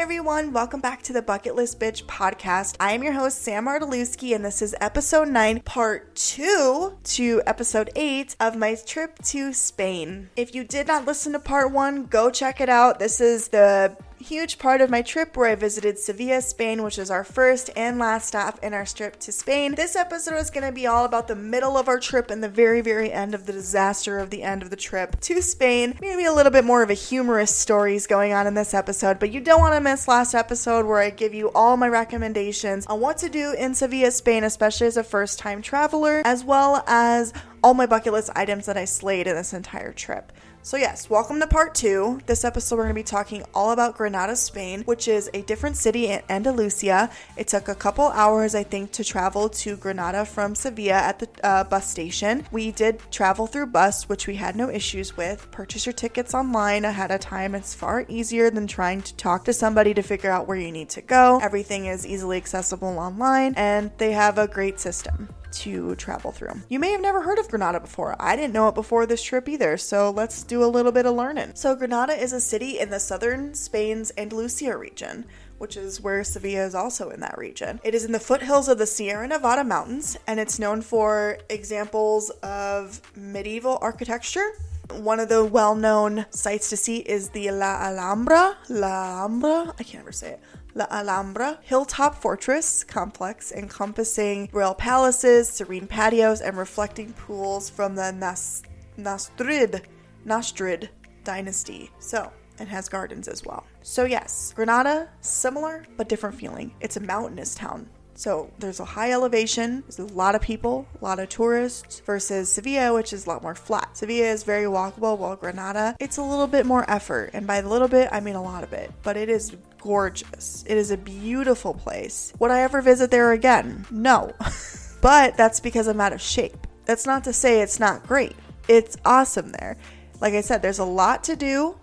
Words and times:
everyone. 0.00 0.50
Welcome 0.50 0.80
back 0.80 1.02
to 1.02 1.12
the 1.12 1.20
Bucket 1.20 1.54
List 1.54 1.78
Bitch 1.78 2.04
podcast. 2.06 2.74
I 2.80 2.92
am 2.92 3.02
your 3.02 3.12
host, 3.12 3.42
Sam 3.42 3.66
Artelewski, 3.66 4.34
and 4.34 4.42
this 4.42 4.62
is 4.62 4.74
episode 4.80 5.28
9, 5.28 5.60
part 5.60 6.14
2 6.16 6.96
to 7.04 7.42
episode 7.46 7.90
8 7.94 8.34
of 8.40 8.56
my 8.56 8.76
trip 8.76 9.18
to 9.24 9.52
Spain. 9.52 10.30
If 10.36 10.54
you 10.54 10.64
did 10.64 10.86
not 10.86 11.04
listen 11.04 11.34
to 11.34 11.38
part 11.38 11.70
1, 11.72 12.06
go 12.06 12.30
check 12.30 12.62
it 12.62 12.70
out. 12.70 12.98
This 12.98 13.20
is 13.20 13.48
the 13.48 13.94
huge 14.22 14.58
part 14.58 14.80
of 14.80 14.90
my 14.90 15.02
trip 15.02 15.36
where 15.36 15.48
I 15.48 15.54
visited 15.54 15.98
Sevilla, 15.98 16.42
Spain, 16.42 16.82
which 16.82 16.98
is 16.98 17.10
our 17.10 17.24
first 17.24 17.70
and 17.74 17.98
last 17.98 18.28
stop 18.28 18.58
in 18.62 18.74
our 18.74 18.84
trip 18.84 19.18
to 19.20 19.32
Spain. 19.32 19.74
This 19.74 19.96
episode 19.96 20.36
is 20.36 20.50
going 20.50 20.66
to 20.66 20.72
be 20.72 20.86
all 20.86 21.04
about 21.04 21.26
the 21.26 21.34
middle 21.34 21.76
of 21.76 21.88
our 21.88 21.98
trip 21.98 22.30
and 22.30 22.42
the 22.42 22.48
very, 22.48 22.80
very 22.80 23.10
end 23.10 23.34
of 23.34 23.46
the 23.46 23.52
disaster 23.52 24.18
of 24.18 24.30
the 24.30 24.42
end 24.42 24.62
of 24.62 24.70
the 24.70 24.76
trip 24.76 25.18
to 25.22 25.40
Spain. 25.40 25.96
Maybe 26.00 26.24
a 26.24 26.32
little 26.32 26.52
bit 26.52 26.64
more 26.64 26.82
of 26.82 26.90
a 26.90 26.94
humorous 26.94 27.54
stories 27.54 28.06
going 28.06 28.32
on 28.32 28.46
in 28.46 28.54
this 28.54 28.74
episode, 28.74 29.18
but 29.18 29.32
you 29.32 29.40
don't 29.40 29.60
want 29.60 29.74
to 29.74 29.80
miss 29.80 30.06
last 30.06 30.34
episode 30.34 30.86
where 30.86 31.00
I 31.00 31.10
give 31.10 31.32
you 31.32 31.50
all 31.54 31.76
my 31.76 31.88
recommendations 31.88 32.86
on 32.86 33.00
what 33.00 33.16
to 33.18 33.28
do 33.28 33.54
in 33.58 33.74
Sevilla, 33.74 34.10
Spain, 34.10 34.44
especially 34.44 34.86
as 34.86 34.96
a 34.96 35.04
first 35.04 35.38
time 35.38 35.62
traveler, 35.62 36.22
as 36.24 36.44
well 36.44 36.84
as 36.86 37.32
all 37.62 37.74
my 37.74 37.86
bucket 37.86 38.12
list 38.12 38.30
items 38.34 38.66
that 38.66 38.76
I 38.76 38.84
slayed 38.84 39.26
in 39.26 39.34
this 39.34 39.52
entire 39.52 39.92
trip. 39.92 40.32
So, 40.62 40.76
yes, 40.76 41.08
welcome 41.08 41.40
to 41.40 41.46
part 41.46 41.74
two. 41.74 42.20
This 42.26 42.44
episode, 42.44 42.76
we're 42.76 42.82
going 42.82 42.94
to 42.94 43.00
be 43.00 43.02
talking 43.02 43.42
all 43.54 43.70
about 43.70 43.96
Granada, 43.96 44.36
Spain, 44.36 44.82
which 44.82 45.08
is 45.08 45.30
a 45.32 45.40
different 45.40 45.78
city 45.78 46.08
in 46.08 46.20
Andalusia. 46.28 47.08
It 47.38 47.48
took 47.48 47.68
a 47.68 47.74
couple 47.74 48.08
hours, 48.08 48.54
I 48.54 48.62
think, 48.62 48.92
to 48.92 49.02
travel 49.02 49.48
to 49.48 49.78
Granada 49.78 50.26
from 50.26 50.54
Sevilla 50.54 50.92
at 50.92 51.18
the 51.18 51.28
uh, 51.42 51.64
bus 51.64 51.90
station. 51.90 52.46
We 52.52 52.72
did 52.72 53.00
travel 53.10 53.46
through 53.46 53.68
bus, 53.68 54.06
which 54.06 54.26
we 54.26 54.36
had 54.36 54.54
no 54.54 54.68
issues 54.68 55.16
with. 55.16 55.50
Purchase 55.50 55.86
your 55.86 55.94
tickets 55.94 56.34
online 56.34 56.84
ahead 56.84 57.10
of 57.10 57.20
time. 57.20 57.54
It's 57.54 57.72
far 57.72 58.04
easier 58.06 58.50
than 58.50 58.66
trying 58.66 59.00
to 59.00 59.16
talk 59.16 59.46
to 59.46 59.54
somebody 59.54 59.94
to 59.94 60.02
figure 60.02 60.30
out 60.30 60.46
where 60.46 60.58
you 60.58 60.70
need 60.70 60.90
to 60.90 61.00
go. 61.00 61.40
Everything 61.42 61.86
is 61.86 62.06
easily 62.06 62.36
accessible 62.36 62.98
online, 62.98 63.54
and 63.56 63.92
they 63.96 64.12
have 64.12 64.36
a 64.36 64.46
great 64.46 64.78
system 64.78 65.30
to 65.52 65.94
travel 65.96 66.32
through. 66.32 66.60
You 66.68 66.78
may 66.78 66.92
have 66.92 67.00
never 67.00 67.22
heard 67.22 67.38
of 67.38 67.48
Granada 67.48 67.80
before. 67.80 68.16
I 68.18 68.36
didn't 68.36 68.52
know 68.52 68.68
it 68.68 68.74
before 68.74 69.06
this 69.06 69.22
trip 69.22 69.48
either, 69.48 69.76
so 69.76 70.10
let's 70.10 70.42
do 70.42 70.64
a 70.64 70.66
little 70.66 70.92
bit 70.92 71.06
of 71.06 71.14
learning. 71.14 71.52
So, 71.54 71.74
Granada 71.74 72.12
is 72.12 72.32
a 72.32 72.40
city 72.40 72.78
in 72.78 72.90
the 72.90 73.00
southern 73.00 73.54
Spain's 73.54 74.12
Andalusia 74.16 74.76
region 74.76 75.26
which 75.60 75.76
is 75.76 76.00
where 76.00 76.24
Sevilla 76.24 76.64
is 76.64 76.74
also 76.74 77.10
in 77.10 77.20
that 77.20 77.36
region. 77.36 77.80
It 77.84 77.94
is 77.94 78.06
in 78.06 78.12
the 78.12 78.18
foothills 78.18 78.66
of 78.66 78.78
the 78.78 78.86
Sierra 78.86 79.28
Nevada 79.28 79.62
mountains, 79.62 80.16
and 80.26 80.40
it's 80.40 80.58
known 80.58 80.80
for 80.80 81.36
examples 81.50 82.30
of 82.42 83.02
medieval 83.14 83.78
architecture. 83.82 84.52
One 84.90 85.20
of 85.20 85.28
the 85.28 85.44
well 85.44 85.74
known 85.74 86.24
sites 86.30 86.70
to 86.70 86.78
see 86.78 87.00
is 87.00 87.28
the 87.28 87.50
La 87.50 87.76
Alhambra. 87.84 88.56
La 88.70 88.86
Alhambra? 88.86 89.74
I 89.78 89.82
can't 89.82 90.02
ever 90.02 90.12
say 90.12 90.30
it. 90.30 90.40
La 90.74 90.86
Alhambra 90.90 91.58
hilltop 91.62 92.14
fortress 92.14 92.84
complex 92.84 93.50
encompassing 93.52 94.48
royal 94.52 94.74
palaces, 94.74 95.48
serene 95.48 95.86
patios, 95.86 96.40
and 96.40 96.56
reflecting 96.56 97.12
pools 97.14 97.68
from 97.68 97.94
the 97.94 98.12
Nas- 98.12 98.62
Nastrid, 98.96 99.82
Nastrid 100.26 100.88
dynasty. 101.24 101.90
So, 101.98 102.30
it 102.60 102.68
has 102.68 102.88
gardens 102.88 103.26
as 103.26 103.44
well. 103.44 103.64
So, 103.82 104.04
yes, 104.04 104.52
Granada, 104.54 105.08
similar 105.22 105.84
but 105.96 106.08
different 106.08 106.36
feeling. 106.36 106.72
It's 106.80 106.96
a 106.96 107.00
mountainous 107.00 107.54
town. 107.54 107.88
So 108.20 108.50
there's 108.58 108.80
a 108.80 108.84
high 108.84 109.12
elevation, 109.12 109.82
there's 109.88 109.98
a 109.98 110.14
lot 110.14 110.34
of 110.34 110.42
people, 110.42 110.86
a 111.00 111.02
lot 111.02 111.18
of 111.18 111.30
tourists, 111.30 112.00
versus 112.00 112.52
Sevilla, 112.52 112.92
which 112.92 113.14
is 113.14 113.24
a 113.24 113.30
lot 113.30 113.40
more 113.42 113.54
flat. 113.54 113.96
Sevilla 113.96 114.26
is 114.26 114.42
very 114.42 114.64
walkable, 114.64 115.16
while 115.16 115.36
Granada, 115.36 115.96
it's 115.98 116.18
a 116.18 116.22
little 116.22 116.46
bit 116.46 116.66
more 116.66 116.84
effort. 116.90 117.30
And 117.32 117.46
by 117.46 117.56
a 117.56 117.66
little 117.66 117.88
bit, 117.88 118.10
I 118.12 118.20
mean 118.20 118.34
a 118.34 118.42
lot 118.42 118.62
of 118.62 118.74
it. 118.74 118.92
But 119.02 119.16
it 119.16 119.30
is 119.30 119.56
gorgeous. 119.78 120.64
It 120.68 120.76
is 120.76 120.90
a 120.90 120.98
beautiful 120.98 121.72
place. 121.72 122.34
Would 122.40 122.50
I 122.50 122.60
ever 122.60 122.82
visit 122.82 123.10
there 123.10 123.32
again? 123.32 123.86
No. 123.90 124.34
but 125.00 125.38
that's 125.38 125.58
because 125.58 125.86
I'm 125.86 126.02
out 126.02 126.12
of 126.12 126.20
shape. 126.20 126.66
That's 126.84 127.06
not 127.06 127.24
to 127.24 127.32
say 127.32 127.62
it's 127.62 127.80
not 127.80 128.06
great. 128.06 128.36
It's 128.68 128.98
awesome 129.06 129.52
there. 129.52 129.78
Like 130.20 130.34
I 130.34 130.42
said, 130.42 130.60
there's 130.60 130.78
a 130.78 130.84
lot 130.84 131.24
to 131.24 131.36
do. 131.36 131.74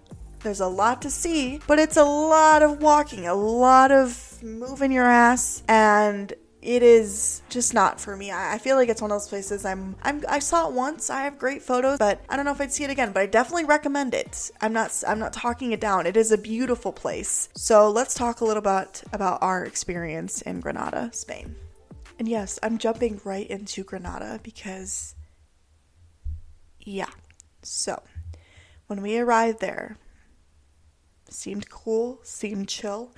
There's 0.44 0.60
a 0.60 0.68
lot 0.68 1.02
to 1.02 1.10
see, 1.10 1.62
but 1.66 1.80
it's 1.80 1.98
a 1.98 2.04
lot 2.04 2.62
of 2.62 2.80
walking, 2.80 3.26
a 3.26 3.34
lot 3.34 3.92
of 3.92 4.27
moving 4.44 4.92
your 4.92 5.06
ass, 5.06 5.64
and 5.68 6.34
it 6.62 6.84
is 6.84 7.42
just 7.50 7.74
not 7.74 8.02
for 8.02 8.16
me. 8.18 8.32
I, 8.32 8.58
feel 8.58 8.76
like 8.76 8.90
it's 8.90 9.02
one 9.02 9.12
of 9.12 9.16
those 9.16 9.30
places 9.30 9.64
I'm, 9.64 9.96
I'm 10.02 10.24
I 10.28 10.40
saw 10.40 10.68
it 10.68 10.74
once. 10.74 11.10
I 11.10 11.22
have 11.22 11.38
great 11.38 11.62
photos, 11.62 11.98
but 11.98 12.22
I 12.28 12.36
don't 12.36 12.46
know 12.46 12.52
if 12.52 12.60
I'd 12.60 12.74
see 12.74 12.84
it 12.84 12.90
again. 12.90 13.14
But 13.14 13.22
I 13.22 13.26
definitely 13.28 13.66
recommend 13.66 14.14
it. 14.14 14.52
I'm 14.60 14.74
not 14.74 15.04
I'm 15.08 15.20
not 15.20 15.34
talking 15.34 15.72
it 15.72 15.80
down. 15.80 16.06
It 16.06 16.18
is 16.18 16.32
a 16.32 16.38
beautiful 16.38 16.92
place. 16.92 17.50
So 17.56 17.90
let's 17.90 18.16
talk 18.16 18.42
a 18.42 18.46
little 18.46 18.62
bit 18.62 19.04
about 19.14 19.42
our 19.42 19.64
experience 19.64 20.42
in 20.42 20.60
Granada, 20.60 21.10
Spain. 21.14 21.56
And 22.20 22.28
yes, 22.28 22.58
I'm 22.64 22.78
jumping 22.78 23.22
right 23.24 23.48
into 23.48 23.84
Granada 23.84 24.40
because 24.44 25.16
yeah. 26.80 27.12
So 27.62 28.02
when 28.88 29.02
we 29.02 29.20
arrived 29.20 29.60
there, 29.60 29.98
seemed 31.30 31.70
cool, 31.70 32.20
seemed 32.24 32.68
chill. 32.68 33.14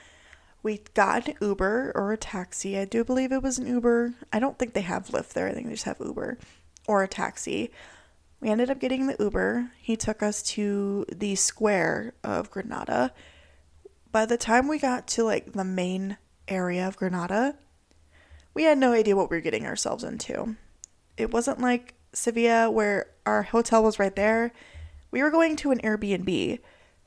We 0.69 0.81
got 0.93 1.27
an 1.27 1.33
Uber 1.41 1.93
or 1.95 2.13
a 2.13 2.17
taxi. 2.17 2.77
I 2.77 2.85
do 2.85 3.03
believe 3.03 3.31
it 3.31 3.41
was 3.41 3.57
an 3.57 3.65
Uber. 3.65 4.13
I 4.31 4.37
don't 4.37 4.59
think 4.59 4.75
they 4.75 4.81
have 4.81 5.07
Lyft 5.07 5.33
there. 5.33 5.47
I 5.47 5.51
think 5.51 5.65
they 5.65 5.73
just 5.73 5.85
have 5.85 5.99
Uber 5.99 6.37
or 6.87 7.01
a 7.01 7.07
taxi. 7.07 7.71
We 8.39 8.49
ended 8.49 8.69
up 8.69 8.79
getting 8.79 9.07
the 9.07 9.15
Uber. 9.19 9.71
He 9.81 9.95
took 9.95 10.21
us 10.21 10.43
to 10.43 11.07
the 11.11 11.33
square 11.33 12.13
of 12.23 12.51
Granada. 12.51 13.13
By 14.11 14.27
the 14.27 14.37
time 14.37 14.67
we 14.67 14.77
got 14.77 15.07
to 15.07 15.23
like 15.23 15.53
the 15.53 15.63
main 15.63 16.17
area 16.47 16.87
of 16.87 16.97
Granada, 16.97 17.55
we 18.53 18.65
had 18.65 18.77
no 18.77 18.93
idea 18.93 19.15
what 19.15 19.31
we 19.31 19.37
were 19.37 19.41
getting 19.41 19.65
ourselves 19.65 20.03
into. 20.03 20.55
It 21.17 21.33
wasn't 21.33 21.61
like 21.61 21.95
Sevilla 22.13 22.69
where 22.69 23.07
our 23.25 23.41
hotel 23.41 23.81
was 23.81 23.97
right 23.97 24.15
there. 24.15 24.51
We 25.09 25.23
were 25.23 25.31
going 25.31 25.55
to 25.55 25.71
an 25.71 25.79
Airbnb. 25.79 26.59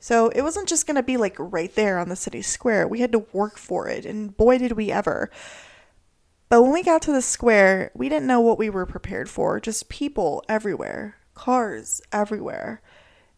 So 0.03 0.27
it 0.35 0.41
wasn't 0.41 0.67
just 0.67 0.85
going 0.85 0.97
to 0.97 1.01
be 1.01 1.15
like 1.15 1.37
right 1.39 1.73
there 1.73 1.97
on 1.97 2.09
the 2.09 2.17
city 2.17 2.41
square. 2.41 2.85
We 2.85 2.99
had 2.99 3.13
to 3.13 3.25
work 3.31 3.57
for 3.57 3.87
it, 3.87 4.05
and 4.05 4.35
boy, 4.35 4.57
did 4.57 4.73
we 4.73 4.91
ever. 4.91 5.31
But 6.49 6.61
when 6.61 6.73
we 6.73 6.83
got 6.83 7.01
to 7.03 7.13
the 7.13 7.21
square, 7.21 7.89
we 7.95 8.09
didn't 8.09 8.27
know 8.27 8.41
what 8.41 8.57
we 8.57 8.69
were 8.69 8.85
prepared 8.85 9.29
for. 9.29 9.61
Just 9.61 9.87
people 9.87 10.43
everywhere, 10.49 11.15
cars 11.35 12.01
everywhere, 12.11 12.81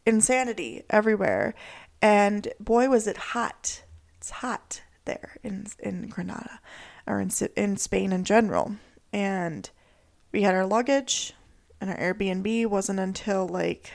insanity 0.07 0.81
everywhere. 0.89 1.53
And 2.01 2.47
boy, 2.59 2.89
was 2.89 3.05
it 3.05 3.17
hot. 3.17 3.83
It's 4.17 4.31
hot 4.31 4.81
there 5.05 5.37
in, 5.43 5.67
in 5.77 6.07
Granada 6.07 6.61
or 7.05 7.21
in, 7.21 7.29
in 7.55 7.77
Spain 7.77 8.11
in 8.11 8.23
general. 8.23 8.77
And 9.13 9.69
we 10.31 10.41
had 10.41 10.55
our 10.55 10.65
luggage, 10.65 11.33
and 11.79 11.91
our 11.91 11.97
Airbnb 11.97 12.65
wasn't 12.65 12.99
until 12.99 13.47
like 13.47 13.91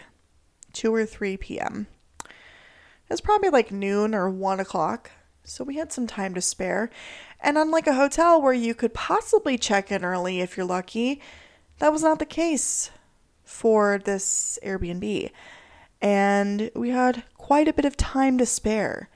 2 0.72 0.94
or 0.94 1.04
3 1.04 1.36
p.m. 1.36 1.88
Was 3.10 3.20
probably 3.20 3.50
like 3.50 3.72
noon 3.72 4.14
or 4.14 4.30
one 4.30 4.60
o'clock, 4.60 5.10
so 5.42 5.64
we 5.64 5.76
had 5.76 5.92
some 5.92 6.06
time 6.06 6.32
to 6.34 6.40
spare. 6.40 6.90
And 7.40 7.58
unlike 7.58 7.88
a 7.88 7.94
hotel 7.94 8.40
where 8.40 8.52
you 8.52 8.72
could 8.72 8.94
possibly 8.94 9.58
check 9.58 9.90
in 9.90 10.04
early 10.04 10.40
if 10.40 10.56
you're 10.56 10.64
lucky, 10.64 11.20
that 11.80 11.92
was 11.92 12.02
not 12.02 12.20
the 12.20 12.24
case 12.24 12.90
for 13.42 13.98
this 13.98 14.60
Airbnb. 14.64 15.32
And 16.00 16.70
we 16.76 16.90
had 16.90 17.24
quite 17.36 17.66
a 17.66 17.72
bit 17.72 17.84
of 17.84 17.96
time 17.96 18.38
to 18.38 18.46
spare. 18.46 19.08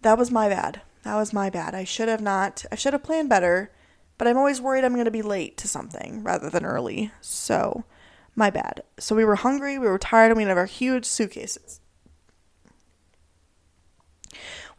That 0.00 0.16
was 0.16 0.30
my 0.30 0.48
bad. 0.48 0.80
That 1.02 1.16
was 1.16 1.34
my 1.34 1.50
bad. 1.50 1.74
I 1.74 1.84
should 1.84 2.08
have 2.08 2.22
not, 2.22 2.64
I 2.72 2.76
should 2.76 2.94
have 2.94 3.02
planned 3.02 3.28
better, 3.28 3.70
but 4.16 4.26
I'm 4.26 4.38
always 4.38 4.60
worried 4.60 4.84
I'm 4.84 4.94
going 4.94 5.04
to 5.04 5.10
be 5.10 5.20
late 5.20 5.58
to 5.58 5.68
something 5.68 6.22
rather 6.22 6.48
than 6.48 6.64
early. 6.64 7.10
So, 7.20 7.84
my 8.34 8.48
bad. 8.48 8.84
So, 8.98 9.14
we 9.14 9.24
were 9.26 9.36
hungry, 9.36 9.78
we 9.78 9.86
were 9.86 9.98
tired, 9.98 10.30
and 10.30 10.38
we 10.38 10.44
had 10.44 10.56
our 10.56 10.64
huge 10.64 11.04
suitcases. 11.04 11.81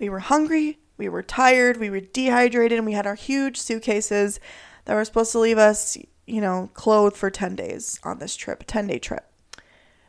We 0.04 0.10
were 0.10 0.20
hungry, 0.20 0.80
we 0.98 1.08
were 1.08 1.24
tired, 1.24 1.78
we 1.78 1.90
were 1.90 2.02
dehydrated, 2.02 2.78
and 2.78 2.86
we 2.86 2.92
had 2.92 3.08
our 3.08 3.16
huge 3.16 3.58
suitcases 3.58 4.38
that 4.84 4.96
were 4.96 5.06
supposed 5.06 5.32
to 5.32 5.40
leave 5.40 5.58
us, 5.58 5.98
you 6.28 6.42
know, 6.42 6.70
clothed 6.74 7.16
for 7.16 7.30
10 7.30 7.56
days 7.56 8.02
on 8.04 8.20
this 8.20 8.36
trip, 8.36 8.66
10 8.68 8.88
day 8.88 9.00
trip. 9.00 9.32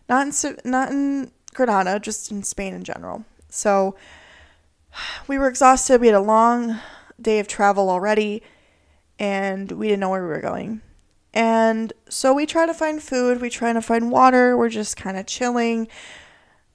Not 0.08 0.26
in, 0.26 0.56
not 0.64 0.90
in 0.90 1.30
Granada, 1.54 2.00
just 2.00 2.32
in 2.32 2.42
Spain 2.42 2.74
in 2.74 2.82
general. 2.82 3.24
So 3.50 3.94
we 5.28 5.38
were 5.38 5.46
exhausted. 5.46 6.00
We 6.00 6.08
had 6.08 6.16
a 6.16 6.20
long 6.20 6.80
day 7.20 7.38
of 7.38 7.46
travel 7.46 7.88
already, 7.88 8.42
and 9.20 9.70
we 9.70 9.86
didn't 9.86 10.00
know 10.00 10.10
where 10.10 10.24
we 10.24 10.28
were 10.28 10.40
going. 10.40 10.80
And 11.32 11.92
so 12.08 12.34
we 12.34 12.46
try 12.46 12.66
to 12.66 12.74
find 12.74 13.00
food, 13.00 13.40
we 13.40 13.48
try 13.48 13.72
to 13.72 13.80
find 13.80 14.10
water, 14.10 14.56
we're 14.56 14.70
just 14.70 14.96
kind 14.96 15.16
of 15.16 15.26
chilling 15.26 15.86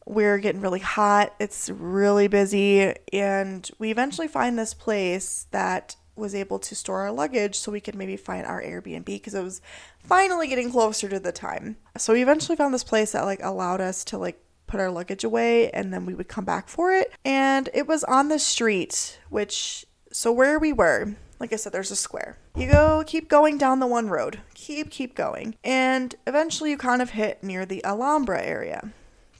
we're 0.10 0.40
getting 0.40 0.60
really 0.60 0.80
hot. 0.80 1.36
It's 1.40 1.70
really 1.70 2.28
busy. 2.28 2.96
And 3.14 3.70
we 3.78 3.92
eventually 3.92 4.28
find 4.28 4.58
this 4.58 4.74
place 4.74 5.46
that 5.52 5.96
was 6.16 6.34
able 6.34 6.58
to 6.60 6.76
store 6.76 7.02
our 7.02 7.12
luggage 7.12 7.56
so 7.56 7.72
we 7.72 7.80
could 7.80 7.96
maybe 7.96 8.18
find 8.18 8.46
our 8.46 8.62
Airbnb 8.62 9.06
because 9.06 9.36
it 9.36 9.44
was 9.44 9.62
finally 10.00 10.48
getting 10.48 10.72
closer 10.72 11.08
to 11.08 11.20
the 11.20 11.32
time. 11.32 11.78
So 11.96 12.14
we 12.14 12.24
eventually 12.24 12.56
found 12.56 12.74
this 12.74 12.84
place 12.84 13.12
that 13.12 13.24
like 13.24 13.40
allowed 13.44 13.82
us 13.82 14.04
to 14.06 14.18
like 14.18 14.44
put 14.66 14.80
our 14.80 14.92
luggage 14.92 15.24
away, 15.24 15.70
and 15.72 15.94
then 15.94 16.06
we 16.06 16.14
would 16.14 16.28
come 16.28 16.46
back 16.46 16.68
for 16.68 16.92
it. 16.92 17.14
And 17.24 17.70
it 17.74 17.88
was 17.88 18.04
on 18.04 18.30
the 18.30 18.40
street, 18.40 19.20
which, 19.30 19.86
so 20.12 20.32
where 20.32 20.60
we 20.60 20.74
were, 20.74 21.16
like 21.40 21.54
I 21.54 21.56
said, 21.56 21.72
there's 21.72 21.92
a 21.92 21.96
square. 21.96 22.38
You 22.56 22.72
go, 22.72 23.04
keep 23.06 23.30
going 23.30 23.58
down 23.58 23.80
the 23.80 23.88
one 23.88 24.10
road, 24.10 24.42
keep, 24.54 24.90
keep 24.90 25.16
going. 25.16 25.56
And 25.64 26.16
eventually 26.28 26.72
you 26.72 26.78
kind 26.78 27.02
of 27.02 27.12
hit 27.12 27.44
near 27.44 27.66
the 27.66 27.84
Alhambra 27.86 28.42
area. 28.42 28.92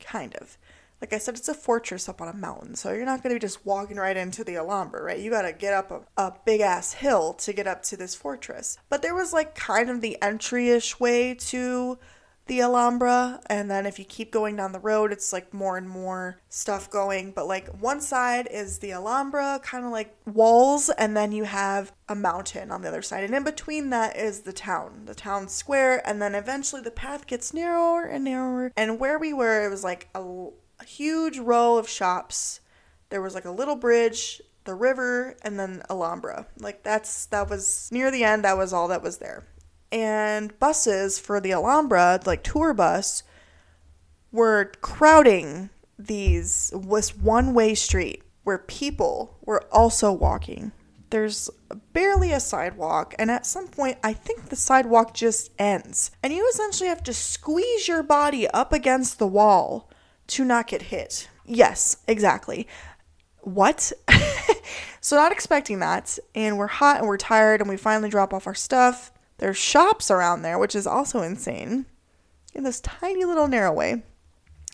Kind 0.10 0.36
of. 0.38 0.58
Like 1.02 1.14
I 1.14 1.20
said, 1.20 1.36
it's 1.36 1.48
a 1.48 1.54
fortress 1.54 2.10
up 2.10 2.20
on 2.20 2.28
a 2.28 2.34
mountain, 2.34 2.76
so 2.76 2.92
you're 2.92 3.06
not 3.06 3.22
going 3.22 3.30
to 3.30 3.36
be 3.36 3.40
just 3.40 3.64
walking 3.64 3.98
right 3.98 4.18
into 4.18 4.44
the 4.44 4.58
Alhambra, 4.58 5.04
right? 5.04 5.20
You 5.20 5.30
got 5.30 5.44
to 5.44 5.54
get 5.54 5.74
up 5.74 5.92
a, 5.92 6.02
a 6.22 6.34
big 6.46 6.62
ass 6.62 6.94
hill 6.94 7.34
to 7.36 7.54
get 7.54 7.68
up 7.68 7.84
to 7.84 7.96
this 7.96 8.16
fortress. 8.16 8.80
But 8.90 9.04
there 9.04 9.14
was 9.14 9.32
like 9.32 9.54
kind 9.54 9.90
of 9.90 10.02
the 10.02 10.18
entry 10.22 10.70
ish 10.72 11.00
way 11.00 11.36
to 11.36 12.00
the 12.50 12.62
Alhambra, 12.62 13.40
and 13.46 13.72
then 13.72 13.86
if 13.86 14.00
you 14.00 14.04
keep 14.04 14.32
going 14.32 14.56
down 14.56 14.72
the 14.72 14.80
road, 14.80 15.14
it's 15.14 15.32
like 15.32 15.54
more 15.54 15.78
and 15.78 15.88
more 15.88 16.42
stuff 16.50 16.90
going. 16.90 17.32
But 17.32 17.48
like 17.48 17.68
one 17.80 18.02
side 18.02 18.48
is 18.52 18.80
the 18.80 18.92
Alhambra, 18.92 19.62
kind 19.64 19.86
of 19.86 19.92
like 19.92 20.18
walls, 20.26 20.90
and 20.90 21.16
then 21.16 21.32
you 21.32 21.46
have 21.46 21.94
a 22.10 22.16
mountain 22.16 22.72
on 22.72 22.82
the 22.82 22.90
other 22.90 23.04
side, 23.04 23.24
and 23.24 23.34
in 23.34 23.44
between 23.44 23.92
that 23.92 24.18
is 24.18 24.42
the 24.42 24.52
town, 24.52 25.04
the 25.06 25.16
town 25.16 25.48
square, 25.48 26.06
and 26.06 26.22
then 26.22 26.36
eventually 26.36 26.82
the 26.82 26.92
path 26.92 27.28
gets 27.28 27.54
narrower 27.54 28.04
and 28.04 28.26
narrower. 28.26 28.74
And 28.76 29.00
where 29.00 29.20
we 29.20 29.32
were, 29.32 29.66
it 29.66 29.70
was 29.70 29.84
like 29.84 30.10
a, 30.16 30.22
a 30.80 30.86
huge 30.86 31.38
row 31.38 31.78
of 31.78 31.88
shops. 31.88 32.60
There 33.10 33.22
was 33.22 33.36
like 33.36 33.46
a 33.46 33.52
little 33.52 33.76
bridge, 33.76 34.42
the 34.66 34.74
river, 34.74 35.38
and 35.44 35.60
then 35.60 35.84
Alhambra. 35.90 36.48
Like 36.58 36.82
that's 36.82 37.28
that 37.28 37.48
was 37.48 37.90
near 37.92 38.10
the 38.10 38.24
end. 38.24 38.44
That 38.44 38.58
was 38.58 38.74
all 38.74 38.88
that 38.88 39.04
was 39.04 39.20
there 39.20 39.46
and 39.92 40.58
buses 40.60 41.20
for 41.20 41.40
the 41.40 41.54
Alhambra, 41.54 42.20
like 42.26 42.44
tour 42.44 42.74
bus, 42.74 43.24
were 44.32 44.72
crowding 44.82 45.70
these 45.98 46.72
this 46.76 47.16
one-way 47.16 47.76
street 47.76 48.24
where 48.44 48.58
people 48.58 49.38
were 49.42 49.64
also 49.72 50.12
walking. 50.12 50.72
There's 51.10 51.50
barely 51.92 52.32
a 52.32 52.40
sidewalk, 52.40 53.16
and 53.18 53.32
at 53.32 53.46
some 53.46 53.68
point, 53.68 53.98
I 54.04 54.14
think 54.14 54.50
the 54.50 54.56
sidewalk 54.56 55.14
just 55.14 55.52
ends. 55.58 56.12
And 56.22 56.32
you 56.32 56.48
essentially 56.50 56.90
have 56.90 57.04
to 57.04 57.14
squeeze 57.14 57.88
your 57.88 58.04
body 58.04 58.48
up 58.48 58.72
against 58.72 59.18
the 59.18 59.28
wall 59.28 59.90
to 60.28 60.46
not 60.46 60.68
get 60.68 60.84
hit. 60.84 61.30
Yes, 61.46 61.98
exactly. 62.08 62.68
What? 63.42 63.92
so, 65.02 65.16
not 65.16 65.32
expecting 65.32 65.80
that. 65.80 66.20
And 66.36 66.58
we're 66.60 66.68
hot 66.68 67.00
and 67.00 67.08
we're 67.08 67.18
tired, 67.18 67.62
and 67.62 67.70
we 67.70 67.78
finally 67.78 68.10
drop 68.10 68.34
off 68.34 68.46
our 68.46 68.56
stuff. 68.56 69.12
There's 69.40 69.58
shops 69.58 70.12
around 70.12 70.42
there, 70.42 70.60
which 70.60 70.76
is 70.76 70.86
also 70.88 71.22
insane. 71.22 71.86
In 72.54 72.64
this 72.64 72.82
tiny 72.82 73.26
little 73.26 73.48
narrow 73.48 73.74
way. 73.74 74.04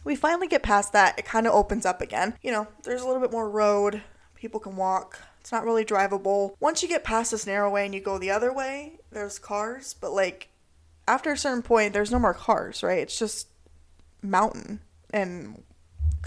We 0.03 0.15
finally 0.15 0.47
get 0.47 0.63
past 0.63 0.93
that. 0.93 1.17
It 1.17 1.25
kind 1.25 1.47
of 1.47 1.53
opens 1.53 1.85
up 1.85 2.01
again. 2.01 2.35
You 2.41 2.51
know, 2.51 2.67
there's 2.83 3.01
a 3.01 3.07
little 3.07 3.21
bit 3.21 3.31
more 3.31 3.49
road. 3.49 4.01
People 4.35 4.59
can 4.59 4.75
walk. 4.75 5.19
It's 5.39 5.51
not 5.51 5.65
really 5.65 5.85
drivable. 5.85 6.55
Once 6.59 6.81
you 6.81 6.89
get 6.89 7.03
past 7.03 7.31
this 7.31 7.47
narrow 7.47 7.69
way 7.69 7.85
and 7.85 7.93
you 7.93 8.01
go 8.01 8.17
the 8.17 8.31
other 8.31 8.51
way, 8.51 8.99
there's 9.11 9.39
cars, 9.39 9.93
but 9.93 10.11
like 10.11 10.49
after 11.07 11.31
a 11.31 11.37
certain 11.37 11.61
point, 11.61 11.93
there's 11.93 12.11
no 12.11 12.19
more 12.19 12.33
cars, 12.33 12.81
right? 12.81 12.99
It's 12.99 13.19
just 13.19 13.47
mountain 14.21 14.79
and 15.11 15.63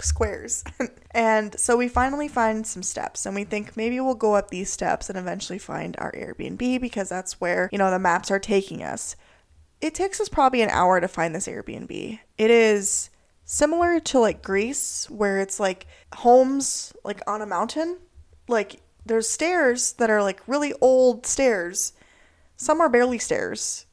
squares. 0.01 0.63
and 1.11 1.59
so 1.59 1.77
we 1.77 1.87
finally 1.87 2.27
find 2.27 2.65
some 2.65 2.83
steps 2.83 3.25
and 3.25 3.35
we 3.35 3.43
think 3.43 3.75
maybe 3.75 3.99
we'll 3.99 4.15
go 4.15 4.35
up 4.35 4.49
these 4.49 4.71
steps 4.71 5.09
and 5.09 5.17
eventually 5.17 5.59
find 5.59 5.95
our 5.99 6.11
Airbnb 6.11 6.81
because 6.81 7.09
that's 7.09 7.39
where, 7.39 7.69
you 7.71 7.77
know, 7.77 7.91
the 7.91 7.99
maps 7.99 8.31
are 8.31 8.39
taking 8.39 8.83
us. 8.83 9.15
It 9.81 9.95
takes 9.95 10.19
us 10.19 10.29
probably 10.29 10.61
an 10.61 10.69
hour 10.69 10.99
to 10.99 11.07
find 11.07 11.33
this 11.33 11.47
Airbnb. 11.47 12.19
It 12.37 12.51
is 12.51 13.09
similar 13.45 13.99
to 13.99 14.19
like 14.19 14.43
Greece 14.43 15.09
where 15.09 15.39
it's 15.39 15.59
like 15.59 15.87
homes 16.13 16.93
like 17.03 17.21
on 17.27 17.41
a 17.41 17.45
mountain. 17.45 17.97
Like 18.47 18.81
there's 19.05 19.27
stairs 19.27 19.93
that 19.93 20.09
are 20.09 20.21
like 20.21 20.41
really 20.47 20.73
old 20.81 21.25
stairs. 21.25 21.93
Some 22.57 22.81
are 22.81 22.89
barely 22.89 23.19
stairs 23.19 23.85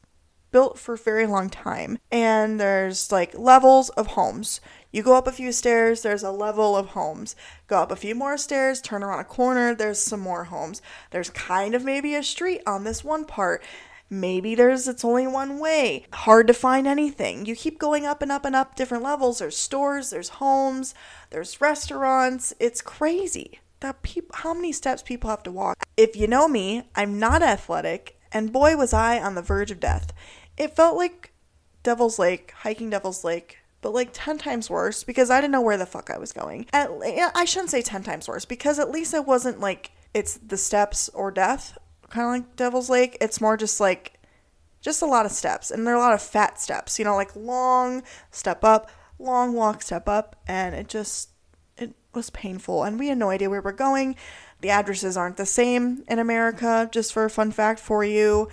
built 0.51 0.79
for 0.79 0.93
a 0.93 0.97
very 0.97 1.27
long 1.27 1.49
time 1.49 1.99
and 2.11 2.59
there's 2.59 3.11
like 3.11 3.37
levels 3.37 3.89
of 3.89 4.07
homes 4.07 4.61
you 4.97 5.03
go 5.03 5.15
up 5.15 5.27
a 5.27 5.31
few 5.31 5.51
stairs, 5.51 6.01
there's 6.01 6.23
a 6.23 6.31
level 6.31 6.75
of 6.75 6.87
homes. 6.87 7.35
Go 7.67 7.77
up 7.77 7.91
a 7.91 7.95
few 7.95 8.15
more 8.15 8.35
stairs, 8.35 8.81
turn 8.81 9.03
around 9.03 9.19
a 9.19 9.25
corner, 9.25 9.75
there's 9.75 10.01
some 10.01 10.19
more 10.19 10.45
homes. 10.45 10.81
There's 11.11 11.29
kind 11.29 11.75
of 11.75 11.85
maybe 11.85 12.15
a 12.15 12.23
street 12.23 12.61
on 12.65 12.83
this 12.83 13.03
one 13.03 13.23
part. 13.23 13.63
Maybe 14.09 14.55
there's 14.55 14.87
it's 14.87 15.05
only 15.05 15.27
one 15.27 15.59
way. 15.59 16.07
Hard 16.11 16.47
to 16.47 16.53
find 16.53 16.87
anything. 16.87 17.45
You 17.45 17.55
keep 17.55 17.77
going 17.77 18.07
up 18.07 18.23
and 18.23 18.31
up 18.31 18.43
and 18.43 18.55
up 18.55 18.75
different 18.75 19.03
levels. 19.03 19.37
There's 19.37 19.55
stores, 19.55 20.09
there's 20.09 20.29
homes, 20.29 20.95
there's 21.29 21.61
restaurants. 21.61 22.55
It's 22.59 22.81
crazy. 22.81 23.59
That 23.81 23.97
how 24.33 24.55
many 24.55 24.71
steps 24.71 25.03
people 25.03 25.29
have 25.29 25.43
to 25.43 25.51
walk. 25.51 25.85
If 25.95 26.15
you 26.15 26.25
know 26.25 26.47
me, 26.47 26.89
I'm 26.95 27.19
not 27.19 27.43
athletic, 27.43 28.19
and 28.31 28.51
boy 28.51 28.75
was 28.75 28.93
I 28.93 29.19
on 29.19 29.35
the 29.35 29.43
verge 29.43 29.69
of 29.69 29.79
death. 29.79 30.11
It 30.57 30.75
felt 30.75 30.97
like 30.97 31.33
Devil's 31.83 32.17
Lake, 32.17 32.51
hiking 32.63 32.89
Devil's 32.89 33.23
Lake 33.23 33.59
but 33.87 33.93
like 33.93 34.09
10 34.11 34.37
times 34.37 34.69
worse 34.69 35.05
because 35.05 35.29
I 35.29 35.39
didn't 35.39 35.53
know 35.53 35.61
where 35.61 35.77
the 35.77 35.85
fuck 35.85 36.09
I 36.09 36.17
was 36.17 36.33
going. 36.33 36.65
At, 36.73 36.89
I 37.33 37.45
shouldn't 37.45 37.69
say 37.69 37.81
10 37.81 38.03
times 38.03 38.27
worse 38.27 38.43
because 38.43 38.79
at 38.79 38.91
least 38.91 39.13
it 39.13 39.25
wasn't 39.25 39.61
like 39.61 39.91
it's 40.13 40.33
the 40.35 40.57
steps 40.57 41.07
or 41.13 41.31
death, 41.31 41.77
kind 42.09 42.25
of 42.25 42.31
like 42.33 42.57
Devil's 42.57 42.89
Lake. 42.89 43.15
It's 43.21 43.39
more 43.39 43.55
just 43.55 43.79
like 43.79 44.19
just 44.81 45.01
a 45.01 45.05
lot 45.05 45.25
of 45.25 45.31
steps 45.31 45.71
and 45.71 45.87
there 45.87 45.93
are 45.93 45.97
a 45.97 46.01
lot 46.01 46.13
of 46.13 46.21
fat 46.21 46.59
steps, 46.59 46.99
you 46.99 47.05
know, 47.05 47.15
like 47.15 47.33
long 47.33 48.03
step 48.29 48.61
up, 48.61 48.91
long 49.19 49.53
walk, 49.53 49.81
step 49.81 50.09
up, 50.09 50.35
and 50.49 50.75
it 50.75 50.89
just 50.89 51.29
it 51.77 51.95
was 52.13 52.29
painful 52.31 52.83
and 52.83 52.99
we 52.99 53.07
had 53.07 53.17
no 53.17 53.29
idea 53.29 53.49
where 53.49 53.61
we're 53.61 53.71
going. 53.71 54.17
The 54.59 54.69
addresses 54.69 55.15
aren't 55.15 55.37
the 55.37 55.45
same 55.45 56.03
in 56.09 56.19
America, 56.19 56.89
just 56.91 57.13
for 57.13 57.23
a 57.23 57.29
fun 57.29 57.53
fact 57.53 57.79
for 57.79 58.03
you 58.03 58.49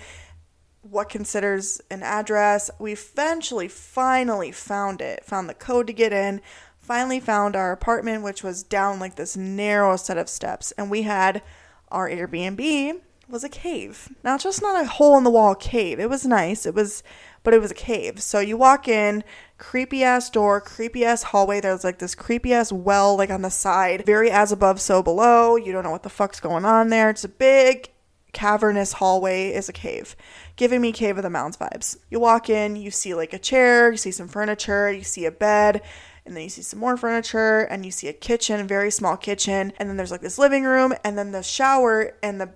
what 0.88 1.08
considers 1.08 1.80
an 1.90 2.02
address. 2.02 2.70
We 2.78 2.92
eventually 2.92 3.68
finally 3.68 4.52
found 4.52 5.00
it, 5.00 5.24
found 5.24 5.48
the 5.48 5.54
code 5.54 5.86
to 5.88 5.92
get 5.92 6.12
in, 6.12 6.40
finally 6.78 7.20
found 7.20 7.56
our 7.56 7.72
apartment, 7.72 8.22
which 8.22 8.42
was 8.42 8.62
down 8.62 9.00
like 9.00 9.16
this 9.16 9.36
narrow 9.36 9.96
set 9.96 10.18
of 10.18 10.28
steps. 10.28 10.72
And 10.72 10.90
we 10.90 11.02
had 11.02 11.42
our 11.88 12.08
Airbnb 12.08 13.00
was 13.28 13.44
a 13.44 13.48
cave. 13.48 14.10
Now, 14.22 14.36
just 14.36 14.60
not 14.60 14.82
a 14.82 14.86
hole 14.86 15.16
in 15.16 15.24
the 15.24 15.30
wall 15.30 15.54
cave. 15.54 15.98
It 15.98 16.10
was 16.10 16.26
nice. 16.26 16.66
It 16.66 16.74
was, 16.74 17.02
but 17.42 17.54
it 17.54 17.60
was 17.60 17.70
a 17.70 17.74
cave. 17.74 18.22
So 18.22 18.38
you 18.40 18.56
walk 18.56 18.86
in, 18.86 19.24
creepy 19.56 20.04
ass 20.04 20.28
door, 20.28 20.60
creepy 20.60 21.04
ass 21.04 21.22
hallway. 21.22 21.60
There's 21.60 21.84
like 21.84 21.98
this 21.98 22.14
creepy 22.14 22.52
ass 22.52 22.70
well, 22.70 23.16
like 23.16 23.30
on 23.30 23.42
the 23.42 23.50
side, 23.50 24.04
very 24.04 24.30
as 24.30 24.52
above, 24.52 24.80
so 24.80 25.02
below. 25.02 25.56
You 25.56 25.72
don't 25.72 25.84
know 25.84 25.90
what 25.90 26.02
the 26.02 26.10
fuck's 26.10 26.40
going 26.40 26.64
on 26.64 26.90
there. 26.90 27.08
It's 27.08 27.24
a 27.24 27.28
big 27.28 27.88
cavernous 28.34 28.94
hallway 28.94 29.50
is 29.50 29.68
a 29.68 29.72
cave, 29.72 30.14
giving 30.56 30.80
me 30.80 30.92
Cave 30.92 31.16
of 31.16 31.22
the 31.22 31.30
Mounds 31.30 31.56
vibes. 31.56 31.96
You 32.10 32.20
walk 32.20 32.50
in, 32.50 32.76
you 32.76 32.90
see 32.90 33.14
like 33.14 33.32
a 33.32 33.38
chair, 33.38 33.90
you 33.90 33.96
see 33.96 34.10
some 34.10 34.28
furniture, 34.28 34.92
you 34.92 35.02
see 35.02 35.24
a 35.24 35.30
bed, 35.30 35.80
and 36.26 36.36
then 36.36 36.42
you 36.42 36.48
see 36.50 36.62
some 36.62 36.80
more 36.80 36.96
furniture, 36.96 37.60
and 37.60 37.86
you 37.86 37.90
see 37.90 38.08
a 38.08 38.12
kitchen, 38.12 38.66
very 38.66 38.90
small 38.90 39.16
kitchen, 39.16 39.72
and 39.78 39.88
then 39.88 39.96
there's 39.96 40.10
like 40.10 40.20
this 40.20 40.38
living 40.38 40.64
room, 40.64 40.92
and 41.04 41.16
then 41.16 41.32
the 41.32 41.42
shower 41.42 42.16
and 42.22 42.40
the 42.40 42.50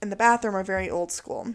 and 0.00 0.12
the 0.12 0.16
bathroom 0.16 0.56
are 0.56 0.64
very 0.64 0.90
old 0.90 1.12
school. 1.12 1.54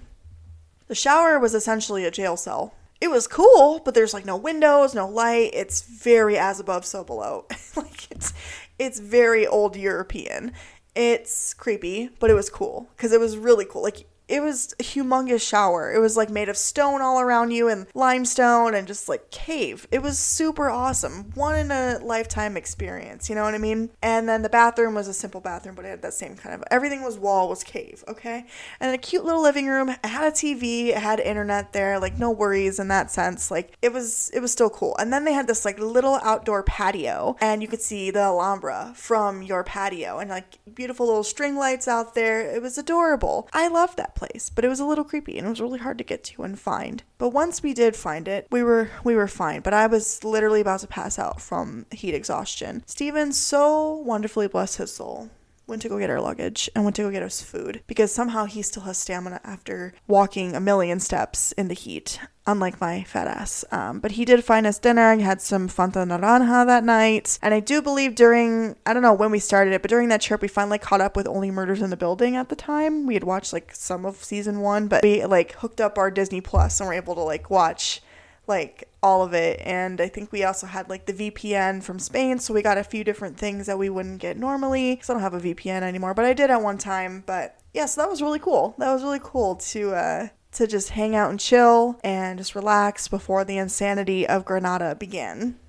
The 0.88 0.96
shower 0.96 1.38
was 1.38 1.54
essentially 1.54 2.06
a 2.06 2.12
jail 2.12 2.38
cell. 2.38 2.74
It 3.00 3.10
was 3.10 3.28
cool, 3.28 3.82
but 3.84 3.94
there's 3.94 4.14
like 4.14 4.26
no 4.26 4.38
windows, 4.38 4.96
no 4.96 5.08
light. 5.08 5.52
It's 5.54 5.82
very 5.82 6.38
as 6.38 6.60
above, 6.60 6.86
so 6.86 7.04
below. 7.04 7.46
like 7.76 8.10
it's 8.10 8.34
it's 8.80 9.00
very 9.00 9.46
old 9.46 9.76
European. 9.76 10.54
It's 10.98 11.54
creepy, 11.54 12.10
but 12.20 12.32
it 12.32 12.34
was 12.34 12.50
cool 12.50 12.90
because 12.96 13.12
it 13.12 13.20
was 13.20 13.38
really 13.38 13.66
cool. 13.66 13.84
Like 13.84 14.08
it 14.28 14.42
was 14.42 14.74
a 14.80 14.84
humongous 14.84 15.48
shower. 15.48 15.94
It 15.94 16.00
was 16.00 16.18
like 16.18 16.30
made 16.30 16.50
of 16.50 16.58
stone 16.58 17.02
all 17.02 17.20
around 17.20 17.52
you 17.52 17.70
and 17.70 17.88
limestone 17.94 18.76
and 18.76 18.88
just 18.88 19.08
like 19.08 19.32
cave. 19.32 19.88
It 19.92 20.02
was 20.02 20.20
super 20.20 20.70
awesome. 20.70 21.32
One 21.34 21.56
in 21.56 21.72
a 21.72 22.00
lifetime 22.04 22.58
experience, 22.58 23.30
you 23.30 23.36
know 23.36 23.44
what 23.44 23.56
I 23.56 23.60
mean? 23.60 23.90
And 24.02 24.28
then 24.28 24.42
the 24.42 24.50
bathroom 24.50 24.96
was 24.96 25.08
a 25.08 25.14
simple 25.14 25.40
bathroom, 25.40 25.76
but 25.76 25.86
it 25.86 25.90
had 25.90 26.02
that 26.02 26.14
same 26.14 26.36
kind 26.36 26.54
of 26.54 26.64
everything 26.70 27.04
was 27.04 27.18
wall 27.18 27.48
was 27.50 27.64
cave, 27.64 28.04
okay? 28.08 28.46
And 28.80 28.94
a 28.94 28.98
cute 28.98 29.24
little 29.24 29.42
living 29.42 29.68
room. 29.68 29.90
It 29.90 30.06
had 30.06 30.28
a 30.28 30.36
TV, 30.36 30.88
it 30.88 30.98
had 30.98 31.20
internet 31.20 31.72
there, 31.74 32.00
like 32.00 32.18
no 32.18 32.32
worries 32.32 32.80
in 32.80 32.90
that 32.90 33.10
sense. 33.12 33.50
Like 33.50 33.78
it 33.82 33.94
was 33.94 34.30
it 34.34 34.42
was 34.42 34.52
still 34.52 34.70
cool. 34.70 34.96
And 35.00 35.14
then 35.14 35.24
they 35.24 35.34
had 35.34 35.48
this 35.48 35.64
like 35.64 35.80
little 35.80 36.20
outdoor 36.22 36.64
patio 36.64 37.38
and 37.40 37.62
you 37.62 37.68
could 37.68 37.82
see 37.82 38.12
the 38.12 38.20
Alhambra 38.20 38.92
from 38.96 39.42
your 39.42 39.64
patio 39.64 40.20
and 40.20 40.30
like 40.30 40.60
beautiful 40.74 41.08
little 41.08 41.24
string 41.24 41.56
lights 41.56 41.88
out 41.88 42.14
there. 42.14 42.42
It 42.42 42.62
was 42.62 42.78
adorable. 42.78 43.48
I 43.54 43.70
loved 43.70 43.98
that 43.98 44.17
place, 44.18 44.52
but 44.54 44.66
it 44.66 44.70
was 44.70 44.80
a 44.80 44.86
little 44.86 45.04
creepy 45.04 45.38
and 45.38 45.48
it 45.48 45.50
was 45.50 45.62
really 45.62 45.80
hard 45.80 45.98
to 46.00 46.04
get 46.04 46.24
to 46.26 46.44
and 46.44 46.60
find. 46.60 47.04
But 47.18 47.30
once 47.30 47.64
we 47.64 47.74
did 47.74 47.96
find 47.96 48.28
it, 48.28 48.48
we 48.52 48.64
were 48.64 48.90
we 49.04 49.16
were 49.16 49.28
fine. 49.28 49.62
But 49.62 49.74
I 49.74 49.88
was 49.88 50.24
literally 50.24 50.62
about 50.62 50.82
to 50.82 50.88
pass 50.88 51.18
out 51.18 51.40
from 51.42 51.86
heat 51.92 52.14
exhaustion. 52.14 52.84
Steven, 52.86 53.32
so 53.32 53.94
wonderfully 53.94 54.48
bless 54.48 54.76
his 54.78 54.92
soul, 54.94 55.30
went 55.68 55.82
to 55.82 55.90
go 55.90 56.00
get 56.00 56.10
our 56.10 56.22
luggage 56.22 56.70
and 56.74 56.84
went 56.84 56.96
to 56.96 57.04
go 57.04 57.12
get 57.12 57.22
us 57.22 57.42
food 57.42 57.82
because 57.88 58.12
somehow 58.12 58.46
he 58.46 58.62
still 58.62 58.84
has 58.84 58.98
stamina 58.98 59.40
after 59.44 59.94
walking 60.08 60.56
a 60.56 60.60
million 60.60 61.00
steps 61.00 61.52
in 61.52 61.68
the 61.68 61.74
heat. 61.74 62.20
unlike 62.48 62.80
my 62.80 63.04
fat 63.04 63.28
ass. 63.28 63.66
Um, 63.72 64.00
but 64.00 64.12
he 64.12 64.26
did 64.26 64.44
find 64.44 64.66
us 64.66 64.80
dinner. 64.80 65.02
I 65.02 65.18
had 65.18 65.42
some 65.42 65.68
Fanta 65.68 66.08
Naranja 66.08 66.66
that 66.66 66.84
night. 66.84 67.38
And 67.42 67.54
I 67.54 67.60
do 67.60 67.82
believe 67.82 68.16
during, 68.16 68.78
I 68.86 68.94
don't 68.94 69.04
know 69.04 69.14
when 69.14 69.32
we 69.32 69.40
started 69.40 69.74
it, 69.74 69.82
but 69.82 69.90
during 69.90 70.08
that 70.10 70.22
trip, 70.22 70.42
we 70.42 70.48
finally 70.48 70.78
caught 70.80 71.02
up 71.02 71.16
with 71.16 71.28
Only 71.28 71.52
Murders 71.52 71.82
in 71.82 71.90
the 71.90 71.98
Building 71.98 72.36
at 72.38 72.50
the 72.50 72.56
time. 72.56 73.06
We 73.06 73.14
had 73.16 73.26
watched 73.26 73.52
like 73.54 73.76
some 73.76 74.06
of 74.06 74.24
season 74.24 74.62
one, 74.62 74.88
but 74.88 75.04
we 75.04 75.24
like 75.26 75.52
hooked 75.56 75.82
up 75.82 75.98
our 75.98 76.10
Disney 76.10 76.40
Plus 76.42 76.80
and 76.80 76.88
were 76.88 76.94
able 76.94 77.16
to 77.16 77.22
like 77.22 77.50
watch 77.50 78.02
like 78.48 78.90
all 79.04 79.24
of 79.24 79.34
it. 79.34 79.62
And 79.64 80.02
i 80.02 80.08
think 80.08 80.32
we 80.32 80.44
also 80.44 80.68
had 80.68 80.90
like 80.90 81.06
the 81.06 81.14
vpn 81.14 81.84
from 81.84 82.00
spain 82.00 82.40
so 82.40 82.54
we 82.54 82.62
got 82.62 82.78
a 82.78 82.84
few 82.84 83.04
different 83.04 83.38
things 83.38 83.66
that 83.68 83.78
we 83.78 83.90
wouldn't 83.90 84.20
get 84.20 84.38
normally. 84.38 84.96
Because 84.96 85.10
i 85.10 85.14
don't 85.14 85.22
have 85.22 85.34
a 85.34 85.40
vpn 85.40 85.82
anymore 85.82 86.14
but 86.14 86.26
i 86.26 86.34
did 86.34 86.50
at 86.50 86.62
one 86.62 86.78
time. 86.78 87.24
But 87.26 87.60
yeah 87.74 87.86
so 87.86 88.02
that 88.02 88.10
was 88.10 88.22
really 88.22 88.40
cool. 88.40 88.76
That 88.78 88.94
was 88.94 89.04
really 89.04 89.22
cool 89.22 89.56
to 89.56 89.94
uh 89.94 90.28
to 90.54 90.66
just 90.66 90.92
hang 90.92 91.16
out 91.16 91.30
and 91.30 91.40
chill 91.40 92.00
and 92.04 92.40
just 92.40 92.56
relax 92.56 93.08
before 93.08 93.44
the 93.44 93.58
insanity 93.58 94.26
of 94.26 94.46
granada 94.46 94.96
began. 94.96 95.60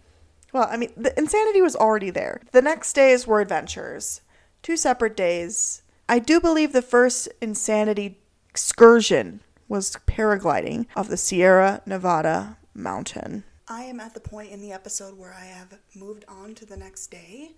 Well 0.52 0.68
i 0.70 0.76
mean 0.76 0.92
the 0.96 1.16
insanity 1.18 1.62
was 1.62 1.76
already 1.76 2.10
there. 2.10 2.40
The 2.52 2.62
next 2.62 2.92
days 2.94 3.26
were 3.26 3.40
adventures. 3.40 4.22
Two 4.62 4.76
separate 4.76 5.16
days. 5.16 5.82
I 6.08 6.18
do 6.18 6.40
believe 6.40 6.72
the 6.72 6.82
first 6.82 7.28
insanity 7.40 8.18
excursion 8.50 9.40
was 9.68 9.96
paragliding 10.06 10.86
of 10.96 11.08
the 11.08 11.16
sierra 11.16 11.82
nevada 11.84 12.56
mountain. 12.78 13.44
I 13.66 13.82
am 13.82 14.00
at 14.00 14.14
the 14.14 14.20
point 14.20 14.50
in 14.50 14.62
the 14.62 14.72
episode 14.72 15.18
where 15.18 15.34
I 15.34 15.44
have 15.44 15.78
moved 15.94 16.24
on 16.26 16.54
to 16.54 16.64
the 16.64 16.76
next 16.76 17.08
day 17.08 17.50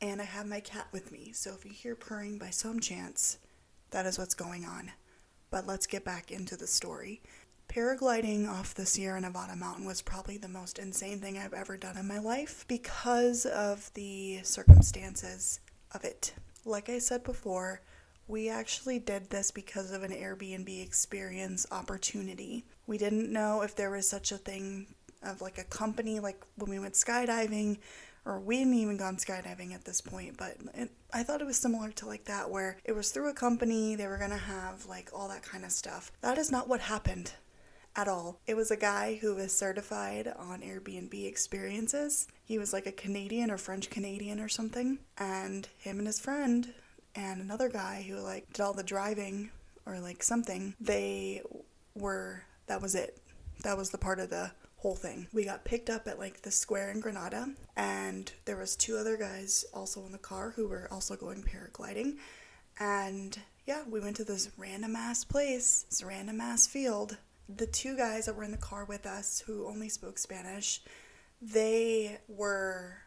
and 0.00 0.20
I 0.20 0.24
have 0.24 0.46
my 0.46 0.60
cat 0.60 0.86
with 0.92 1.10
me. 1.10 1.32
So 1.32 1.52
if 1.54 1.64
you 1.64 1.72
hear 1.72 1.94
purring 1.94 2.38
by 2.38 2.50
some 2.50 2.78
chance, 2.78 3.38
that 3.90 4.06
is 4.06 4.18
what's 4.18 4.34
going 4.34 4.64
on. 4.64 4.92
But 5.50 5.66
let's 5.66 5.86
get 5.86 6.04
back 6.04 6.30
into 6.30 6.56
the 6.56 6.66
story. 6.66 7.20
Paragliding 7.68 8.48
off 8.48 8.74
the 8.74 8.86
Sierra 8.86 9.20
Nevada 9.20 9.56
mountain 9.56 9.84
was 9.84 10.02
probably 10.02 10.36
the 10.36 10.48
most 10.48 10.78
insane 10.78 11.20
thing 11.20 11.38
I've 11.38 11.54
ever 11.54 11.76
done 11.76 11.96
in 11.96 12.06
my 12.06 12.18
life 12.18 12.64
because 12.68 13.46
of 13.46 13.92
the 13.94 14.40
circumstances 14.42 15.60
of 15.92 16.04
it. 16.04 16.32
Like 16.64 16.88
I 16.88 16.98
said 16.98 17.24
before, 17.24 17.80
we 18.26 18.48
actually 18.48 18.98
did 19.00 19.30
this 19.30 19.50
because 19.50 19.90
of 19.90 20.04
an 20.04 20.12
Airbnb 20.12 20.84
experience 20.84 21.66
opportunity. 21.72 22.64
We 22.90 22.98
didn't 22.98 23.32
know 23.32 23.62
if 23.62 23.76
there 23.76 23.92
was 23.92 24.08
such 24.08 24.32
a 24.32 24.36
thing 24.36 24.88
of 25.22 25.40
like 25.40 25.58
a 25.58 25.64
company, 25.64 26.18
like 26.18 26.42
when 26.56 26.68
we 26.68 26.80
went 26.80 26.94
skydiving, 26.94 27.78
or 28.24 28.40
we 28.40 28.58
hadn't 28.58 28.74
even 28.74 28.96
gone 28.96 29.16
skydiving 29.16 29.72
at 29.72 29.84
this 29.84 30.00
point, 30.00 30.36
but 30.36 30.56
it, 30.74 30.90
I 31.14 31.22
thought 31.22 31.40
it 31.40 31.46
was 31.46 31.56
similar 31.56 31.92
to 31.92 32.06
like 32.06 32.24
that, 32.24 32.50
where 32.50 32.78
it 32.84 32.90
was 32.90 33.12
through 33.12 33.30
a 33.30 33.32
company, 33.32 33.94
they 33.94 34.08
were 34.08 34.18
gonna 34.18 34.36
have 34.36 34.86
like 34.86 35.10
all 35.14 35.28
that 35.28 35.44
kind 35.44 35.64
of 35.64 35.70
stuff. 35.70 36.10
That 36.20 36.36
is 36.36 36.50
not 36.50 36.68
what 36.68 36.80
happened 36.80 37.32
at 37.94 38.08
all. 38.08 38.40
It 38.48 38.56
was 38.56 38.72
a 38.72 38.76
guy 38.76 39.18
who 39.20 39.36
was 39.36 39.56
certified 39.56 40.26
on 40.36 40.60
Airbnb 40.60 41.14
experiences. 41.24 42.26
He 42.44 42.58
was 42.58 42.72
like 42.72 42.86
a 42.86 42.92
Canadian 42.92 43.52
or 43.52 43.58
French 43.58 43.88
Canadian 43.88 44.40
or 44.40 44.48
something, 44.48 44.98
and 45.16 45.68
him 45.78 45.98
and 45.98 46.08
his 46.08 46.18
friend 46.18 46.74
and 47.14 47.40
another 47.40 47.68
guy 47.68 48.04
who 48.08 48.16
like 48.16 48.52
did 48.52 48.62
all 48.62 48.72
the 48.72 48.82
driving 48.82 49.50
or 49.86 50.00
like 50.00 50.24
something, 50.24 50.74
they 50.80 51.42
were 51.94 52.42
that 52.70 52.80
was 52.80 52.94
it. 52.94 53.18
That 53.64 53.76
was 53.76 53.90
the 53.90 53.98
part 53.98 54.20
of 54.20 54.30
the 54.30 54.52
whole 54.76 54.94
thing. 54.94 55.26
We 55.32 55.44
got 55.44 55.64
picked 55.64 55.90
up 55.90 56.06
at 56.06 56.20
like 56.20 56.42
the 56.42 56.52
square 56.52 56.92
in 56.92 57.00
Granada 57.00 57.48
and 57.76 58.32
there 58.44 58.56
was 58.56 58.76
two 58.76 58.96
other 58.96 59.16
guys 59.16 59.64
also 59.74 60.06
in 60.06 60.12
the 60.12 60.18
car 60.18 60.52
who 60.54 60.68
were 60.68 60.86
also 60.88 61.16
going 61.16 61.42
paragliding. 61.42 62.18
And 62.78 63.36
yeah, 63.66 63.82
we 63.88 63.98
went 63.98 64.14
to 64.16 64.24
this 64.24 64.50
random 64.56 64.94
ass 64.94 65.24
place, 65.24 65.84
this 65.90 66.04
random 66.04 66.40
ass 66.40 66.68
field. 66.68 67.16
The 67.48 67.66
two 67.66 67.96
guys 67.96 68.26
that 68.26 68.36
were 68.36 68.44
in 68.44 68.52
the 68.52 68.56
car 68.56 68.84
with 68.84 69.04
us 69.04 69.42
who 69.44 69.66
only 69.66 69.88
spoke 69.88 70.16
Spanish, 70.16 70.80
they 71.42 72.20
were 72.28 72.98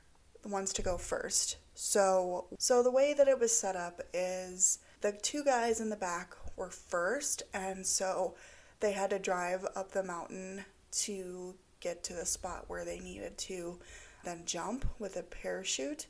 the 0.41 0.49
ones 0.49 0.73
to 0.73 0.81
go 0.81 0.97
first. 0.97 1.55
So, 1.73 2.47
so 2.59 2.83
the 2.83 2.91
way 2.91 3.13
that 3.13 3.29
it 3.29 3.39
was 3.39 3.57
set 3.57 3.77
up 3.77 4.01
is 4.13 4.79
the 4.99 5.13
two 5.13 5.45
guys 5.45 5.79
in 5.79 5.89
the 5.89 5.95
back 5.95 6.35
were 6.57 6.69
first, 6.69 7.43
and 7.53 7.87
so 7.87 8.35
they 8.83 8.91
had 8.91 9.11
to 9.11 9.17
drive 9.17 9.65
up 9.77 9.93
the 9.93 10.03
mountain 10.03 10.65
to 10.91 11.55
get 11.79 12.03
to 12.03 12.13
the 12.13 12.25
spot 12.25 12.65
where 12.67 12.83
they 12.83 12.99
needed 12.99 13.37
to 13.37 13.79
then 14.25 14.41
jump 14.45 14.83
with 14.99 15.15
a 15.15 15.23
parachute. 15.23 16.07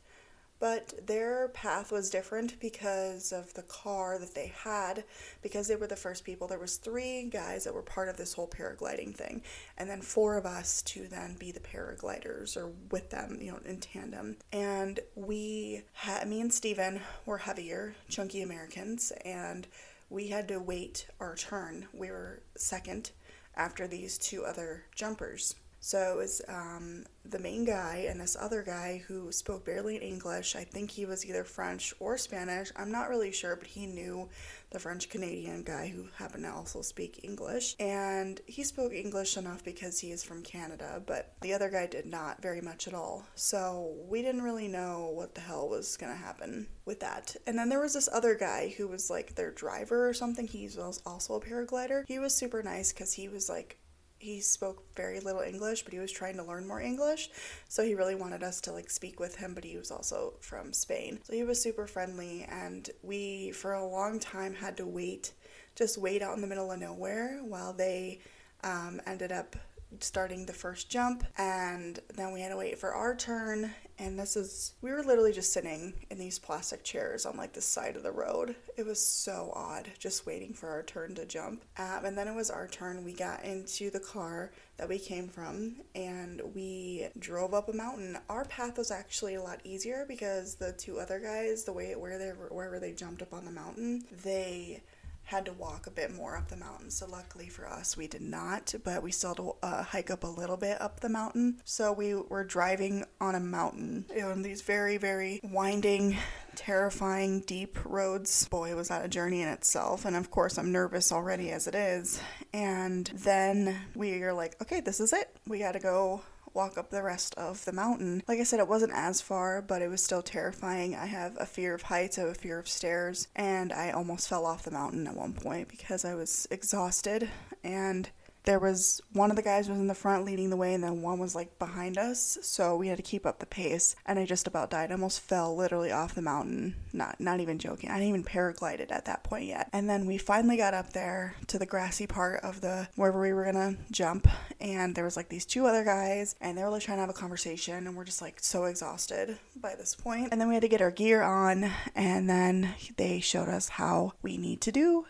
But 0.60 1.06
their 1.06 1.50
path 1.50 1.92
was 1.92 2.10
different 2.10 2.60
because 2.60 3.32
of 3.32 3.54
the 3.54 3.62
car 3.64 4.18
that 4.18 4.34
they 4.34 4.54
had 4.64 5.04
because 5.44 5.68
they 5.68 5.76
were 5.76 5.86
the 5.86 5.96
first 5.96 6.24
people. 6.24 6.48
There 6.48 6.58
was 6.58 6.78
three 6.78 7.26
guys 7.26 7.66
that 7.66 7.76
were 7.76 7.84
part 7.84 8.10
of 8.10 8.18
this 8.18 8.34
whole 8.34 8.48
paragliding 8.48 9.14
thing 9.14 9.44
and 9.78 9.88
then 9.88 10.02
four 10.02 10.36
of 10.38 10.48
us 10.48 10.82
to 10.84 11.08
then 11.08 11.36
be 11.38 11.52
the 11.52 11.60
paragliders 11.60 12.58
or 12.58 12.72
with 12.90 13.12
them 13.12 13.38
you 13.40 13.52
know 13.52 13.60
in 13.66 13.82
tandem. 13.82 14.38
And 14.52 15.00
we 15.14 15.84
had 15.94 16.28
me 16.28 16.42
and 16.42 16.52
Steven 16.52 17.02
were 17.28 17.40
heavier 17.40 17.94
chunky 18.10 18.42
Americans 18.42 19.12
and 19.24 19.68
we 20.14 20.28
had 20.28 20.48
to 20.48 20.60
wait 20.60 21.08
our 21.20 21.36
turn. 21.36 21.88
We 21.92 22.12
were 22.12 22.44
second 22.56 23.10
after 23.56 23.88
these 23.88 24.20
two 24.20 24.46
other 24.46 24.84
jumpers 24.94 25.56
so 25.84 26.14
it 26.14 26.16
was 26.16 26.42
um, 26.48 27.04
the 27.26 27.40
main 27.40 27.66
guy 27.66 28.06
and 28.08 28.18
this 28.18 28.38
other 28.40 28.64
guy 28.64 29.04
who 29.06 29.34
spoke 29.34 29.66
barely 29.66 29.98
English. 29.98 30.56
I 30.56 30.64
think 30.64 30.90
he 30.90 31.06
was 31.06 31.26
either 31.26 31.44
French 31.44 31.94
or 32.00 32.18
Spanish. 32.18 32.72
I'm 32.78 32.90
not 32.90 33.10
really 33.10 33.34
sure, 33.34 33.58
but 33.58 33.68
he 33.68 33.86
knew 33.86 34.30
the 34.72 34.80
French 34.80 35.10
Canadian 35.10 35.62
guy 35.64 35.90
who 35.90 36.08
happened 36.16 36.46
to 36.46 36.54
also 36.54 36.82
speak 36.82 37.20
English. 37.24 37.76
And 37.82 38.40
he 38.46 38.64
spoke 38.64 38.94
English 38.94 39.36
enough 39.36 39.62
because 39.66 40.00
he 40.00 40.14
is 40.14 40.24
from 40.24 40.42
Canada, 40.42 41.04
but 41.06 41.34
the 41.42 41.52
other 41.52 41.70
guy 41.70 41.88
did 41.88 42.06
not 42.06 42.42
very 42.42 42.62
much 42.62 42.88
at 42.88 42.94
all. 42.94 43.26
So 43.36 43.94
we 44.08 44.22
didn't 44.22 44.44
really 44.44 44.70
know 44.70 45.12
what 45.14 45.36
the 45.36 45.42
hell 45.42 45.68
was 45.68 45.98
going 45.98 46.14
to 46.14 46.18
happen 46.18 46.66
with 46.86 47.02
that. 47.02 47.36
And 47.46 47.60
then 47.60 47.68
there 47.68 47.82
was 47.82 47.94
this 47.94 48.08
other 48.14 48.36
guy 48.36 48.74
who 48.78 48.88
was 48.88 49.10
like 49.10 49.36
their 49.36 49.52
driver 49.52 50.08
or 50.08 50.14
something. 50.14 50.48
He 50.48 50.64
was 50.64 51.02
also 51.06 51.36
a 51.36 51.42
paraglider. 51.42 52.06
He 52.08 52.20
was 52.20 52.34
super 52.34 52.64
nice 52.64 52.94
because 52.94 53.12
he 53.12 53.28
was 53.28 53.50
like 53.50 53.80
he 54.24 54.40
spoke 54.40 54.84
very 54.96 55.20
little 55.20 55.42
English, 55.42 55.84
but 55.84 55.94
he 55.94 56.00
was 56.00 56.12
trying 56.12 56.38
to 56.38 56.44
learn 56.44 56.66
more 56.66 56.80
English. 56.80 57.30
So 57.68 57.84
he 57.84 57.94
really 57.94 58.16
wanted 58.16 58.42
us 58.42 58.62
to 58.62 58.72
like 58.72 58.90
speak 58.90 59.20
with 59.20 59.36
him, 59.36 59.54
but 59.54 59.66
he 59.66 59.78
was 59.78 59.92
also 59.92 60.36
from 60.40 60.72
Spain. 60.72 61.20
So 61.24 61.34
he 61.34 61.44
was 61.44 61.62
super 61.62 61.86
friendly 61.88 62.48
and 62.50 62.90
we 63.02 63.52
for 63.52 63.74
a 63.74 63.86
long 63.86 64.20
time 64.20 64.54
had 64.54 64.78
to 64.78 64.86
wait, 64.86 65.34
just 65.76 65.98
wait 65.98 66.22
out 66.22 66.36
in 66.36 66.42
the 66.42 66.48
middle 66.48 66.72
of 66.72 66.80
nowhere 66.80 67.42
while 67.44 67.74
they 67.74 68.20
um, 68.64 69.02
ended 69.06 69.34
up 69.34 69.58
starting 70.00 70.46
the 70.46 70.54
first 70.54 70.90
jump 70.90 71.24
and 71.38 72.00
then 72.16 72.32
we 72.32 72.42
had 72.42 72.50
to 72.50 72.58
wait 72.58 72.80
for 72.80 72.94
our 72.94 73.16
turn 73.16 73.72
and 74.00 74.20
this 74.20 74.36
is 74.36 74.74
we 74.82 74.92
were 74.92 75.04
literally 75.04 75.32
just 75.32 75.54
sitting 75.54 75.94
in 76.10 76.18
these 76.18 76.40
plastic 76.40 76.84
chairs 76.84 77.26
on 77.26 77.38
like 77.38 77.54
the 77.54 77.62
side 77.62 77.96
of 77.96 78.04
the 78.04 78.12
road. 78.12 78.56
It 78.78 78.86
was 78.86 79.04
so 79.04 79.52
odd 79.56 79.90
just 80.00 80.26
waiting 80.26 80.54
for 80.54 80.70
our 80.70 80.84
turn 80.84 81.16
to 81.16 81.26
jump. 81.26 81.64
Um, 81.78 82.06
and 82.06 82.18
then 82.18 82.28
it 82.28 82.36
was 82.36 82.50
our 82.50 82.68
turn. 82.68 83.04
We 83.04 83.14
got 83.14 83.44
into 83.44 83.90
the 83.90 84.00
car 84.00 84.52
that 84.78 84.90
we 84.90 84.98
came 84.98 85.28
from 85.28 85.76
and 85.96 86.42
we 86.56 87.08
drove 87.20 87.54
up 87.54 87.70
a 87.70 87.74
mountain. 87.74 88.18
Our 88.30 88.46
path 88.46 88.78
was 88.78 88.92
actually 88.92 89.36
a 89.36 89.44
lot 89.44 89.62
easier 89.64 90.06
because 90.08 90.56
the 90.56 90.74
two 90.74 91.00
other 91.00 91.20
guys 91.20 91.64
the 91.64 91.74
way 91.74 91.96
where 91.96 92.18
they 92.18 92.30
wherever 92.30 92.80
they 92.80 92.92
jumped 92.92 93.22
up 93.22 93.34
on 93.34 93.46
the 93.46 93.52
mountain 93.52 94.04
they 94.24 94.82
had 95.24 95.46
to 95.46 95.54
walk 95.54 95.88
a 95.88 95.92
bit 95.92 96.14
more 96.14 96.38
up 96.38 96.50
the 96.50 96.58
mountain. 96.58 96.90
So 96.90 97.08
luckily 97.08 97.50
for 97.50 97.68
us, 97.68 97.96
we 97.98 98.08
did 98.08 98.22
not, 98.22 98.74
but 98.84 99.02
we 99.02 99.12
still 99.12 99.32
had 99.32 99.38
to 99.38 99.56
uh, 99.64 99.84
hike 99.84 100.12
up 100.12 100.24
a 100.24 100.28
little 100.28 100.58
bit 100.58 100.82
up 100.82 101.00
the 101.00 101.10
mountain. 101.10 101.62
So 101.64 101.92
we 101.92 102.14
were 102.14 102.44
driving 102.44 103.06
on 103.20 103.36
a 103.36 103.40
mountain 103.40 104.06
on 104.24 104.42
these 104.42 104.62
very, 104.62 104.98
very 104.98 105.40
winding, 105.44 106.18
terrifying, 106.56 107.42
deep 107.42 107.78
roads. 107.86 108.48
Boy, 108.50 108.76
was 108.76 108.90
that 108.90 109.06
a 109.06 109.08
journey 109.08 109.42
in 109.42 109.48
itself. 109.48 110.06
And 110.06 110.16
of 110.16 110.30
course, 110.30 110.58
I'm 110.58 110.72
nervous 110.72 111.12
already 111.12 111.52
as 111.52 111.68
it 111.68 111.76
is. 111.76 112.22
And 112.54 113.08
then 113.08 113.80
we 113.96 114.22
are 114.24 114.34
like, 114.34 114.62
okay, 114.62 114.82
this 114.82 115.00
is 115.00 115.14
it. 115.14 115.30
We 115.48 115.60
got 115.60 115.74
to 115.74 115.80
go 115.80 116.22
walk 116.54 116.78
up 116.78 116.90
the 116.90 117.04
rest 117.04 117.36
of 117.36 117.64
the 117.66 117.72
mountain. 117.72 118.24
Like 118.28 118.40
I 118.40 118.44
said, 118.44 118.60
it 118.60 118.68
wasn't 118.68 118.94
as 118.94 119.22
far, 119.22 119.62
but 119.62 119.82
it 119.82 119.90
was 119.90 120.04
still 120.04 120.22
terrifying. 120.22 120.96
I 120.96 121.06
have 121.08 121.36
a 121.40 121.46
fear 121.46 121.74
of 121.74 121.84
heights, 121.84 122.18
I 122.18 122.22
have 122.22 122.32
a 122.32 122.36
fear 122.36 122.60
of 122.60 122.68
stairs, 122.68 123.28
and 123.36 123.74
I 123.74 123.92
almost 123.92 124.30
fell 124.30 124.46
off 124.46 124.64
the 124.64 124.72
mountain 124.72 125.08
at 125.08 125.16
one 125.16 125.34
point 125.34 125.68
because 125.68 126.06
I 126.06 126.16
was 126.16 126.48
exhausted 126.52 127.30
and 127.64 128.10
there 128.44 128.60
was 128.60 129.02
one 129.14 129.30
of 129.30 129.36
the 129.36 129.42
guys 129.42 129.70
was 129.70 129.78
in 129.78 129.88
the 129.88 129.96
front 129.96 130.26
leading 130.26 130.50
the 130.50 130.58
way 130.58 130.74
and 130.74 130.84
then 130.84 131.02
one 131.02 131.20
was 131.20 131.36
like 131.36 131.58
behind 131.60 131.98
us 131.98 132.38
so 132.42 132.76
we 132.76 132.88
had 132.88 132.98
to 132.98 133.04
keep 133.04 133.26
up 133.26 133.40
the 133.40 133.46
pace 133.46 133.96
and 134.06 134.20
i 134.20 134.26
just 134.26 134.48
about 134.48 134.70
died. 134.74 134.90
I 134.90 134.96
almost 134.96 135.22
fell 135.22 135.56
literally 135.56 135.92
off 135.92 136.16
the 136.16 136.22
mountain. 136.22 136.76
Not 136.92 137.20
not 137.20 137.40
even 137.40 137.60
joking. 137.60 137.90
I 137.90 137.94
didn't 137.94 138.10
even 138.10 138.24
paraglided 138.24 138.92
at 138.92 139.06
that 139.06 139.24
point 139.24 139.46
yet. 139.46 139.70
And 139.72 139.88
then 139.90 140.06
we 140.06 140.18
finally 140.18 140.58
got 140.58 140.74
up 140.74 140.94
there 140.94 141.36
to 141.48 141.60
the 141.60 141.66
grassy 141.66 142.08
part 142.08 142.42
of 142.44 142.62
the 142.62 142.88
wherever 142.96 143.22
we 143.22 143.34
were 143.34 143.46
gonna 143.46 143.76
jump 143.92 144.28
and 144.60 144.96
there 144.96 145.04
was 145.04 145.16
like 145.16 145.30
these 145.30 145.46
two 145.46 145.68
other 145.68 145.84
guys 145.84 146.36
and 146.42 146.58
they 146.58 146.64
were 146.64 146.70
like 146.70 146.82
trying 146.82 146.98
to 146.98 147.02
have 147.02 147.10
a 147.10 147.14
conversation 147.14 147.86
and 147.88 147.96
we're 147.96 148.04
just 148.04 148.22
like 148.22 148.40
so 148.42 148.66
exhausted 148.66 149.38
by 149.56 149.76
this 149.76 149.96
point. 149.96 150.30
And 150.32 150.42
then 150.42 150.48
we 150.48 150.56
had 150.56 150.62
to 150.62 150.68
get 150.68 150.82
our 150.82 150.92
gear 150.92 151.22
on 151.22 151.70
and 151.96 152.28
then 152.28 152.74
they 152.98 153.20
showed 153.20 153.50
us 153.50 153.70
how 153.70 154.14
we 154.24 154.38
need 154.38 154.62
to 154.62 154.72
do 154.72 155.06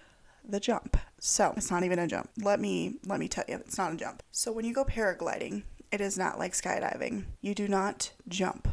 the 0.47 0.59
jump. 0.59 0.97
So 1.19 1.53
it's 1.55 1.71
not 1.71 1.83
even 1.83 1.99
a 1.99 2.07
jump. 2.07 2.29
Let 2.37 2.59
me 2.59 2.95
let 3.05 3.19
me 3.19 3.27
tell 3.27 3.45
you, 3.47 3.55
it's 3.55 3.77
not 3.77 3.93
a 3.93 3.97
jump. 3.97 4.23
So 4.31 4.51
when 4.51 4.65
you 4.65 4.73
go 4.73 4.85
paragliding, 4.85 5.63
it 5.91 6.01
is 6.01 6.17
not 6.17 6.39
like 6.39 6.53
skydiving. 6.53 7.25
You 7.41 7.55
do 7.55 7.67
not 7.67 8.11
jump. 8.27 8.67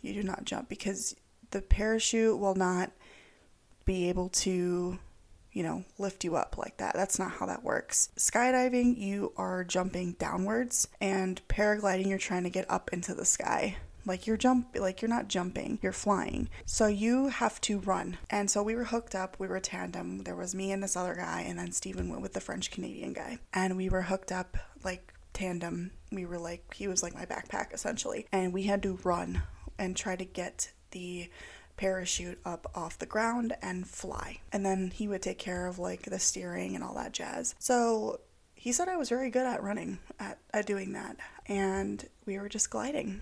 You 0.00 0.14
do 0.14 0.22
not 0.22 0.44
jump 0.44 0.68
because 0.68 1.16
the 1.50 1.62
parachute 1.62 2.38
will 2.38 2.54
not 2.54 2.92
be 3.84 4.08
able 4.08 4.28
to 4.28 4.98
you 5.52 5.62
know, 5.64 5.84
lift 5.98 6.22
you 6.22 6.36
up 6.36 6.56
like 6.56 6.76
that. 6.76 6.94
That's 6.94 7.18
not 7.18 7.32
how 7.32 7.46
that 7.46 7.64
works. 7.64 8.10
Skydiving, 8.16 8.96
you 8.96 9.32
are 9.36 9.64
jumping 9.64 10.12
downwards, 10.12 10.86
and 11.00 11.40
paragliding, 11.48 12.06
you're 12.06 12.18
trying 12.18 12.44
to 12.44 12.50
get 12.50 12.70
up 12.70 12.90
into 12.92 13.12
the 13.12 13.24
sky. 13.24 13.76
Like 14.08 14.26
you're 14.26 14.36
jump 14.36 14.74
like 14.74 15.02
you're 15.02 15.08
not 15.08 15.28
jumping, 15.28 15.78
you're 15.82 15.92
flying. 15.92 16.48
So 16.64 16.86
you 16.86 17.28
have 17.28 17.60
to 17.62 17.78
run. 17.80 18.18
And 18.30 18.50
so 18.50 18.62
we 18.62 18.74
were 18.74 18.84
hooked 18.84 19.14
up, 19.14 19.36
we 19.38 19.46
were 19.46 19.60
tandem. 19.60 20.24
There 20.24 20.34
was 20.34 20.54
me 20.54 20.72
and 20.72 20.82
this 20.82 20.96
other 20.96 21.14
guy, 21.14 21.44
and 21.46 21.58
then 21.58 21.72
Steven 21.72 22.08
went 22.08 22.22
with 22.22 22.32
the 22.32 22.40
French 22.40 22.70
Canadian 22.70 23.12
guy. 23.12 23.38
And 23.52 23.76
we 23.76 23.88
were 23.88 24.02
hooked 24.02 24.32
up 24.32 24.56
like 24.82 25.12
tandem. 25.34 25.92
We 26.10 26.26
were 26.26 26.38
like 26.38 26.74
he 26.74 26.88
was 26.88 27.02
like 27.02 27.14
my 27.14 27.26
backpack 27.26 27.72
essentially. 27.72 28.26
And 28.32 28.52
we 28.52 28.64
had 28.64 28.82
to 28.82 28.98
run 29.04 29.42
and 29.78 29.96
try 29.96 30.16
to 30.16 30.24
get 30.24 30.72
the 30.90 31.30
parachute 31.76 32.40
up 32.44 32.70
off 32.74 32.98
the 32.98 33.06
ground 33.06 33.54
and 33.62 33.86
fly. 33.86 34.40
And 34.52 34.66
then 34.66 34.90
he 34.90 35.06
would 35.06 35.22
take 35.22 35.38
care 35.38 35.66
of 35.66 35.78
like 35.78 36.02
the 36.02 36.18
steering 36.18 36.74
and 36.74 36.82
all 36.82 36.94
that 36.94 37.12
jazz. 37.12 37.54
So 37.58 38.20
he 38.54 38.72
said 38.72 38.88
I 38.88 38.96
was 38.96 39.08
very 39.08 39.30
good 39.30 39.46
at 39.46 39.62
running, 39.62 40.00
at, 40.18 40.38
at 40.52 40.66
doing 40.66 40.92
that. 40.92 41.16
And 41.46 42.04
we 42.26 42.38
were 42.38 42.48
just 42.48 42.70
gliding. 42.70 43.20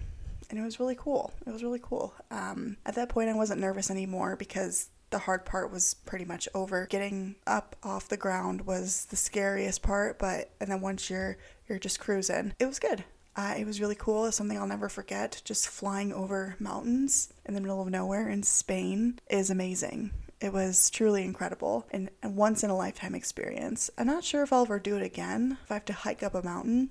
And 0.51 0.59
it 0.59 0.63
was 0.63 0.81
really 0.81 0.97
cool. 0.97 1.33
It 1.47 1.53
was 1.53 1.63
really 1.63 1.81
cool. 1.83 2.15
Um, 2.31 2.77
at 2.87 2.95
that 2.95 3.09
point, 3.09 3.29
I 3.29 3.35
wasn't 3.35 3.61
nervous 3.61 3.91
anymore 3.91 4.37
because 4.37 4.91
the 5.11 5.19
hard 5.19 5.45
part 5.45 5.71
was 5.71 5.95
pretty 5.95 6.25
much 6.25 6.49
over. 6.55 6.87
Getting 6.87 7.37
up 7.47 7.77
off 7.83 8.09
the 8.09 8.17
ground 8.17 8.67
was 8.67 9.07
the 9.07 9.17
scariest 9.17 9.83
part, 9.83 10.19
but 10.19 10.51
and 10.61 10.71
then 10.71 10.81
once 10.81 11.11
you're 11.11 11.37
you're 11.69 11.79
just 11.79 12.01
cruising, 12.01 12.55
it 12.59 12.67
was 12.67 12.79
good. 12.79 13.05
Uh, 13.37 13.55
it 13.59 13.67
was 13.67 13.81
really 13.81 13.95
cool. 13.95 14.25
It's 14.25 14.37
something 14.37 14.57
I'll 14.57 14.67
never 14.67 14.89
forget. 14.89 15.43
Just 15.45 15.69
flying 15.69 16.13
over 16.13 16.57
mountains 16.59 17.33
in 17.45 17.55
the 17.55 17.61
middle 17.61 17.83
of 17.83 17.89
nowhere 17.89 18.31
in 18.31 18.43
Spain 18.43 19.19
is 19.29 19.51
amazing. 19.51 20.11
It 20.41 20.53
was 20.53 20.91
truly 20.91 21.25
incredible 21.25 21.87
and 21.91 22.11
a 22.23 22.29
once 22.29 22.63
in 22.63 22.71
a 22.71 22.77
lifetime 22.77 23.15
experience. 23.15 23.91
I'm 23.97 24.07
not 24.07 24.25
sure 24.25 24.43
if 24.43 24.53
I'll 24.53 24.63
ever 24.63 24.79
do 24.79 24.97
it 24.97 25.03
again. 25.03 25.59
If 25.65 25.71
I 25.71 25.75
have 25.75 25.85
to 25.87 25.93
hike 25.93 26.23
up 26.23 26.35
a 26.35 26.43
mountain, 26.43 26.91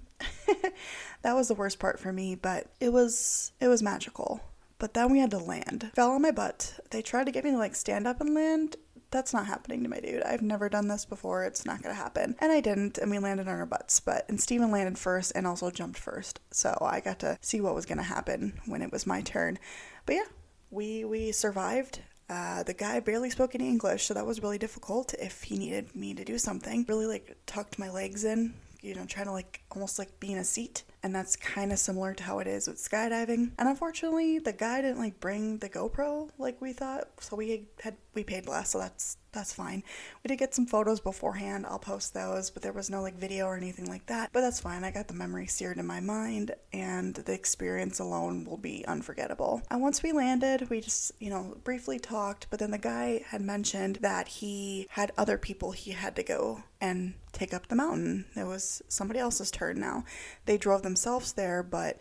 that 1.21 1.35
was 1.35 1.47
the 1.47 1.53
worst 1.53 1.77
part 1.77 1.99
for 1.99 2.11
me. 2.11 2.35
But 2.35 2.71
it 2.79 2.91
was 2.91 3.51
it 3.59 3.67
was 3.67 3.83
magical. 3.83 4.41
But 4.77 4.93
then 4.93 5.11
we 5.11 5.19
had 5.19 5.31
to 5.31 5.37
land. 5.37 5.91
Fell 5.95 6.11
on 6.11 6.21
my 6.21 6.31
butt. 6.31 6.79
They 6.89 7.01
tried 7.01 7.25
to 7.25 7.31
get 7.31 7.43
me 7.43 7.51
to 7.51 7.57
like 7.57 7.75
stand 7.75 8.07
up 8.07 8.19
and 8.19 8.33
land 8.33 8.77
that's 9.15 9.33
not 9.33 9.47
happening 9.47 9.81
to 9.81 9.89
my 9.89 9.99
dude. 9.99 10.23
I've 10.23 10.41
never 10.41 10.67
done 10.67 10.89
this 10.89 11.05
before. 11.05 11.45
It's 11.45 11.65
not 11.65 11.81
to 11.93 12.01
happen. 12.01 12.35
And 12.39 12.51
I 12.51 12.59
didn't, 12.59 12.97
and 12.97 13.09
we 13.09 13.17
landed 13.17 13.47
on 13.47 13.57
our 13.57 13.65
butts. 13.65 14.01
But, 14.01 14.25
and 14.27 14.41
Steven 14.41 14.71
landed 14.71 14.97
first 14.97 15.31
and 15.35 15.47
also 15.47 15.71
jumped 15.71 15.97
first. 15.97 16.41
So 16.51 16.77
I 16.81 16.99
got 16.99 17.19
to 17.19 17.37
see 17.39 17.61
what 17.61 17.75
was 17.75 17.85
to 17.99 18.03
happen 18.03 18.59
when 18.65 18.81
it 18.81 18.91
was 18.91 19.07
my 19.07 19.21
turn. 19.21 19.57
But 20.05 20.15
yeah, 20.15 20.25
we, 20.69 21.05
we 21.05 21.31
survived. 21.31 22.01
Uh, 22.29 22.63
the 22.63 22.73
guy 22.73 22.99
barely 22.99 23.29
spoke 23.29 23.53
any 23.55 23.67
English, 23.67 24.05
so 24.05 24.13
that 24.13 24.25
was 24.25 24.41
really 24.41 24.57
difficult 24.57 25.13
if 25.15 25.43
he 25.43 25.57
needed 25.57 25.95
me 25.95 26.13
to 26.13 26.23
do 26.23 26.37
something. 26.37 26.85
Really, 26.87 27.05
like, 27.05 27.37
tucked 27.45 27.77
my 27.77 27.89
legs 27.89 28.23
in, 28.23 28.53
you 28.81 28.95
know, 28.95 29.05
trying 29.05 29.27
to, 29.27 29.31
like, 29.31 29.61
almost 29.71 29.99
like 29.99 30.19
be 30.19 30.31
in 30.31 30.39
a 30.39 30.43
seat 30.43 30.83
and 31.05 31.13
that's 31.13 31.35
kind 31.35 31.71
of 31.71 31.77
similar 31.77 32.15
to 32.15 32.23
how 32.23 32.39
it 32.39 32.47
is 32.47 32.67
with 32.67 32.77
skydiving. 32.77 33.51
And 33.59 33.69
unfortunately, 33.69 34.39
the 34.39 34.51
guy 34.51 34.81
didn't 34.81 34.97
like 34.97 35.19
bring 35.19 35.59
the 35.59 35.69
GoPro 35.69 36.31
like 36.39 36.59
we 36.59 36.73
thought, 36.73 37.09
so 37.19 37.35
we 37.35 37.67
had 37.83 37.95
we 38.15 38.23
paid 38.23 38.47
less, 38.47 38.69
so 38.71 38.79
that's 38.79 39.17
that's 39.31 39.53
fine. 39.53 39.83
We 40.23 40.29
did 40.29 40.37
get 40.37 40.55
some 40.55 40.65
photos 40.65 41.01
beforehand. 41.01 41.65
I'll 41.67 41.77
post 41.77 42.13
those, 42.13 42.49
but 42.49 42.63
there 42.63 42.71
was 42.71 42.89
no 42.89 43.01
like 43.01 43.15
video 43.15 43.47
or 43.47 43.57
anything 43.57 43.85
like 43.85 44.05
that. 44.05 44.29
But 44.31 44.41
that's 44.41 44.61
fine. 44.61 44.85
I 44.85 44.91
got 44.91 45.09
the 45.09 45.13
memory 45.13 45.45
seared 45.45 45.77
in 45.77 45.85
my 45.85 45.99
mind, 45.99 46.55
and 46.71 47.13
the 47.13 47.33
experience 47.33 47.99
alone 47.99 48.45
will 48.45 48.57
be 48.57 48.85
unforgettable. 48.87 49.61
And 49.69 49.81
once 49.81 50.01
we 50.01 50.13
landed, 50.13 50.69
we 50.69 50.81
just 50.81 51.11
you 51.19 51.29
know 51.29 51.57
briefly 51.63 51.99
talked, 51.99 52.47
but 52.49 52.59
then 52.59 52.71
the 52.71 52.77
guy 52.77 53.23
had 53.27 53.41
mentioned 53.41 53.97
that 53.97 54.27
he 54.27 54.87
had 54.91 55.11
other 55.17 55.37
people 55.37 55.71
he 55.71 55.91
had 55.91 56.15
to 56.15 56.23
go 56.23 56.63
and 56.79 57.15
take 57.33 57.53
up 57.53 57.67
the 57.67 57.75
mountain. 57.75 58.25
It 58.35 58.45
was 58.45 58.81
somebody 58.87 59.19
else's 59.19 59.51
turn 59.51 59.79
now. 59.79 60.05
They 60.45 60.57
drove 60.57 60.81
themselves 60.81 61.33
there, 61.33 61.61
but 61.61 61.99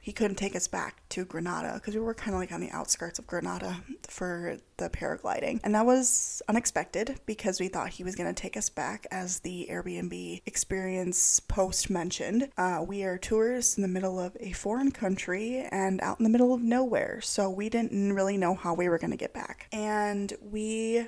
he 0.00 0.12
couldn't 0.12 0.36
take 0.36 0.56
us 0.56 0.68
back 0.68 1.08
to 1.10 1.24
Granada 1.24 1.74
because 1.74 1.94
we 1.94 2.00
were 2.00 2.14
kind 2.14 2.34
of 2.34 2.40
like 2.40 2.52
on 2.52 2.60
the 2.60 2.70
outskirts 2.70 3.18
of 3.18 3.26
Granada 3.26 3.82
for 4.08 4.58
the 4.76 4.88
paragliding. 4.88 5.60
And 5.64 5.74
that 5.74 5.86
was 5.86 6.42
unexpected 6.48 7.20
because 7.26 7.60
we 7.60 7.68
thought 7.68 7.90
he 7.90 8.04
was 8.04 8.14
going 8.14 8.32
to 8.32 8.40
take 8.40 8.56
us 8.56 8.68
back 8.68 9.06
as 9.10 9.40
the 9.40 9.68
Airbnb 9.70 10.42
experience 10.46 11.40
post 11.40 11.90
mentioned. 11.90 12.50
Uh, 12.56 12.84
we 12.86 13.04
are 13.04 13.18
tourists 13.18 13.76
in 13.76 13.82
the 13.82 13.88
middle 13.88 14.18
of 14.18 14.36
a 14.40 14.52
foreign 14.52 14.90
country 14.90 15.66
and 15.70 16.00
out 16.00 16.18
in 16.18 16.24
the 16.24 16.30
middle 16.30 16.54
of 16.54 16.62
nowhere, 16.62 17.20
so 17.20 17.50
we 17.50 17.68
didn't 17.68 18.12
really 18.12 18.36
know 18.36 18.54
how 18.54 18.74
we 18.74 18.88
were 18.88 18.98
going 18.98 19.10
to 19.10 19.16
get 19.16 19.34
back. 19.34 19.68
And 19.72 20.32
we 20.40 21.06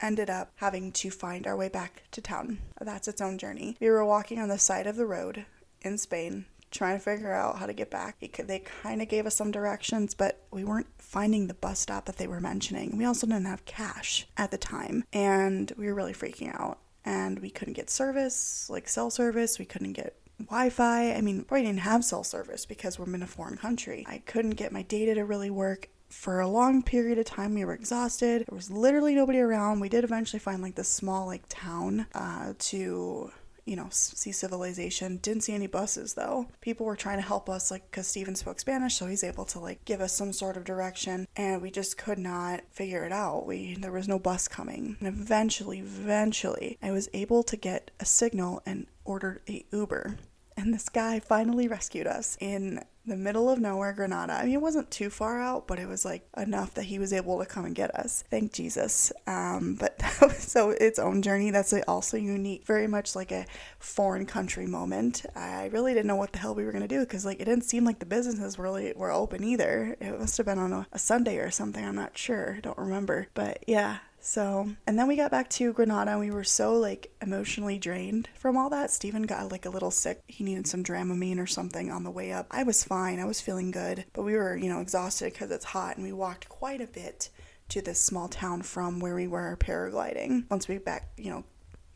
ended 0.00 0.30
up 0.30 0.52
having 0.56 0.92
to 0.92 1.10
find 1.10 1.46
our 1.46 1.56
way 1.56 1.68
back 1.68 2.04
to 2.12 2.20
town. 2.20 2.58
That's 2.80 3.08
its 3.08 3.20
own 3.20 3.38
journey. 3.38 3.76
We 3.80 3.90
were 3.90 4.04
walking 4.04 4.38
on 4.38 4.48
the 4.48 4.58
side 4.58 4.86
of 4.86 4.96
the 4.96 5.06
road 5.06 5.44
in 5.82 5.98
Spain 5.98 6.46
trying 6.70 6.96
to 6.96 7.02
figure 7.02 7.32
out 7.32 7.58
how 7.58 7.66
to 7.66 7.72
get 7.72 7.90
back. 7.90 8.16
They 8.20 8.60
kind 8.60 9.02
of 9.02 9.08
gave 9.08 9.26
us 9.26 9.36
some 9.36 9.50
directions, 9.50 10.14
but 10.14 10.42
we 10.50 10.64
weren't 10.64 10.86
finding 10.98 11.46
the 11.46 11.54
bus 11.54 11.80
stop 11.80 12.06
that 12.06 12.16
they 12.16 12.26
were 12.26 12.40
mentioning. 12.40 12.96
We 12.96 13.04
also 13.04 13.26
didn't 13.26 13.46
have 13.46 13.64
cash 13.64 14.26
at 14.36 14.50
the 14.50 14.58
time, 14.58 15.04
and 15.12 15.72
we 15.76 15.86
were 15.86 15.94
really 15.94 16.14
freaking 16.14 16.54
out. 16.54 16.78
And 17.04 17.38
we 17.38 17.50
couldn't 17.50 17.74
get 17.74 17.88
service, 17.90 18.68
like 18.68 18.88
cell 18.88 19.10
service. 19.10 19.58
We 19.58 19.64
couldn't 19.64 19.94
get 19.94 20.16
Wi-Fi. 20.38 21.14
I 21.14 21.20
mean, 21.22 21.46
we 21.50 21.62
didn't 21.62 21.80
have 21.80 22.04
cell 22.04 22.24
service 22.24 22.66
because 22.66 22.98
we're 22.98 23.12
in 23.14 23.22
a 23.22 23.26
foreign 23.26 23.56
country. 23.56 24.04
I 24.06 24.18
couldn't 24.18 24.52
get 24.52 24.70
my 24.70 24.82
data 24.82 25.14
to 25.14 25.24
really 25.24 25.50
work 25.50 25.88
for 26.10 26.40
a 26.40 26.48
long 26.48 26.82
period 26.82 27.18
of 27.18 27.24
time 27.24 27.54
we 27.54 27.64
were 27.64 27.72
exhausted 27.72 28.44
there 28.48 28.56
was 28.56 28.68
literally 28.68 29.14
nobody 29.14 29.38
around 29.38 29.78
we 29.78 29.88
did 29.88 30.02
eventually 30.02 30.40
find 30.40 30.60
like 30.60 30.74
this 30.74 30.88
small 30.88 31.24
like 31.26 31.44
town 31.48 32.04
uh, 32.16 32.52
to 32.58 33.30
you 33.64 33.76
know, 33.76 33.88
see 33.90 34.32
civilization. 34.32 35.18
Didn't 35.18 35.42
see 35.42 35.54
any 35.54 35.66
buses 35.66 36.14
though. 36.14 36.48
People 36.60 36.86
were 36.86 36.96
trying 36.96 37.18
to 37.18 37.26
help 37.26 37.48
us, 37.48 37.70
like, 37.70 37.90
because 37.90 38.06
Steven 38.06 38.34
spoke 38.34 38.60
Spanish, 38.60 38.96
so 38.96 39.06
he's 39.06 39.24
able 39.24 39.44
to 39.46 39.58
like 39.58 39.84
give 39.84 40.00
us 40.00 40.12
some 40.12 40.32
sort 40.32 40.56
of 40.56 40.64
direction, 40.64 41.26
and 41.36 41.62
we 41.62 41.70
just 41.70 41.98
could 41.98 42.18
not 42.18 42.62
figure 42.70 43.04
it 43.04 43.12
out. 43.12 43.46
We 43.46 43.74
there 43.74 43.92
was 43.92 44.08
no 44.08 44.18
bus 44.18 44.48
coming, 44.48 44.96
and 45.00 45.08
eventually, 45.08 45.78
eventually, 45.78 46.78
I 46.82 46.90
was 46.90 47.08
able 47.12 47.42
to 47.44 47.56
get 47.56 47.90
a 48.00 48.04
signal 48.04 48.62
and 48.66 48.86
ordered 49.04 49.40
a 49.48 49.64
Uber. 49.72 50.16
And 50.60 50.74
this 50.74 50.90
guy 50.90 51.20
finally 51.20 51.68
rescued 51.68 52.06
us 52.06 52.36
in 52.38 52.84
the 53.06 53.16
middle 53.16 53.48
of 53.48 53.58
nowhere, 53.58 53.94
Granada. 53.94 54.34
I 54.34 54.44
mean, 54.44 54.52
it 54.52 54.60
wasn't 54.60 54.90
too 54.90 55.08
far 55.08 55.40
out, 55.40 55.66
but 55.66 55.78
it 55.78 55.88
was 55.88 56.04
like 56.04 56.28
enough 56.36 56.74
that 56.74 56.82
he 56.82 56.98
was 56.98 57.14
able 57.14 57.38
to 57.38 57.46
come 57.46 57.64
and 57.64 57.74
get 57.74 57.94
us. 57.94 58.24
Thank 58.30 58.52
Jesus. 58.52 59.10
Um, 59.26 59.74
but 59.80 59.98
so 60.34 60.70
its 60.70 60.98
own 60.98 61.22
journey. 61.22 61.50
That's 61.50 61.72
also 61.88 62.18
unique, 62.18 62.66
very 62.66 62.86
much 62.86 63.16
like 63.16 63.32
a 63.32 63.46
foreign 63.78 64.26
country 64.26 64.66
moment. 64.66 65.24
I 65.34 65.70
really 65.72 65.94
didn't 65.94 66.08
know 66.08 66.16
what 66.16 66.32
the 66.32 66.38
hell 66.38 66.54
we 66.54 66.66
were 66.66 66.72
gonna 66.72 66.86
do 66.86 67.00
because 67.00 67.24
like 67.24 67.40
it 67.40 67.46
didn't 67.46 67.64
seem 67.64 67.86
like 67.86 67.98
the 67.98 68.06
businesses 68.06 68.58
really 68.58 68.92
were 68.94 69.10
open 69.10 69.42
either. 69.42 69.96
It 69.98 70.20
must 70.20 70.36
have 70.36 70.44
been 70.44 70.58
on 70.58 70.74
a, 70.74 70.86
a 70.92 70.98
Sunday 70.98 71.38
or 71.38 71.50
something. 71.50 71.82
I'm 71.82 71.96
not 71.96 72.18
sure. 72.18 72.58
Don't 72.60 72.76
remember. 72.76 73.28
But 73.32 73.64
yeah, 73.66 74.00
so, 74.20 74.70
and 74.86 74.98
then 74.98 75.08
we 75.08 75.16
got 75.16 75.30
back 75.30 75.48
to 75.50 75.72
Granada 75.72 76.12
and 76.12 76.20
we 76.20 76.30
were 76.30 76.44
so 76.44 76.74
like 76.74 77.10
emotionally 77.22 77.78
drained 77.78 78.28
from 78.34 78.56
all 78.56 78.70
that. 78.70 78.90
Stephen 78.90 79.22
got 79.22 79.50
like 79.50 79.66
a 79.66 79.70
little 79.70 79.90
sick. 79.90 80.20
He 80.26 80.44
needed 80.44 80.66
some 80.66 80.84
Dramamine 80.84 81.38
or 81.38 81.46
something 81.46 81.90
on 81.90 82.04
the 82.04 82.10
way 82.10 82.32
up. 82.32 82.46
I 82.50 82.62
was 82.62 82.84
fine. 82.84 83.18
I 83.18 83.24
was 83.24 83.40
feeling 83.40 83.70
good, 83.70 84.04
but 84.12 84.22
we 84.22 84.34
were, 84.34 84.56
you 84.56 84.68
know, 84.68 84.80
exhausted 84.80 85.32
because 85.32 85.50
it's 85.50 85.64
hot 85.64 85.96
and 85.96 86.04
we 86.04 86.12
walked 86.12 86.48
quite 86.48 86.80
a 86.80 86.86
bit 86.86 87.30
to 87.70 87.80
this 87.80 88.00
small 88.00 88.28
town 88.28 88.62
from 88.62 89.00
where 89.00 89.14
we 89.14 89.26
were 89.26 89.56
paragliding. 89.60 90.50
Once 90.50 90.68
we 90.68 90.78
back, 90.78 91.10
you 91.16 91.30
know, 91.30 91.44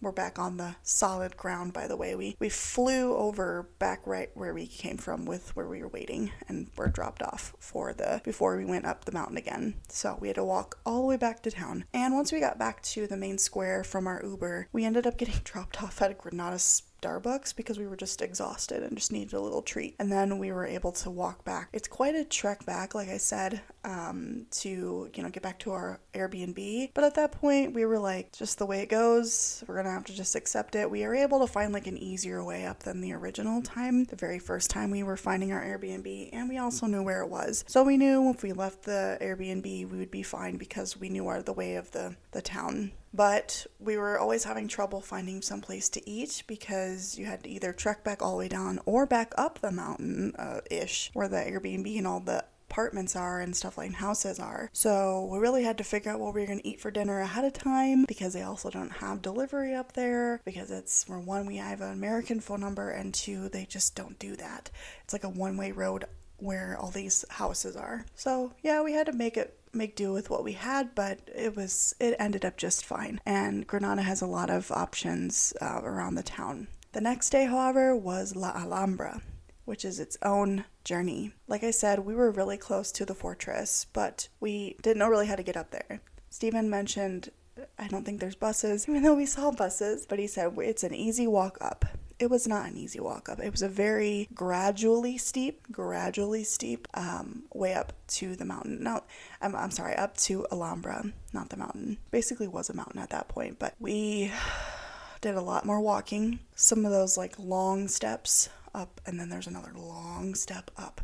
we're 0.05 0.13
back 0.13 0.39
on 0.39 0.59
the 0.59 0.77
solid 0.83 1.37
ground 1.37 1.73
by 1.73 1.89
the 1.89 1.97
way. 1.97 2.15
We 2.15 2.37
we 2.39 2.49
flew 2.49 3.17
over 3.17 3.69
back 3.79 4.07
right 4.07 4.31
where 4.35 4.55
we 4.55 4.67
came 4.67 4.99
from 4.99 5.25
with 5.25 5.57
where 5.57 5.69
we 5.69 5.83
were 5.83 5.89
waiting 5.89 6.31
and 6.49 6.71
were 6.77 6.89
dropped 6.89 7.23
off 7.23 7.55
for 7.59 7.93
the 7.93 8.21
before 8.25 8.57
we 8.57 8.65
went 8.65 8.85
up 8.85 9.05
the 9.05 9.13
mountain 9.13 9.37
again. 9.37 9.75
So 9.89 10.19
we 10.21 10.29
had 10.29 10.37
to 10.37 10.45
walk 10.45 10.79
all 10.85 11.03
the 11.03 11.09
way 11.09 11.17
back 11.17 11.43
to 11.43 11.51
town. 11.51 11.85
And 11.93 12.15
once 12.15 12.33
we 12.33 12.41
got 12.41 12.59
back 12.59 12.83
to 12.83 13.07
the 13.07 13.17
main 13.17 13.39
square 13.39 13.83
from 13.83 14.07
our 14.07 14.23
uber 14.23 14.69
we 14.73 14.85
ended 14.85 15.07
up 15.07 15.17
getting 15.17 15.41
dropped 15.45 15.83
off 15.83 16.03
at 16.03 16.11
a 16.11 16.15
granada 16.15 16.59
Starbucks 17.05 17.55
because 17.55 17.79
we 17.79 17.87
were 17.87 17.97
just 17.97 18.23
exhausted 18.23 18.83
and 18.83 18.97
just 18.97 19.13
needed 19.13 19.35
a 19.35 19.41
little 19.41 19.63
treat. 19.63 19.95
And 19.99 20.11
then 20.11 20.39
we 20.39 20.53
were 20.53 20.67
able 20.67 20.93
to 20.93 21.11
walk 21.11 21.45
back. 21.45 21.69
It's 21.73 21.89
quite 21.89 22.15
a 22.15 22.25
trek 22.25 22.65
back, 22.65 22.95
like 22.95 23.09
I 23.09 23.19
said, 23.19 23.61
um, 23.85 24.47
to, 24.53 25.11
you 25.15 25.23
know, 25.23 25.29
get 25.29 25.43
back 25.43 25.59
to 25.61 25.73
our 25.73 26.01
Airbnb. 26.15 26.91
But 26.95 27.05
at 27.05 27.15
that 27.17 27.33
point, 27.33 27.75
we 27.75 27.85
were 27.85 27.99
like, 27.99 28.33
just 28.33 28.59
the 28.59 28.67
way 28.67 28.81
it 28.81 28.89
goes, 28.89 29.63
we're 29.67 29.77
gonna 29.77 29.91
have 29.91 30.05
to 30.05 30.15
just 30.15 30.35
accept 30.35 30.75
it. 30.75 30.91
We 30.91 31.05
are 31.05 31.15
able 31.15 31.41
to 31.41 31.47
find 31.47 31.73
like 31.73 31.87
an 31.87 31.99
easier 31.99 32.43
way 32.43 32.67
up 32.67 32.81
than 32.81 33.01
the 33.01 33.13
original 33.13 33.63
time, 33.63 34.05
the 34.05 34.17
very 34.17 34.39
first 34.39 34.71
time 34.71 34.91
we 34.91 35.03
were 35.03 35.17
finding 35.17 35.53
our 35.53 35.63
Airbnb, 35.63 36.31
and 36.33 36.49
we 36.49 36.59
also 36.59 36.87
knew 36.87 37.03
where 37.03 37.23
it 37.23 37.29
was. 37.29 37.65
So 37.67 37.83
we 37.83 37.97
knew 37.97 38.31
if 38.31 38.43
we 38.43 38.53
left 38.53 38.83
the 38.83 39.19
Airbnb, 39.21 39.65
we 39.65 39.99
would 39.99 40.11
be 40.11 40.23
fine 40.23 40.57
because 40.57 40.97
we 40.97 41.09
knew 41.09 41.29
our 41.29 41.43
the 41.43 41.53
way 41.53 41.75
of 41.75 41.91
the, 41.91 42.17
the 42.33 42.41
town 42.41 42.93
But 43.15 43.67
we 43.79 43.97
were 43.97 44.19
always 44.19 44.43
having 44.43 44.67
trouble 44.67 45.01
finding 45.01 45.41
some 45.41 45.61
place 45.61 45.89
to 45.91 46.11
eat 46.11 46.43
because 46.49 47.17
you 47.17 47.27
had 47.27 47.45
to 47.45 47.49
either 47.49 47.73
trek 47.73 48.03
back 48.03 48.21
all 48.21 48.33
the 48.33 48.39
way 48.39 48.49
down 48.49 48.81
or 48.87 49.07
back 49.07 49.33
up 49.39 49.61
the 49.61 49.71
mountain 49.71 50.35
uh, 50.37 50.61
ish 50.69 51.11
where 51.15 51.29
the 51.29 51.37
Airbnb 51.37 51.97
and 51.97 52.07
all 52.09 52.19
the 52.19 52.45
apartments 52.69 53.15
are 53.15 53.41
and 53.41 53.55
stuff 53.55 53.79
like 53.79 53.93
houses 53.93 54.41
are. 54.41 54.69
So 54.73 55.29
we 55.31 55.39
really 55.39 55.63
had 55.63 55.79
to 55.79 55.85
figure 55.85 56.11
out 56.11 56.19
what 56.19 56.35
we 56.35 56.41
were 56.41 56.47
going 56.49 56.59
to 56.59 56.67
eat 56.67 56.81
for 56.81 56.91
dinner 56.91 57.21
ahead 57.21 57.45
of 57.45 57.53
time 57.53 58.05
because 58.09 58.33
they 58.33 58.43
also 58.43 58.69
don't 58.69 58.91
have 58.91 59.23
delivery 59.23 59.75
up 59.75 59.93
there 59.93 60.41
because 60.45 60.73
it's 60.73 61.05
for 61.05 61.21
one 61.21 61.47
we 61.47 61.59
have 61.59 61.81
an 61.83 61.93
American 61.93 62.41
phone 62.41 62.61
number 62.61 62.91
and 62.91 63.15
two 63.15 63.49
they 63.49 63.65
just 63.65 63.95
don't 63.95 64.19
do 64.19 64.35
that. 64.37 64.71
It's 65.05 65.13
like 65.13 65.23
a 65.23 65.29
one-way 65.29 65.71
road 65.71 66.07
where 66.39 66.77
all 66.77 66.91
these 66.91 67.25
houses 67.31 67.77
are. 67.77 68.07
So, 68.17 68.55
yeah, 68.63 68.83
we 68.83 68.93
had 68.93 69.07
to 69.07 69.13
make 69.13 69.37
it 69.37 69.57
make 69.75 69.97
do 69.97 70.13
with 70.13 70.31
what 70.31 70.45
we 70.45 70.53
had, 70.53 70.95
but 70.95 71.21
it 71.35 71.57
was 71.57 71.95
it 72.01 72.17
ended 72.19 72.45
up 72.45 72.57
just 72.57 72.85
fine. 72.85 73.21
And 73.27 73.67
Granada 73.67 74.03
has 74.03 74.23
a 74.23 74.27
lot 74.27 74.51
of 74.51 74.71
options 74.71 75.53
uh, 75.61 75.81
around 75.83 76.15
the 76.15 76.23
town. 76.23 76.69
The 76.93 77.01
next 77.01 77.31
day, 77.31 77.47
however, 77.47 77.97
was 77.97 78.37
La 78.37 78.51
Alhambra 78.51 79.21
which 79.65 79.85
is 79.85 79.99
its 79.99 80.19
own 80.23 80.65
journey. 80.85 81.33
Like 81.49 81.65
I 81.65 81.71
said, 81.71 82.01
we 82.01 82.15
were 82.15 82.31
really 82.31 82.57
close 82.57 82.93
to 82.93 83.05
the 83.05 83.15
fortress, 83.15 83.87
but 83.93 84.29
we 84.41 84.77
didn't 84.83 84.99
know 84.99 85.09
really 85.09 85.27
how 85.27 85.37
to 85.37 85.43
get 85.43 85.57
up 85.57 85.71
there. 85.71 86.01
Stephen 86.31 86.69
mentioned, 86.69 87.31
I 87.79 87.89
don't 87.89 88.05
think 88.05 88.21
there's 88.21 88.35
buses, 88.35 88.87
even 88.89 89.03
though 89.03 89.15
we 89.15 89.27
saw 89.27 89.51
buses, 89.51 90.07
but 90.07 90.19
he 90.19 90.27
said 90.27 90.53
it's 90.59 90.85
an 90.85 90.95
easy 90.95 91.27
walk 91.27 91.59
up. 91.61 91.85
It 92.19 92.31
was 92.31 92.47
not 92.47 92.69
an 92.69 92.77
easy 92.77 93.01
walk 93.01 93.29
up. 93.29 93.41
It 93.41 93.51
was 93.51 93.63
a 93.63 93.69
very 93.69 94.29
gradually 94.35 95.19
steep, 95.19 95.63
gradually 95.73 96.45
steep 96.45 96.87
um, 96.95 97.45
way 97.53 97.75
up 97.75 97.93
to 98.09 98.37
the 98.37 98.45
mountain. 98.45 98.83
No, 98.83 99.03
I'm, 99.41 99.55
I'm 99.57 99.71
sorry, 99.73 99.97
up 99.97 100.17
to 100.19 100.47
Alhambra, 100.53 101.07
not 101.33 101.51
the 101.51 101.57
mountain. 101.57 101.99
Basically, 102.11 102.47
was 102.47 102.71
a 102.71 102.75
mountain 102.75 103.01
at 103.01 103.11
that 103.11 103.29
point, 103.29 103.59
but 103.59 103.75
we 103.81 104.33
did 105.21 105.35
a 105.35 105.41
lot 105.41 105.67
more 105.67 105.81
walking. 105.81 106.39
Some 106.55 106.85
of 106.85 106.93
those 106.93 107.17
like 107.17 107.39
long 107.39 107.89
steps 107.89 108.49
up, 108.75 109.01
and 109.07 109.19
then 109.19 109.29
there's 109.29 109.47
another 109.47 109.73
long 109.75 110.35
step 110.35 110.71
up. 110.77 111.01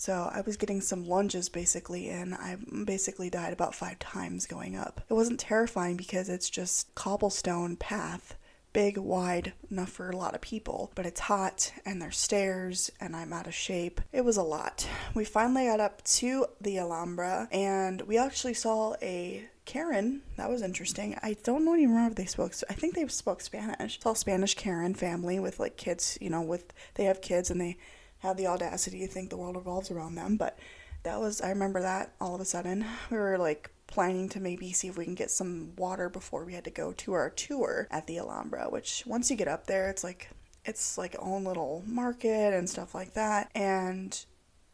So 0.00 0.30
I 0.32 0.40
was 0.40 0.56
getting 0.56 0.80
some 0.80 1.06
lunges 1.06 1.50
basically, 1.50 2.08
and 2.08 2.34
I 2.34 2.56
basically 2.86 3.28
died 3.28 3.52
about 3.52 3.74
five 3.74 3.98
times 3.98 4.46
going 4.46 4.74
up. 4.74 5.02
It 5.10 5.12
wasn't 5.12 5.38
terrifying 5.38 5.98
because 5.98 6.30
it's 6.30 6.48
just 6.48 6.94
cobblestone 6.94 7.76
path, 7.76 8.34
big, 8.72 8.96
wide, 8.96 9.52
enough 9.70 9.90
for 9.90 10.10
a 10.10 10.16
lot 10.16 10.34
of 10.34 10.40
people, 10.40 10.92
but 10.94 11.06
it's 11.06 11.20
hot 11.20 11.72
and 11.84 12.00
there's 12.00 12.16
stairs 12.16 12.90
and 13.00 13.16
I'm 13.16 13.32
out 13.32 13.46
of 13.46 13.54
shape. 13.54 14.00
It 14.12 14.24
was 14.24 14.36
a 14.36 14.42
lot. 14.42 14.88
We 15.14 15.24
finally 15.24 15.66
got 15.66 15.80
up 15.80 16.02
to 16.04 16.46
the 16.60 16.78
Alhambra 16.78 17.48
and 17.50 18.02
we 18.02 18.18
actually 18.18 18.54
saw 18.54 18.94
a 19.02 19.44
Karen. 19.64 20.22
That 20.36 20.50
was 20.50 20.62
interesting. 20.62 21.16
I 21.22 21.36
don't 21.44 21.62
even 21.62 21.90
remember 21.90 22.10
if 22.10 22.16
they 22.16 22.24
spoke. 22.24 22.54
I 22.68 22.74
think 22.74 22.94
they 22.94 23.06
spoke 23.08 23.40
Spanish. 23.40 23.96
It's 23.96 24.06
all 24.06 24.14
Spanish 24.14 24.54
Karen 24.54 24.94
family 24.94 25.38
with 25.38 25.60
like 25.60 25.76
kids. 25.76 26.18
You 26.20 26.30
know, 26.30 26.42
with 26.42 26.72
they 26.94 27.04
have 27.04 27.22
kids 27.22 27.50
and 27.50 27.60
they 27.60 27.76
have 28.18 28.36
the 28.36 28.48
audacity 28.48 29.00
to 29.00 29.06
think 29.06 29.30
the 29.30 29.36
world 29.36 29.56
revolves 29.56 29.90
around 29.90 30.16
them. 30.16 30.36
But 30.36 30.58
that 31.02 31.20
was 31.20 31.40
I 31.40 31.50
remember 31.50 31.80
that 31.82 32.12
all 32.20 32.34
of 32.34 32.40
a 32.40 32.44
sudden 32.44 32.84
we 33.10 33.16
were 33.16 33.38
like 33.38 33.70
planning 33.90 34.28
to 34.30 34.40
maybe 34.40 34.72
see 34.72 34.88
if 34.88 34.96
we 34.96 35.04
can 35.04 35.14
get 35.14 35.30
some 35.30 35.74
water 35.76 36.08
before 36.08 36.44
we 36.44 36.54
had 36.54 36.64
to 36.64 36.70
go 36.70 36.92
to 36.92 37.12
our 37.12 37.30
tour 37.30 37.88
at 37.90 38.06
the 38.06 38.18
Alhambra. 38.18 38.68
Which 38.70 39.04
once 39.06 39.30
you 39.30 39.36
get 39.36 39.48
up 39.48 39.66
there, 39.66 39.88
it's 39.88 40.04
like 40.04 40.30
it's 40.64 40.98
like 40.98 41.16
own 41.18 41.44
little 41.44 41.82
market 41.86 42.54
and 42.54 42.68
stuff 42.68 42.94
like 42.94 43.14
that. 43.14 43.50
And 43.54 44.24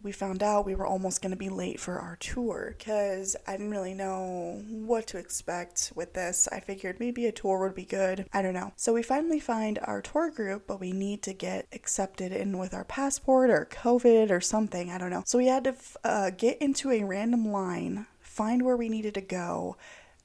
we 0.03 0.13
found 0.13 0.43
out 0.43 0.67
we 0.67 0.75
were 0.75 0.87
almost 0.87 1.23
going 1.23 1.31
to 1.31 1.37
be 1.37 1.49
late 1.49 1.81
for 1.81 1.99
our 1.99 2.17
tour 2.17 2.75
because 2.77 3.35
I 3.47 3.53
didn't 3.53 3.71
really 3.71 3.95
know 3.95 4.63
what 4.69 5.07
to 5.09 5.19
expect 5.19 5.93
with 5.95 6.13
this. 6.13 6.49
I 6.53 6.61
figured 6.61 7.01
maybe 7.01 7.27
a 7.27 7.33
tour 7.33 7.61
would 7.61 7.75
be 7.75 7.85
good. 7.85 8.27
I 8.33 8.43
don't 8.43 8.55
know. 8.55 8.73
So 8.77 8.93
we 8.93 9.03
finally 9.03 9.41
find 9.41 9.79
our 9.83 10.03
tour 10.03 10.31
group, 10.31 10.67
but 10.67 10.81
we 10.81 10.93
need 10.93 11.23
to 11.23 11.33
get 11.33 11.67
accepted 11.73 12.33
in 12.33 12.59
with 12.59 12.75
our 12.75 12.85
passport 12.85 13.51
or 13.51 13.67
COVID 13.71 14.31
or 14.31 14.41
something. 14.41 14.91
I 14.91 14.99
don't 14.99 15.11
know. 15.11 15.25
So 15.27 15.39
we 15.39 15.47
had 15.47 15.65
to 15.65 15.75
uh, 16.05 16.31
get 16.31 16.59
into 16.59 16.91
a 16.91 17.03
random 17.03 17.51
line, 17.51 18.07
find 18.37 18.65
where 18.65 18.77
we 18.77 18.89
needed 18.89 19.15
to 19.15 19.21
go 19.21 19.77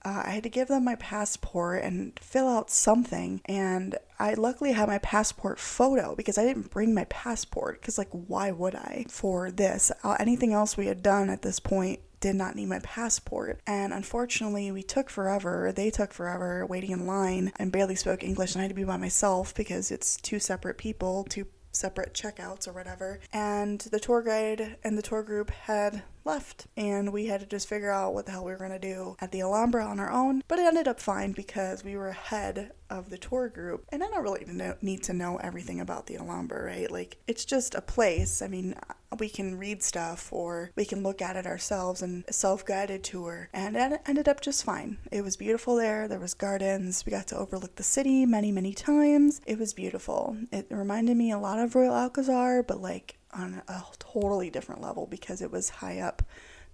uh, 0.04 0.24
I 0.26 0.32
had 0.32 0.44
to 0.44 0.50
give 0.50 0.68
them 0.68 0.84
my 0.84 0.96
passport 0.96 1.84
and 1.84 2.18
fill 2.20 2.48
out 2.48 2.70
something. 2.72 3.42
And 3.46 3.98
I 4.20 4.34
luckily 4.34 4.72
had 4.72 4.88
my 4.88 4.98
passport 4.98 5.60
photo 5.60 6.16
because 6.16 6.38
I 6.38 6.44
didn't 6.44 6.72
bring 6.72 6.94
my 6.94 7.06
passport. 7.06 7.80
Because, 7.80 7.98
like, 7.98 8.10
why 8.10 8.52
would 8.52 8.76
I 8.76 9.06
for 9.10 9.52
this? 9.52 9.92
Uh, 10.04 10.18
anything 10.20 10.54
else 10.54 10.76
we 10.76 10.88
had 10.88 11.04
done 11.04 11.30
at 11.30 11.44
this 11.44 11.60
point 11.60 12.00
did 12.20 12.36
not 12.36 12.56
need 12.56 12.68
my 12.68 12.80
passport. 12.80 13.60
And 13.68 13.94
unfortunately, 13.94 14.72
we 14.72 14.84
took 14.84 15.10
forever. 15.10 15.72
They 15.76 15.90
took 15.90 16.14
forever 16.14 16.66
waiting 16.66 16.92
in 16.92 17.08
line 17.08 17.52
and 17.58 17.72
barely 17.72 17.96
spoke 17.96 18.24
English. 18.24 18.54
And 18.54 18.62
I 18.62 18.64
had 18.64 18.70
to 18.70 18.76
be 18.76 18.84
by 18.84 18.98
myself 18.98 19.54
because 19.54 19.92
it's 19.92 20.18
two 20.18 20.40
separate 20.40 20.78
people, 20.78 21.26
two 21.30 21.48
separate 21.72 22.14
checkouts 22.14 22.68
or 22.68 22.74
whatever. 22.74 23.20
And 23.34 23.80
the 23.80 24.00
tour 24.00 24.22
guide 24.22 24.78
and 24.84 24.98
the 24.98 25.02
tour 25.02 25.24
group 25.24 25.50
had 25.52 26.04
left, 26.24 26.68
and 26.78 27.12
we 27.12 27.26
had 27.26 27.42
to 27.42 27.46
just 27.46 27.68
figure 27.68 27.92
out 27.92 28.14
what 28.14 28.26
the 28.26 28.32
hell 28.32 28.46
we 28.46 28.52
were 28.52 28.58
going 28.58 28.72
to 28.72 28.80
do 28.80 29.16
at 29.20 29.32
the 29.32 29.42
Alhambra 29.42 29.86
on 29.86 30.00
our 30.00 30.12
own. 30.12 30.44
But 30.48 30.60
it 30.60 30.66
ended 30.66 30.88
up 30.88 31.00
fine 31.00 31.32
because 31.32 31.84
we 31.84 31.96
were 31.96 32.10
ahead 32.10 32.72
of 32.90 33.10
the 33.10 33.18
tour 33.18 33.50
group, 33.50 33.86
and 33.90 34.04
I 34.04 34.08
don't 34.08 34.24
really 34.24 34.46
need 34.82 35.04
to 35.04 35.14
know 35.14 35.38
everything 35.38 35.80
about 35.80 36.08
the 36.08 36.18
Alhambra, 36.18 36.64
right? 36.64 36.92
Like, 36.92 37.18
it's 37.28 37.46
just 37.46 37.76
a 37.76 37.82
place. 37.82 38.42
I 38.42 38.48
mean, 38.48 38.76
we 39.20 39.30
can 39.30 39.58
read 39.58 39.84
stuff 39.84 40.32
or 40.32 40.72
we 40.76 40.86
can 40.86 41.04
look 41.04 41.22
at 41.22 41.36
it 41.36 41.46
ourselves 41.46 42.02
and 42.02 42.24
a 42.28 42.34
self-guided 42.34 43.04
tour 43.04 43.50
and 43.54 43.76
it 43.76 44.02
ended 44.06 44.30
up 44.30 44.42
just 44.42 44.64
fine 44.64 44.98
it 45.12 45.22
was 45.22 45.36
beautiful 45.36 45.76
there 45.76 46.08
there 46.08 46.20
was 46.20 46.34
gardens 46.34 47.06
we 47.06 47.12
got 47.12 47.28
to 47.28 47.38
overlook 47.38 47.76
the 47.76 47.84
city 47.84 48.26
many 48.26 48.52
many 48.52 48.74
times 48.74 49.42
it 49.46 49.60
was 49.60 49.74
beautiful 49.74 50.38
it 50.52 50.66
reminded 50.70 51.18
me 51.18 51.32
a 51.32 51.38
lot 51.38 51.60
of 51.60 51.76
royal 51.76 51.94
alcazar 51.94 52.64
but 52.64 52.80
like 52.80 53.18
on 53.34 53.62
a 53.68 53.84
totally 54.00 54.50
different 54.50 54.82
level 54.82 55.08
because 55.08 55.42
it 55.42 55.52
was 55.52 55.70
high 55.70 56.00
up 56.00 56.22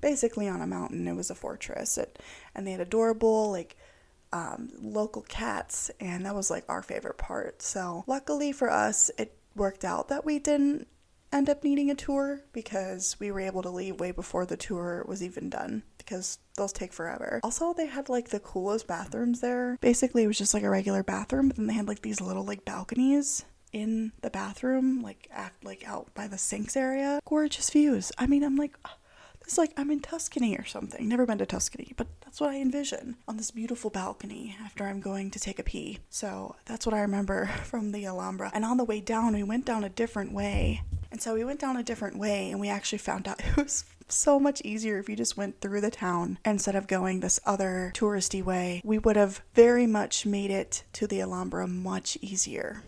basically 0.02 0.48
on 0.48 0.62
a 0.62 0.68
mountain 0.68 1.08
it 1.08 1.16
was 1.16 1.30
a 1.30 1.36
fortress 1.36 1.98
it, 1.98 2.20
and 2.56 2.66
they 2.66 2.72
had 2.72 2.82
adorable 2.82 3.52
like 3.52 3.76
um, 4.34 4.70
local 4.82 5.22
cats 5.24 5.90
and 6.00 6.26
that 6.26 6.36
was 6.36 6.52
like 6.52 6.66
our 6.68 6.84
favorite 6.84 7.18
part 7.18 7.62
so 7.62 8.04
luckily 8.08 8.52
for 8.52 8.70
us 8.70 9.10
it 9.18 9.38
worked 9.56 9.86
out 9.86 10.10
that 10.10 10.26
we 10.26 10.38
didn't 10.38 10.88
end 11.32 11.50
up 11.50 11.64
needing 11.64 11.90
a 11.90 11.96
tour 11.96 12.42
because 12.54 13.18
we 13.20 13.32
were 13.32 13.40
able 13.40 13.62
to 13.62 13.70
leave 13.70 14.00
way 14.00 14.12
before 14.12 14.46
the 14.46 14.58
tour 14.58 15.04
was 15.08 15.24
even 15.24 15.50
done 15.50 15.84
because 15.98 16.40
those 16.56 16.72
take 16.72 16.94
forever. 16.94 17.40
Also, 17.44 17.74
they 17.74 17.86
had 17.86 18.10
like 18.10 18.30
the 18.30 18.40
coolest 18.40 18.88
bathrooms 18.88 19.42
there. 19.42 19.78
Basically, 19.82 20.24
it 20.24 20.28
was 20.28 20.38
just 20.38 20.54
like 20.54 20.64
a 20.64 20.70
regular 20.70 21.04
bathroom, 21.04 21.50
but 21.50 21.58
then 21.58 21.68
they 21.68 21.74
had 21.74 21.88
like 21.88 22.02
these 22.02 22.22
little 22.22 22.44
like 22.44 22.64
balconies 22.66 23.44
in 23.74 24.12
the 24.22 24.30
bathroom, 24.30 25.02
like 25.02 25.28
at 25.32 25.54
like 25.64 25.88
out 25.88 26.14
by 26.14 26.28
the 26.28 26.38
sinks 26.38 26.76
area. 26.76 27.20
Gorgeous 27.26 27.70
views. 27.70 28.12
I 28.18 28.28
mean, 28.28 28.44
I'm 28.44 28.56
like 28.56 28.76
ah, 28.86 28.98
it's 29.48 29.58
like 29.58 29.72
I'm 29.78 29.92
in 29.92 30.02
Tuscany 30.02 30.58
or 30.58 30.66
something. 30.66 31.08
Never 31.08 31.26
been 31.26 31.38
to 31.38 31.46
Tuscany, 31.46 31.94
but 31.96 32.08
that's 32.20 32.42
what 32.42 32.50
I 32.50 32.58
envision 32.58 33.16
on 33.30 33.38
this 33.38 33.50
beautiful 33.50 33.90
balcony 33.90 34.58
after 34.62 34.84
I'm 34.84 35.00
going 35.00 35.32
to 35.32 35.40
take 35.40 35.58
a 35.58 35.64
pee. 35.64 36.00
So 36.10 36.58
that's 36.66 36.86
what 36.86 36.94
I 36.94 37.00
remember 37.00 37.46
from 37.64 37.94
the 37.94 38.06
Alhambra. 38.06 38.52
And 38.54 38.66
on 38.66 38.76
the 38.76 38.84
way 38.84 39.00
down, 39.00 39.34
we 39.34 39.44
went 39.44 39.66
down 39.66 39.86
a 39.86 39.90
different 39.90 40.34
way. 40.34 40.82
And 41.12 41.22
so 41.22 41.34
we 41.34 41.46
went 41.46 41.62
down 41.62 41.78
a 41.78 41.84
different 41.84 42.20
way, 42.20 42.52
and 42.52 42.60
we 42.60 42.68
actually 42.68 42.98
found 42.98 43.26
out 43.26 43.40
it 43.46 43.56
was 43.56 43.86
so 44.10 44.38
much 44.38 44.62
easier 44.66 45.00
if 45.00 45.08
you 45.08 45.16
just 45.16 45.38
went 45.38 45.62
through 45.62 45.80
the 45.80 45.92
town 45.92 46.40
instead 46.44 46.76
of 46.76 46.88
going 46.88 47.22
this 47.22 47.40
other 47.46 47.94
touristy 47.96 48.44
way. 48.44 48.82
We 48.84 48.98
would 48.98 49.16
have 49.16 49.42
very 49.54 49.88
much 49.88 50.26
made 50.26 50.52
it 50.52 50.84
to 50.94 51.08
the 51.08 51.22
Alhambra 51.22 51.68
much 51.68 52.18
easier 52.22 52.84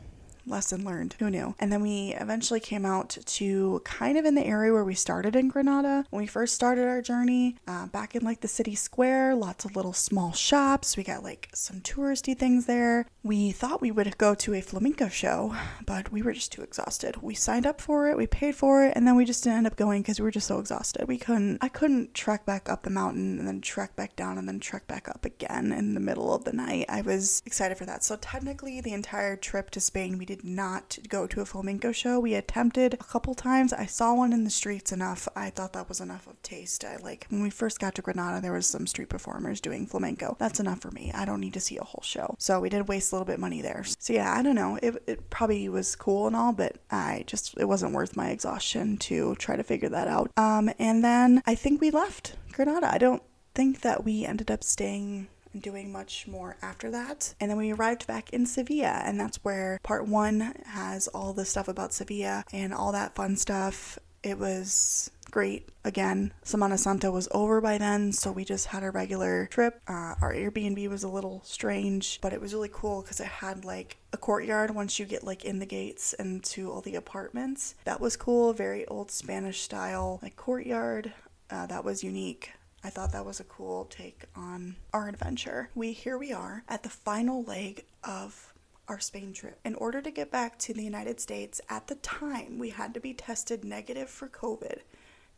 lesson 0.49 0.83
learned. 0.83 1.15
Who 1.19 1.29
knew? 1.29 1.55
And 1.59 1.71
then 1.71 1.81
we 1.81 2.15
eventually 2.19 2.59
came 2.59 2.85
out 2.85 3.17
to 3.25 3.81
kind 3.83 4.17
of 4.17 4.25
in 4.25 4.35
the 4.35 4.45
area 4.45 4.73
where 4.73 4.83
we 4.83 4.95
started 4.95 5.35
in 5.35 5.49
Granada. 5.49 6.05
When 6.09 6.21
we 6.21 6.27
first 6.27 6.55
started 6.55 6.87
our 6.87 7.01
journey, 7.01 7.57
uh, 7.67 7.87
back 7.87 8.15
in 8.15 8.23
like 8.23 8.41
the 8.41 8.47
city 8.47 8.75
square, 8.75 9.35
lots 9.35 9.65
of 9.65 9.75
little 9.75 9.93
small 9.93 10.33
shops. 10.33 10.97
We 10.97 11.03
got 11.03 11.23
like 11.23 11.49
some 11.53 11.81
touristy 11.81 12.37
things 12.37 12.65
there. 12.65 13.05
We 13.23 13.51
thought 13.51 13.81
we 13.81 13.91
would 13.91 14.17
go 14.17 14.33
to 14.35 14.53
a 14.53 14.61
flamenco 14.61 15.09
show, 15.09 15.55
but 15.85 16.11
we 16.11 16.21
were 16.21 16.33
just 16.33 16.51
too 16.51 16.61
exhausted. 16.61 17.17
We 17.21 17.35
signed 17.35 17.65
up 17.65 17.81
for 17.81 18.09
it, 18.09 18.17
we 18.17 18.27
paid 18.27 18.55
for 18.55 18.85
it, 18.85 18.93
and 18.95 19.07
then 19.07 19.15
we 19.15 19.25
just 19.25 19.43
didn't 19.43 19.59
end 19.59 19.67
up 19.67 19.75
going 19.75 20.01
because 20.01 20.19
we 20.19 20.23
were 20.23 20.31
just 20.31 20.47
so 20.47 20.59
exhausted. 20.59 21.07
We 21.07 21.17
couldn't, 21.17 21.59
I 21.61 21.67
couldn't 21.67 22.13
trek 22.13 22.45
back 22.45 22.69
up 22.69 22.83
the 22.83 22.89
mountain 22.89 23.39
and 23.39 23.47
then 23.47 23.61
trek 23.61 23.95
back 23.95 24.15
down 24.15 24.37
and 24.37 24.47
then 24.47 24.59
trek 24.59 24.87
back 24.87 25.09
up 25.09 25.25
again 25.25 25.71
in 25.71 25.93
the 25.93 25.99
middle 25.99 26.33
of 26.33 26.45
the 26.45 26.53
night. 26.53 26.85
I 26.89 27.01
was 27.01 27.41
excited 27.45 27.77
for 27.77 27.85
that. 27.85 28.03
So 28.03 28.15
technically, 28.15 28.81
the 28.81 28.93
entire 28.93 29.35
trip 29.35 29.69
to 29.71 29.79
Spain, 29.79 30.17
we 30.17 30.25
did 30.25 30.38
not 30.43 30.97
go 31.07 31.27
to 31.27 31.41
a 31.41 31.45
flamenco 31.45 31.91
show. 31.91 32.19
We 32.19 32.33
attempted 32.33 32.93
a 32.93 32.97
couple 32.97 33.35
times. 33.35 33.73
I 33.73 33.85
saw 33.85 34.13
one 34.13 34.33
in 34.33 34.43
the 34.43 34.49
streets 34.49 34.91
enough. 34.91 35.27
I 35.35 35.49
thought 35.49 35.73
that 35.73 35.89
was 35.89 35.99
enough 35.99 36.27
of 36.27 36.41
taste. 36.41 36.83
I 36.83 36.97
like 36.97 37.25
when 37.29 37.41
we 37.41 37.49
first 37.49 37.79
got 37.79 37.95
to 37.95 38.01
Granada, 38.01 38.41
there 38.41 38.53
was 38.53 38.67
some 38.67 38.87
street 38.87 39.09
performers 39.09 39.61
doing 39.61 39.85
flamenco. 39.85 40.35
That's 40.39 40.59
enough 40.59 40.81
for 40.81 40.91
me. 40.91 41.11
I 41.13 41.25
don't 41.25 41.41
need 41.41 41.53
to 41.53 41.59
see 41.59 41.77
a 41.77 41.83
whole 41.83 42.03
show. 42.03 42.35
So 42.39 42.59
we 42.59 42.69
did 42.69 42.87
waste 42.87 43.11
a 43.11 43.15
little 43.15 43.25
bit 43.25 43.39
money 43.39 43.61
there. 43.61 43.83
So 43.99 44.13
yeah, 44.13 44.33
I 44.33 44.41
don't 44.41 44.55
know. 44.55 44.79
It, 44.81 45.01
it 45.07 45.29
probably 45.29 45.69
was 45.69 45.95
cool 45.95 46.27
and 46.27 46.35
all, 46.35 46.53
but 46.53 46.77
I 46.91 47.23
just 47.27 47.57
it 47.57 47.65
wasn't 47.65 47.93
worth 47.93 48.15
my 48.15 48.29
exhaustion 48.29 48.97
to 48.97 49.35
try 49.35 49.55
to 49.55 49.63
figure 49.63 49.89
that 49.89 50.07
out. 50.07 50.31
Um, 50.37 50.71
and 50.79 51.03
then 51.03 51.43
I 51.45 51.55
think 51.55 51.81
we 51.81 51.91
left 51.91 52.35
Granada. 52.51 52.91
I 52.91 52.97
don't 52.97 53.23
think 53.55 53.81
that 53.81 54.03
we 54.03 54.25
ended 54.25 54.51
up 54.51 54.63
staying 54.63 55.27
doing 55.57 55.91
much 55.91 56.27
more 56.27 56.57
after 56.61 56.91
that. 56.91 57.33
And 57.39 57.49
then 57.49 57.57
we 57.57 57.71
arrived 57.71 58.07
back 58.07 58.31
in 58.31 58.45
Sevilla, 58.45 59.01
and 59.03 59.19
that's 59.19 59.43
where 59.43 59.79
part 59.83 60.07
one 60.07 60.53
has 60.65 61.07
all 61.07 61.33
the 61.33 61.45
stuff 61.45 61.67
about 61.67 61.93
Sevilla 61.93 62.43
and 62.51 62.73
all 62.73 62.91
that 62.91 63.15
fun 63.15 63.35
stuff. 63.35 63.99
It 64.21 64.37
was 64.37 65.11
great. 65.31 65.69
Again, 65.85 66.33
Semana 66.43 66.77
Santa 66.77 67.11
was 67.11 67.27
over 67.31 67.61
by 67.61 67.77
then, 67.77 68.11
so 68.11 68.31
we 68.31 68.43
just 68.43 68.67
had 68.67 68.83
a 68.83 68.91
regular 68.91 69.47
trip. 69.47 69.79
Uh, 69.87 70.15
our 70.21 70.33
Airbnb 70.33 70.89
was 70.89 71.03
a 71.03 71.07
little 71.09 71.41
strange, 71.45 72.19
but 72.21 72.33
it 72.33 72.41
was 72.41 72.53
really 72.53 72.69
cool 72.71 73.01
because 73.01 73.19
it 73.19 73.27
had 73.27 73.63
like 73.63 73.97
a 74.11 74.17
courtyard 74.17 74.71
once 74.71 74.99
you 74.99 75.05
get 75.05 75.23
like 75.23 75.45
in 75.45 75.59
the 75.59 75.65
gates 75.65 76.13
and 76.13 76.43
to 76.43 76.71
all 76.71 76.81
the 76.81 76.95
apartments. 76.95 77.75
That 77.85 78.01
was 78.01 78.17
cool, 78.17 78.53
very 78.53 78.85
old 78.87 79.11
Spanish 79.11 79.61
style 79.61 80.19
like 80.21 80.35
courtyard. 80.35 81.13
Uh, 81.49 81.65
that 81.67 81.83
was 81.83 82.03
unique. 82.03 82.51
I 82.83 82.89
thought 82.89 83.11
that 83.11 83.25
was 83.25 83.39
a 83.39 83.45
cool 83.45 83.85
take 83.85 84.23
on 84.35 84.77
our 84.93 85.09
adventure. 85.09 85.69
We 85.75 85.91
here 85.91 86.17
we 86.17 86.31
are 86.31 86.63
at 86.69 86.83
the 86.83 86.89
final 86.89 87.43
leg 87.43 87.85
of 88.03 88.53
our 88.87 88.99
Spain 88.99 89.33
trip. 89.33 89.59
In 89.63 89.75
order 89.75 90.01
to 90.01 90.11
get 90.11 90.31
back 90.31 90.57
to 90.59 90.73
the 90.73 90.83
United 90.83 91.19
States, 91.19 91.61
at 91.69 91.87
the 91.87 91.95
time 91.95 92.57
we 92.57 92.69
had 92.69 92.93
to 92.93 92.99
be 92.99 93.13
tested 93.13 93.63
negative 93.63 94.09
for 94.09 94.27
COVID. 94.27 94.79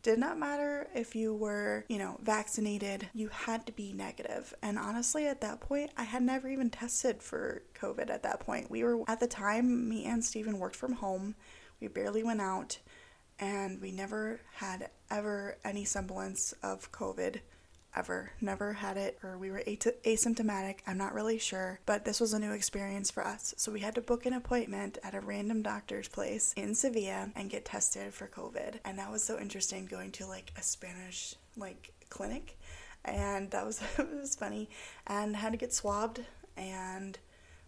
Did 0.02 0.18
not 0.18 0.36
matter 0.36 0.88
if 0.94 1.14
you 1.14 1.32
were, 1.32 1.84
you 1.88 1.98
know, 1.98 2.18
vaccinated, 2.22 3.08
you 3.14 3.28
had 3.28 3.66
to 3.66 3.72
be 3.72 3.92
negative. 3.92 4.52
And 4.60 4.76
honestly, 4.76 5.28
at 5.28 5.40
that 5.42 5.60
point, 5.60 5.92
I 5.96 6.02
had 6.02 6.22
never 6.22 6.48
even 6.48 6.70
tested 6.70 7.22
for 7.22 7.62
COVID 7.80 8.10
at 8.10 8.24
that 8.24 8.40
point. 8.40 8.68
We 8.68 8.82
were, 8.82 9.04
at 9.06 9.20
the 9.20 9.28
time, 9.28 9.88
me 9.88 10.04
and 10.04 10.24
Steven 10.24 10.58
worked 10.58 10.74
from 10.74 10.94
home. 10.94 11.36
We 11.80 11.86
barely 11.86 12.24
went 12.24 12.40
out 12.40 12.78
and 13.42 13.80
we 13.80 13.90
never 13.90 14.40
had 14.54 14.88
ever 15.10 15.56
any 15.64 15.84
semblance 15.84 16.54
of 16.62 16.92
COVID 16.92 17.40
ever. 17.96 18.30
Never 18.40 18.72
had 18.72 18.96
it, 18.96 19.18
or 19.24 19.36
we 19.36 19.50
were 19.50 19.64
asymptomatic. 19.66 20.76
I'm 20.86 20.96
not 20.96 21.12
really 21.12 21.38
sure, 21.38 21.80
but 21.84 22.04
this 22.04 22.20
was 22.20 22.32
a 22.32 22.38
new 22.38 22.52
experience 22.52 23.10
for 23.10 23.26
us. 23.26 23.52
So 23.56 23.72
we 23.72 23.80
had 23.80 23.96
to 23.96 24.00
book 24.00 24.26
an 24.26 24.32
appointment 24.32 24.98
at 25.02 25.16
a 25.16 25.20
random 25.20 25.60
doctor's 25.60 26.06
place 26.06 26.54
in 26.56 26.76
Sevilla 26.76 27.32
and 27.34 27.50
get 27.50 27.64
tested 27.64 28.14
for 28.14 28.28
COVID. 28.28 28.76
And 28.84 28.96
that 29.00 29.10
was 29.10 29.24
so 29.24 29.40
interesting 29.40 29.86
going 29.86 30.12
to 30.12 30.26
like 30.26 30.52
a 30.56 30.62
Spanish 30.62 31.34
like 31.56 31.92
clinic. 32.10 32.56
And 33.04 33.50
that 33.50 33.66
was 33.66 33.82
it 33.98 34.08
was 34.08 34.36
funny. 34.36 34.70
And 35.08 35.34
had 35.34 35.50
to 35.50 35.58
get 35.58 35.74
swabbed 35.74 36.20
and 36.56 37.18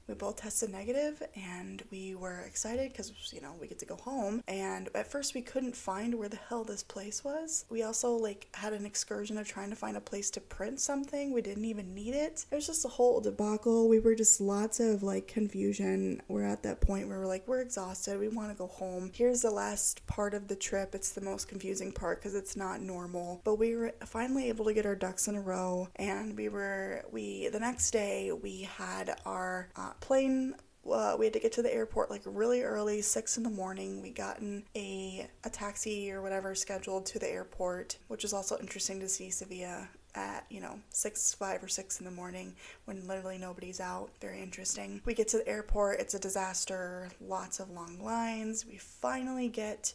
we 0.07 0.15
both 0.15 0.37
tested 0.37 0.71
negative 0.71 1.23
and 1.35 1.83
we 1.91 2.15
were 2.15 2.41
excited 2.41 2.93
because 2.93 3.13
you 3.33 3.41
know 3.41 3.55
we 3.61 3.67
get 3.67 3.79
to 3.79 3.87
go 3.87 3.97
home. 3.97 4.43
And 4.47 4.89
at 4.95 5.11
first 5.11 5.35
we 5.35 5.43
couldn't 5.43 5.77
find 5.77 6.15
where 6.15 6.29
the 6.29 6.39
hell 6.49 6.65
this 6.65 6.83
place 6.83 7.25
was. 7.25 7.65
We 7.71 7.83
also 7.83 8.13
like 8.13 8.49
had 8.55 8.73
an 8.73 8.87
excursion 8.87 9.39
of 9.39 9.49
trying 9.49 9.71
to 9.71 9.77
find 9.77 9.97
a 9.97 10.01
place 10.01 10.31
to 10.33 10.41
print 10.41 10.81
something. 10.81 11.33
We 11.33 11.43
didn't 11.43 11.65
even 11.65 11.95
need 11.95 12.15
it. 12.15 12.45
It 12.51 12.55
was 12.55 12.67
just 12.67 12.85
a 12.85 12.89
whole 12.89 13.21
debacle. 13.21 13.89
We 13.89 13.99
were 13.99 14.15
just 14.15 14.41
lots 14.41 14.81
of 14.81 15.03
like 15.03 15.27
confusion. 15.27 16.21
We're 16.29 16.45
at 16.45 16.63
that 16.65 16.81
point 16.81 17.09
where 17.09 17.21
we're 17.21 17.27
like 17.27 17.49
we're 17.49 17.63
exhausted. 17.63 18.19
We 18.19 18.29
want 18.29 18.51
to 18.51 18.59
go 18.59 18.67
home. 18.67 19.11
Here's 19.15 19.43
the 19.43 19.51
last 19.51 20.07
part 20.07 20.35
of 20.35 20.49
the 20.49 20.57
trip. 20.57 20.95
It's 20.95 21.13
the 21.13 21.21
most 21.21 21.49
confusing 21.49 21.93
part 21.93 22.21
because 22.21 22.35
it's 22.35 22.57
not 22.57 22.81
normal. 22.81 23.41
But 23.45 23.57
we 23.57 23.77
were 23.77 23.93
finally 24.05 24.49
able 24.49 24.67
to 24.67 24.75
get 24.75 24.87
our 24.87 24.95
ducks 24.95 25.29
in 25.29 25.37
a 25.37 25.41
row 25.41 25.89
and 25.97 26.37
we 26.37 26.49
were 26.49 27.05
we 27.11 27.49
the 27.49 27.61
next 27.61 27.91
day 27.91 28.33
we 28.33 28.63
had 28.63 29.17
our 29.25 29.69
uh, 29.77 29.93
plane 30.01 30.55
uh, 30.93 31.17
we 31.19 31.27
had 31.27 31.33
to 31.33 31.41
get 31.41 31.53
to 31.53 31.63
the 31.63 31.73
airport 31.73 32.11
like 32.11 32.23
really 32.25 32.63
early, 32.63 33.01
six 33.01 33.37
in 33.37 33.43
the 33.43 33.51
morning. 33.51 34.03
We 34.03 34.11
gotten 34.11 34.65
a 34.77 35.29
a 35.45 35.51
taxi 35.51 36.11
or 36.11 36.23
whatever 36.23 36.55
scheduled 36.55 37.07
to 37.07 37.19
the 37.19 37.31
airport, 37.31 37.99
which 38.09 38.25
is 38.25 38.33
also 38.33 38.59
interesting 38.59 39.01
to 39.01 39.09
see 39.09 39.31
Sevilla 39.31 39.89
at 40.15 40.45
you 40.51 40.61
know 40.61 40.79
six, 40.91 41.35
five 41.35 41.63
or 41.63 41.69
six 41.69 41.99
in 42.01 42.05
the 42.05 42.11
morning 42.11 42.55
when 42.85 43.07
literally 43.07 43.39
nobody's 43.39 43.81
out. 43.81 44.11
Very 44.21 44.43
interesting. 44.43 45.01
We 45.05 45.15
get 45.15 45.29
to 45.29 45.39
the 45.39 45.49
airport. 45.49 46.01
It's 46.01 46.15
a 46.15 46.19
disaster. 46.19 47.09
Lots 47.21 47.61
of 47.61 47.71
long 47.71 48.03
lines. 48.03 48.67
We 48.67 48.77
finally 48.77 49.49
get 49.49 49.95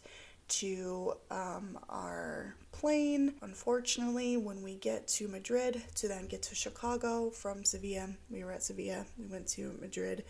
to 0.50 1.14
um, 1.32 1.80
our 1.90 2.56
plane. 2.72 3.34
Unfortunately, 3.42 4.38
when 4.38 4.62
we 4.62 4.76
get 4.76 5.08
to 5.08 5.28
Madrid 5.28 5.82
to 5.96 6.08
then 6.08 6.28
get 6.28 6.42
to 6.44 6.56
Chicago 6.56 7.30
from 7.30 7.64
Sevilla, 7.64 8.10
we 8.30 8.44
were 8.44 8.52
at 8.52 8.64
Sevilla, 8.64 9.06
we 9.18 9.26
went 9.26 9.48
to 9.50 9.78
Madrid. 9.82 10.24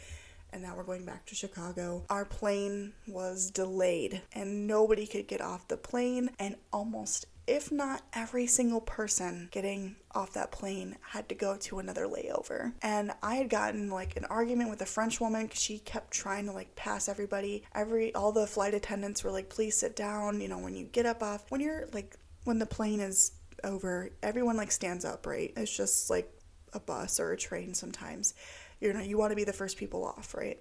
And 0.52 0.64
now 0.64 0.76
we're 0.76 0.84
going 0.84 1.06
back 1.06 1.28
to 1.28 1.36
Chicago. 1.36 2.04
Our 2.10 2.26
plane 2.26 2.94
was 3.08 3.52
delayed 3.52 4.24
and 4.34 4.66
nobody 4.66 5.06
could 5.06 5.28
get 5.28 5.42
off 5.42 5.68
the 5.68 5.78
plane, 5.78 6.32
and 6.40 6.56
almost 6.74 7.28
if 7.50 7.72
not 7.72 8.04
every 8.14 8.46
single 8.46 8.80
person 8.80 9.50
getting 9.52 9.96
off 10.12 10.34
that 10.34 10.52
plane 10.52 10.96
had 11.02 11.28
to 11.28 11.34
go 11.34 11.58
to 11.58 11.80
another 11.80 12.06
layover. 12.06 12.74
And 12.84 13.12
I 13.24 13.36
had 13.36 13.50
gotten 13.50 13.90
like 13.90 14.16
an 14.16 14.26
argument 14.26 14.70
with 14.70 14.84
a 14.84 14.86
French 14.86 15.20
woman 15.20 15.48
because 15.48 15.60
she 15.60 15.80
kept 15.80 16.12
trying 16.12 16.46
to 16.46 16.52
like 16.52 16.76
pass 16.76 17.10
everybody. 17.10 17.64
Every 17.74 18.14
all 18.14 18.32
the 18.32 18.46
flight 18.46 18.76
attendants 18.76 19.24
were 19.24 19.32
like, 19.32 19.50
please 19.50 19.76
sit 19.76 19.96
down. 19.96 20.42
You 20.42 20.48
know, 20.48 20.60
when 20.60 20.76
you 20.76 20.86
get 20.86 21.08
up 21.08 21.24
off, 21.24 21.50
when 21.50 21.60
you're 21.60 21.88
like, 21.92 22.16
when 22.44 22.60
the 22.60 22.68
plane 22.68 23.00
is 23.00 23.32
over, 23.64 24.12
everyone 24.22 24.56
like 24.56 24.72
stands 24.72 25.04
up, 25.04 25.26
right? 25.26 25.52
It's 25.58 25.76
just 25.76 26.12
like 26.12 26.32
a 26.74 26.80
bus 26.80 27.20
or 27.20 27.32
a 27.32 27.38
train 27.38 27.74
sometimes. 27.74 28.36
You 28.80 28.94
know, 28.94 29.02
you 29.02 29.18
want 29.18 29.32
to 29.32 29.36
be 29.36 29.44
the 29.44 29.54
first 29.54 29.76
people 29.76 30.06
off, 30.06 30.36
right? 30.36 30.60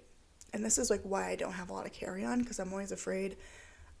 And 0.53 0.65
this 0.65 0.79
is 0.79 0.89
like 0.89 1.01
why 1.03 1.29
I 1.29 1.35
don't 1.35 1.53
have 1.53 1.69
a 1.69 1.73
lot 1.73 1.85
of 1.85 1.93
carry 1.93 2.25
on 2.25 2.39
because 2.39 2.59
I'm 2.59 2.71
always 2.71 2.91
afraid 2.91 3.37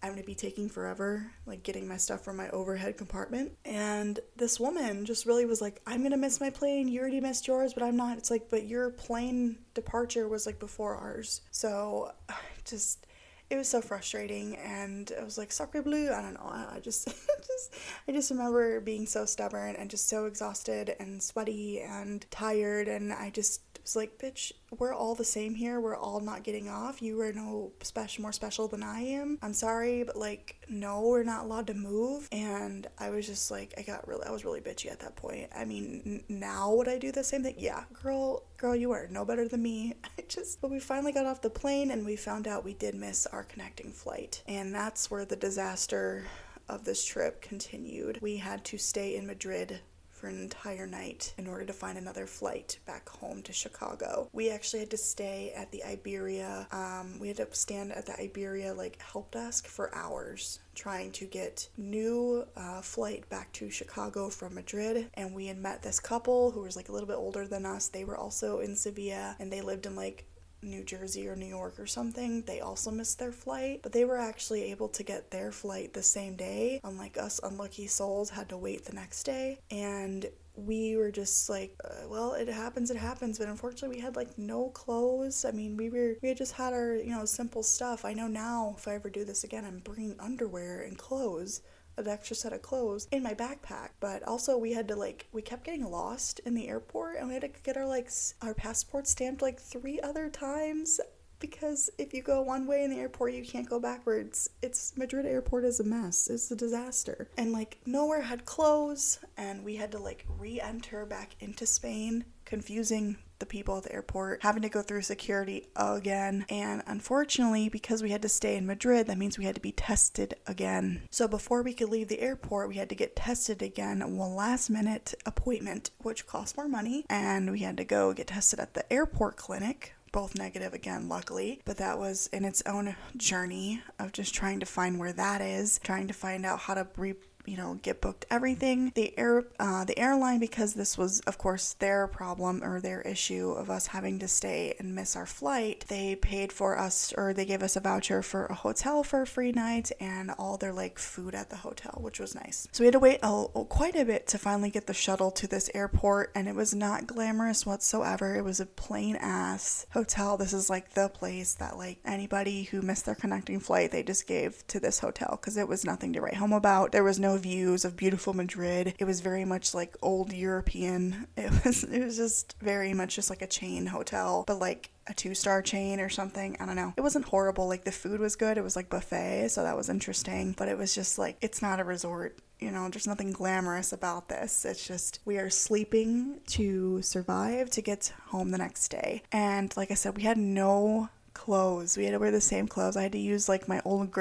I'm 0.01 0.11
gonna 0.11 0.23
be 0.23 0.35
taking 0.35 0.69
forever, 0.69 1.31
like 1.45 1.63
getting 1.63 1.87
my 1.87 1.97
stuff 1.97 2.23
from 2.23 2.37
my 2.37 2.49
overhead 2.49 2.97
compartment. 2.97 3.51
And 3.65 4.19
this 4.37 4.59
woman 4.59 5.05
just 5.05 5.25
really 5.25 5.45
was 5.45 5.61
like, 5.61 5.81
I'm 5.85 6.03
gonna 6.03 6.17
miss 6.17 6.39
my 6.39 6.49
plane. 6.49 6.87
You 6.87 7.01
already 7.01 7.21
missed 7.21 7.47
yours, 7.47 7.73
but 7.73 7.83
I'm 7.83 7.97
not. 7.97 8.17
It's 8.17 8.31
like, 8.31 8.49
but 8.49 8.65
your 8.65 8.91
plane 8.91 9.57
departure 9.73 10.27
was 10.27 10.45
like 10.45 10.59
before 10.59 10.95
ours. 10.95 11.41
So 11.51 12.11
just 12.65 13.05
it 13.49 13.57
was 13.57 13.67
so 13.67 13.81
frustrating 13.81 14.55
and 14.57 15.11
I 15.19 15.23
was 15.23 15.37
like 15.37 15.51
sacre 15.51 15.81
bleu 15.81 16.11
I 16.11 16.21
don't 16.21 16.35
know 16.35 16.45
I 16.45 16.79
just 16.81 17.07
just 17.47 17.73
I 18.07 18.11
just 18.11 18.29
remember 18.29 18.79
being 18.79 19.05
so 19.07 19.25
stubborn 19.25 19.75
and 19.75 19.89
just 19.89 20.07
so 20.07 20.25
exhausted 20.25 20.95
and 20.99 21.21
sweaty 21.21 21.81
and 21.81 22.29
tired 22.29 22.87
and 22.87 23.11
I 23.11 23.31
just 23.31 23.61
was 23.81 23.95
like, 23.95 24.17
bitch, 24.17 24.51
we're 24.77 24.93
all 24.93 25.15
the 25.15 25.25
same 25.25 25.55
here. 25.55 25.79
We're 25.79 25.95
all 25.95 26.19
not 26.19 26.43
getting 26.43 26.69
off. 26.69 27.01
You 27.01 27.19
are 27.21 27.33
no 27.33 27.71
special, 27.81 28.21
more 28.21 28.31
special 28.31 28.67
than 28.67 28.83
I 28.83 29.01
am. 29.01 29.39
I'm 29.41 29.53
sorry, 29.53 30.03
but 30.03 30.15
like, 30.15 30.55
no, 30.69 31.01
we're 31.01 31.23
not 31.23 31.45
allowed 31.45 31.67
to 31.67 31.73
move. 31.73 32.27
And 32.31 32.87
I 32.97 33.09
was 33.09 33.25
just 33.25 33.51
like, 33.51 33.73
I 33.77 33.81
got 33.81 34.07
really, 34.07 34.25
I 34.25 34.31
was 34.31 34.45
really 34.45 34.61
bitchy 34.61 34.91
at 34.91 34.99
that 34.99 35.15
point. 35.15 35.49
I 35.55 35.65
mean, 35.65 36.01
n- 36.05 36.23
now 36.29 36.73
would 36.73 36.87
I 36.87 36.97
do 36.97 37.11
the 37.11 37.23
same 37.23 37.43
thing? 37.43 37.55
Yeah, 37.57 37.83
girl, 37.93 38.43
girl, 38.57 38.75
you 38.75 38.91
are 38.91 39.07
no 39.09 39.25
better 39.25 39.47
than 39.47 39.63
me. 39.63 39.95
I 40.03 40.23
just, 40.27 40.61
but 40.61 40.71
we 40.71 40.79
finally 40.79 41.11
got 41.11 41.25
off 41.25 41.41
the 41.41 41.49
plane 41.49 41.91
and 41.91 42.05
we 42.05 42.15
found 42.15 42.47
out 42.47 42.63
we 42.63 42.73
did 42.73 42.95
miss 42.95 43.25
our 43.27 43.43
connecting 43.43 43.91
flight. 43.91 44.43
And 44.47 44.73
that's 44.73 45.09
where 45.09 45.25
the 45.25 45.35
disaster 45.35 46.23
of 46.69 46.85
this 46.85 47.03
trip 47.03 47.41
continued. 47.41 48.19
We 48.21 48.37
had 48.37 48.63
to 48.65 48.77
stay 48.77 49.15
in 49.15 49.25
Madrid 49.25 49.79
for 50.19 50.27
an 50.27 50.41
entire 50.41 50.85
night 50.85 51.33
in 51.37 51.47
order 51.47 51.65
to 51.65 51.73
find 51.73 51.97
another 51.97 52.27
flight 52.27 52.77
back 52.85 53.07
home 53.07 53.41
to 53.43 53.53
Chicago. 53.53 54.29
We 54.33 54.49
actually 54.49 54.79
had 54.79 54.91
to 54.91 54.97
stay 54.97 55.53
at 55.55 55.71
the 55.71 55.83
Iberia. 55.83 56.67
Um, 56.71 57.19
we 57.19 57.29
had 57.29 57.37
to 57.37 57.47
stand 57.51 57.93
at 57.93 58.05
the 58.05 58.19
Iberia 58.19 58.73
like 58.73 59.01
help 59.01 59.31
desk 59.31 59.67
for 59.67 59.93
hours 59.95 60.59
trying 60.75 61.11
to 61.11 61.25
get 61.25 61.69
new 61.77 62.45
uh, 62.55 62.81
flight 62.81 63.27
back 63.29 63.51
to 63.53 63.69
Chicago 63.69 64.29
from 64.29 64.55
Madrid. 64.55 65.09
And 65.13 65.33
we 65.33 65.47
had 65.47 65.57
met 65.57 65.81
this 65.81 65.99
couple 65.99 66.51
who 66.51 66.61
was 66.61 66.75
like 66.75 66.89
a 66.89 66.91
little 66.91 67.07
bit 67.07 67.17
older 67.17 67.47
than 67.47 67.65
us. 67.65 67.87
They 67.87 68.03
were 68.03 68.17
also 68.17 68.59
in 68.59 68.75
Sevilla 68.75 69.35
and 69.39 69.51
they 69.51 69.61
lived 69.61 69.85
in 69.85 69.95
like 69.95 70.25
New 70.61 70.83
Jersey 70.83 71.27
or 71.27 71.35
New 71.35 71.45
York 71.45 71.79
or 71.79 71.85
something, 71.85 72.41
they 72.43 72.59
also 72.59 72.91
missed 72.91 73.19
their 73.19 73.31
flight, 73.31 73.81
but 73.81 73.91
they 73.91 74.05
were 74.05 74.17
actually 74.17 74.71
able 74.71 74.89
to 74.89 75.03
get 75.03 75.31
their 75.31 75.51
flight 75.51 75.93
the 75.93 76.03
same 76.03 76.35
day, 76.35 76.79
unlike 76.83 77.17
us 77.17 77.39
unlucky 77.43 77.87
souls 77.87 78.29
had 78.29 78.49
to 78.49 78.57
wait 78.57 78.85
the 78.85 78.93
next 78.93 79.23
day. 79.23 79.59
And 79.71 80.29
we 80.55 80.97
were 80.97 81.11
just 81.11 81.49
like, 81.49 81.75
uh, 81.85 82.07
well, 82.09 82.33
it 82.33 82.47
happens, 82.47 82.91
it 82.91 82.97
happens. 82.97 83.39
But 83.39 83.47
unfortunately, 83.47 83.97
we 83.97 84.01
had 84.01 84.15
like 84.15 84.37
no 84.37 84.69
clothes. 84.69 85.45
I 85.45 85.51
mean, 85.51 85.77
we 85.77 85.89
were, 85.89 86.15
we 86.21 86.29
had 86.29 86.37
just 86.37 86.53
had 86.53 86.73
our, 86.73 86.95
you 86.95 87.11
know, 87.11 87.25
simple 87.25 87.63
stuff. 87.63 88.03
I 88.03 88.13
know 88.13 88.27
now 88.27 88.75
if 88.77 88.87
I 88.87 88.95
ever 88.95 89.09
do 89.09 89.23
this 89.23 89.43
again, 89.43 89.65
I'm 89.65 89.79
bringing 89.79 90.19
underwear 90.19 90.81
and 90.81 90.97
clothes 90.97 91.61
an 91.99 92.07
extra 92.07 92.35
set 92.35 92.53
of 92.53 92.61
clothes 92.61 93.07
in 93.11 93.23
my 93.23 93.33
backpack. 93.33 93.89
But 93.99 94.23
also 94.23 94.57
we 94.57 94.73
had 94.73 94.87
to 94.89 94.95
like 94.95 95.27
we 95.31 95.41
kept 95.41 95.63
getting 95.63 95.89
lost 95.89 96.39
in 96.45 96.55
the 96.55 96.67
airport 96.67 97.17
and 97.17 97.27
we 97.27 97.33
had 97.33 97.41
to 97.43 97.49
get 97.63 97.77
our 97.77 97.87
like 97.87 98.09
our 98.41 98.53
passport 98.53 99.07
stamped 99.07 99.41
like 99.41 99.59
three 99.59 99.99
other 100.01 100.29
times 100.29 100.99
because 101.39 101.89
if 101.97 102.13
you 102.13 102.21
go 102.21 102.41
one 102.41 102.67
way 102.67 102.83
in 102.83 102.89
the 102.89 102.99
airport 102.99 103.33
you 103.33 103.43
can't 103.43 103.69
go 103.69 103.79
backwards 103.79 104.49
it's 104.61 104.95
madrid 104.97 105.25
airport 105.25 105.63
is 105.63 105.79
a 105.79 105.83
mess 105.83 106.29
it's 106.29 106.51
a 106.51 106.55
disaster 106.55 107.29
and 107.37 107.51
like 107.51 107.77
nowhere 107.85 108.21
had 108.21 108.45
clothes 108.45 109.19
and 109.37 109.63
we 109.63 109.75
had 109.75 109.91
to 109.91 109.99
like 109.99 110.25
re-enter 110.37 111.05
back 111.05 111.35
into 111.39 111.65
spain 111.65 112.25
confusing 112.45 113.17
the 113.39 113.45
people 113.45 113.77
at 113.77 113.83
the 113.83 113.93
airport, 113.93 114.43
having 114.43 114.61
to 114.61 114.69
go 114.69 114.81
through 114.81 115.01
security 115.01 115.67
again. 115.75 116.45
And 116.49 116.83
unfortunately, 116.87 117.69
because 117.69 118.03
we 118.03 118.11
had 118.11 118.21
to 118.21 118.29
stay 118.29 118.55
in 118.55 118.65
Madrid, 118.65 119.07
that 119.07 119.17
means 119.17 119.37
we 119.37 119.45
had 119.45 119.55
to 119.55 119.61
be 119.61 119.71
tested 119.71 120.35
again. 120.47 121.03
So 121.09 121.27
before 121.27 121.63
we 121.63 121.73
could 121.73 121.89
leave 121.89 122.07
the 122.07 122.21
airport, 122.21 122.69
we 122.69 122.75
had 122.75 122.89
to 122.89 122.95
get 122.95 123.15
tested 123.15 123.61
again, 123.61 124.17
one 124.17 124.35
last 124.35 124.69
minute 124.69 125.13
appointment, 125.25 125.91
which 125.99 126.27
cost 126.27 126.57
more 126.57 126.67
money. 126.67 127.05
And 127.09 127.51
we 127.51 127.59
had 127.59 127.77
to 127.77 127.85
go 127.85 128.13
get 128.13 128.27
tested 128.27 128.59
at 128.59 128.73
the 128.73 128.91
airport 128.91 129.37
clinic, 129.37 129.93
both 130.11 130.35
negative 130.35 130.73
again, 130.73 131.07
luckily. 131.07 131.61
But 131.65 131.77
that 131.77 131.99
was 131.99 132.27
in 132.33 132.45
its 132.45 132.63
own 132.65 132.95
journey 133.15 133.81
of 133.99 134.11
just 134.11 134.33
trying 134.33 134.59
to 134.59 134.65
find 134.65 134.99
where 134.99 135.13
that 135.13 135.41
is, 135.41 135.79
trying 135.83 136.07
to 136.07 136.13
find 136.13 136.45
out 136.45 136.59
how 136.59 136.73
to 136.73 136.87
re- 136.95 137.13
you 137.49 137.57
know 137.57 137.79
get 137.81 137.99
booked 137.99 138.25
everything. 138.29 138.91
The 138.93 139.17
air 139.17 139.45
uh, 139.59 139.83
the 139.83 139.97
airline 139.97 140.39
because 140.39 140.75
this 140.75 140.97
was 140.97 141.19
of 141.21 141.37
course 141.37 141.73
their 141.73 142.07
problem 142.07 142.63
or 142.63 142.79
their 142.79 143.01
issue 143.01 143.51
of 143.51 143.69
us 143.69 143.87
having 143.87 144.19
to 144.19 144.27
stay 144.27 144.75
and 144.79 144.93
miss 144.93 145.15
our 145.15 145.25
flight 145.25 145.85
they 145.87 146.15
paid 146.15 146.53
for 146.53 146.77
us 146.77 147.11
or 147.17 147.33
they 147.33 147.45
gave 147.45 147.63
us 147.63 147.75
a 147.75 147.79
voucher 147.79 148.21
for 148.21 148.45
a 148.45 148.53
hotel 148.53 149.03
for 149.03 149.23
a 149.23 149.27
free 149.27 149.51
night 149.51 149.91
and 149.99 150.31
all 150.37 150.57
their 150.57 150.73
like 150.73 150.99
food 150.99 151.33
at 151.33 151.49
the 151.49 151.57
hotel 151.57 151.97
which 152.01 152.19
was 152.19 152.35
nice. 152.35 152.67
So 152.71 152.83
we 152.83 152.85
had 152.85 152.93
to 152.93 152.99
wait 152.99 153.19
a, 153.23 153.45
quite 153.67 153.95
a 153.95 154.05
bit 154.05 154.27
to 154.27 154.37
finally 154.37 154.69
get 154.69 154.85
the 154.85 154.93
shuttle 154.93 155.31
to 155.31 155.47
this 155.47 155.71
airport 155.73 156.31
and 156.35 156.47
it 156.47 156.55
was 156.55 156.75
not 156.75 157.07
glamorous 157.07 157.65
whatsoever. 157.65 158.35
It 158.35 158.43
was 158.43 158.59
a 158.59 158.65
plain 158.67 159.15
ass 159.15 159.87
hotel. 159.91 160.37
This 160.37 160.53
is 160.53 160.69
like 160.69 160.93
the 160.93 161.09
place 161.09 161.55
that 161.55 161.77
like 161.77 161.99
anybody 162.05 162.63
who 162.63 162.83
missed 162.83 163.07
their 163.07 163.15
connecting 163.15 163.59
flight 163.59 163.91
they 163.91 164.03
just 164.03 164.27
gave 164.27 164.65
to 164.67 164.79
this 164.79 164.99
hotel 164.99 165.31
because 165.31 165.57
it 165.57 165.67
was 165.67 165.83
nothing 165.83 166.13
to 166.13 166.21
write 166.21 166.35
home 166.35 166.53
about. 166.53 166.91
There 166.91 167.03
was 167.03 167.19
no 167.19 167.38
views 167.39 167.85
of 167.85 167.95
beautiful 167.95 168.33
Madrid. 168.33 168.93
It 168.99 169.05
was 169.05 169.21
very 169.21 169.45
much 169.45 169.73
like 169.73 169.95
old 170.01 170.33
European. 170.33 171.27
It 171.37 171.51
was 171.65 171.83
it 171.83 172.03
was 172.03 172.17
just 172.17 172.55
very 172.61 172.93
much 172.93 173.15
just 173.15 173.29
like 173.29 173.41
a 173.41 173.47
chain 173.47 173.85
hotel, 173.87 174.43
but 174.45 174.59
like 174.59 174.91
a 175.07 175.13
two 175.13 175.33
star 175.33 175.61
chain 175.61 175.99
or 175.99 176.09
something. 176.09 176.57
I 176.59 176.65
don't 176.65 176.75
know. 176.75 176.93
It 176.97 177.01
wasn't 177.01 177.25
horrible. 177.25 177.67
Like 177.67 177.83
the 177.83 177.91
food 177.91 178.19
was 178.19 178.35
good. 178.35 178.57
It 178.57 178.63
was 178.63 178.75
like 178.75 178.89
buffet, 178.89 179.49
so 179.49 179.63
that 179.63 179.77
was 179.77 179.89
interesting. 179.89 180.53
But 180.57 180.67
it 180.67 180.77
was 180.77 180.93
just 180.93 181.17
like 181.17 181.37
it's 181.41 181.61
not 181.61 181.79
a 181.79 181.83
resort. 181.83 182.37
You 182.59 182.71
know, 182.71 182.89
there's 182.89 183.07
nothing 183.07 183.31
glamorous 183.31 183.93
about 183.93 184.27
this. 184.27 184.65
It's 184.65 184.85
just 184.85 185.19
we 185.25 185.37
are 185.37 185.49
sleeping 185.49 186.41
to 186.47 187.01
survive 187.01 187.69
to 187.71 187.81
get 187.81 188.13
home 188.27 188.51
the 188.51 188.57
next 188.57 188.89
day. 188.89 189.23
And 189.31 189.75
like 189.77 189.91
I 189.91 189.95
said, 189.95 190.17
we 190.17 190.23
had 190.23 190.37
no 190.37 191.09
clothes. 191.39 191.95
We 191.97 192.03
had 192.03 192.11
to 192.11 192.19
wear 192.19 192.31
the 192.31 192.41
same 192.41 192.67
clothes. 192.67 192.97
I 192.97 193.03
had 193.03 193.13
to 193.13 193.17
use 193.17 193.47
like 193.47 193.69
my 193.69 193.81
old 193.85 194.13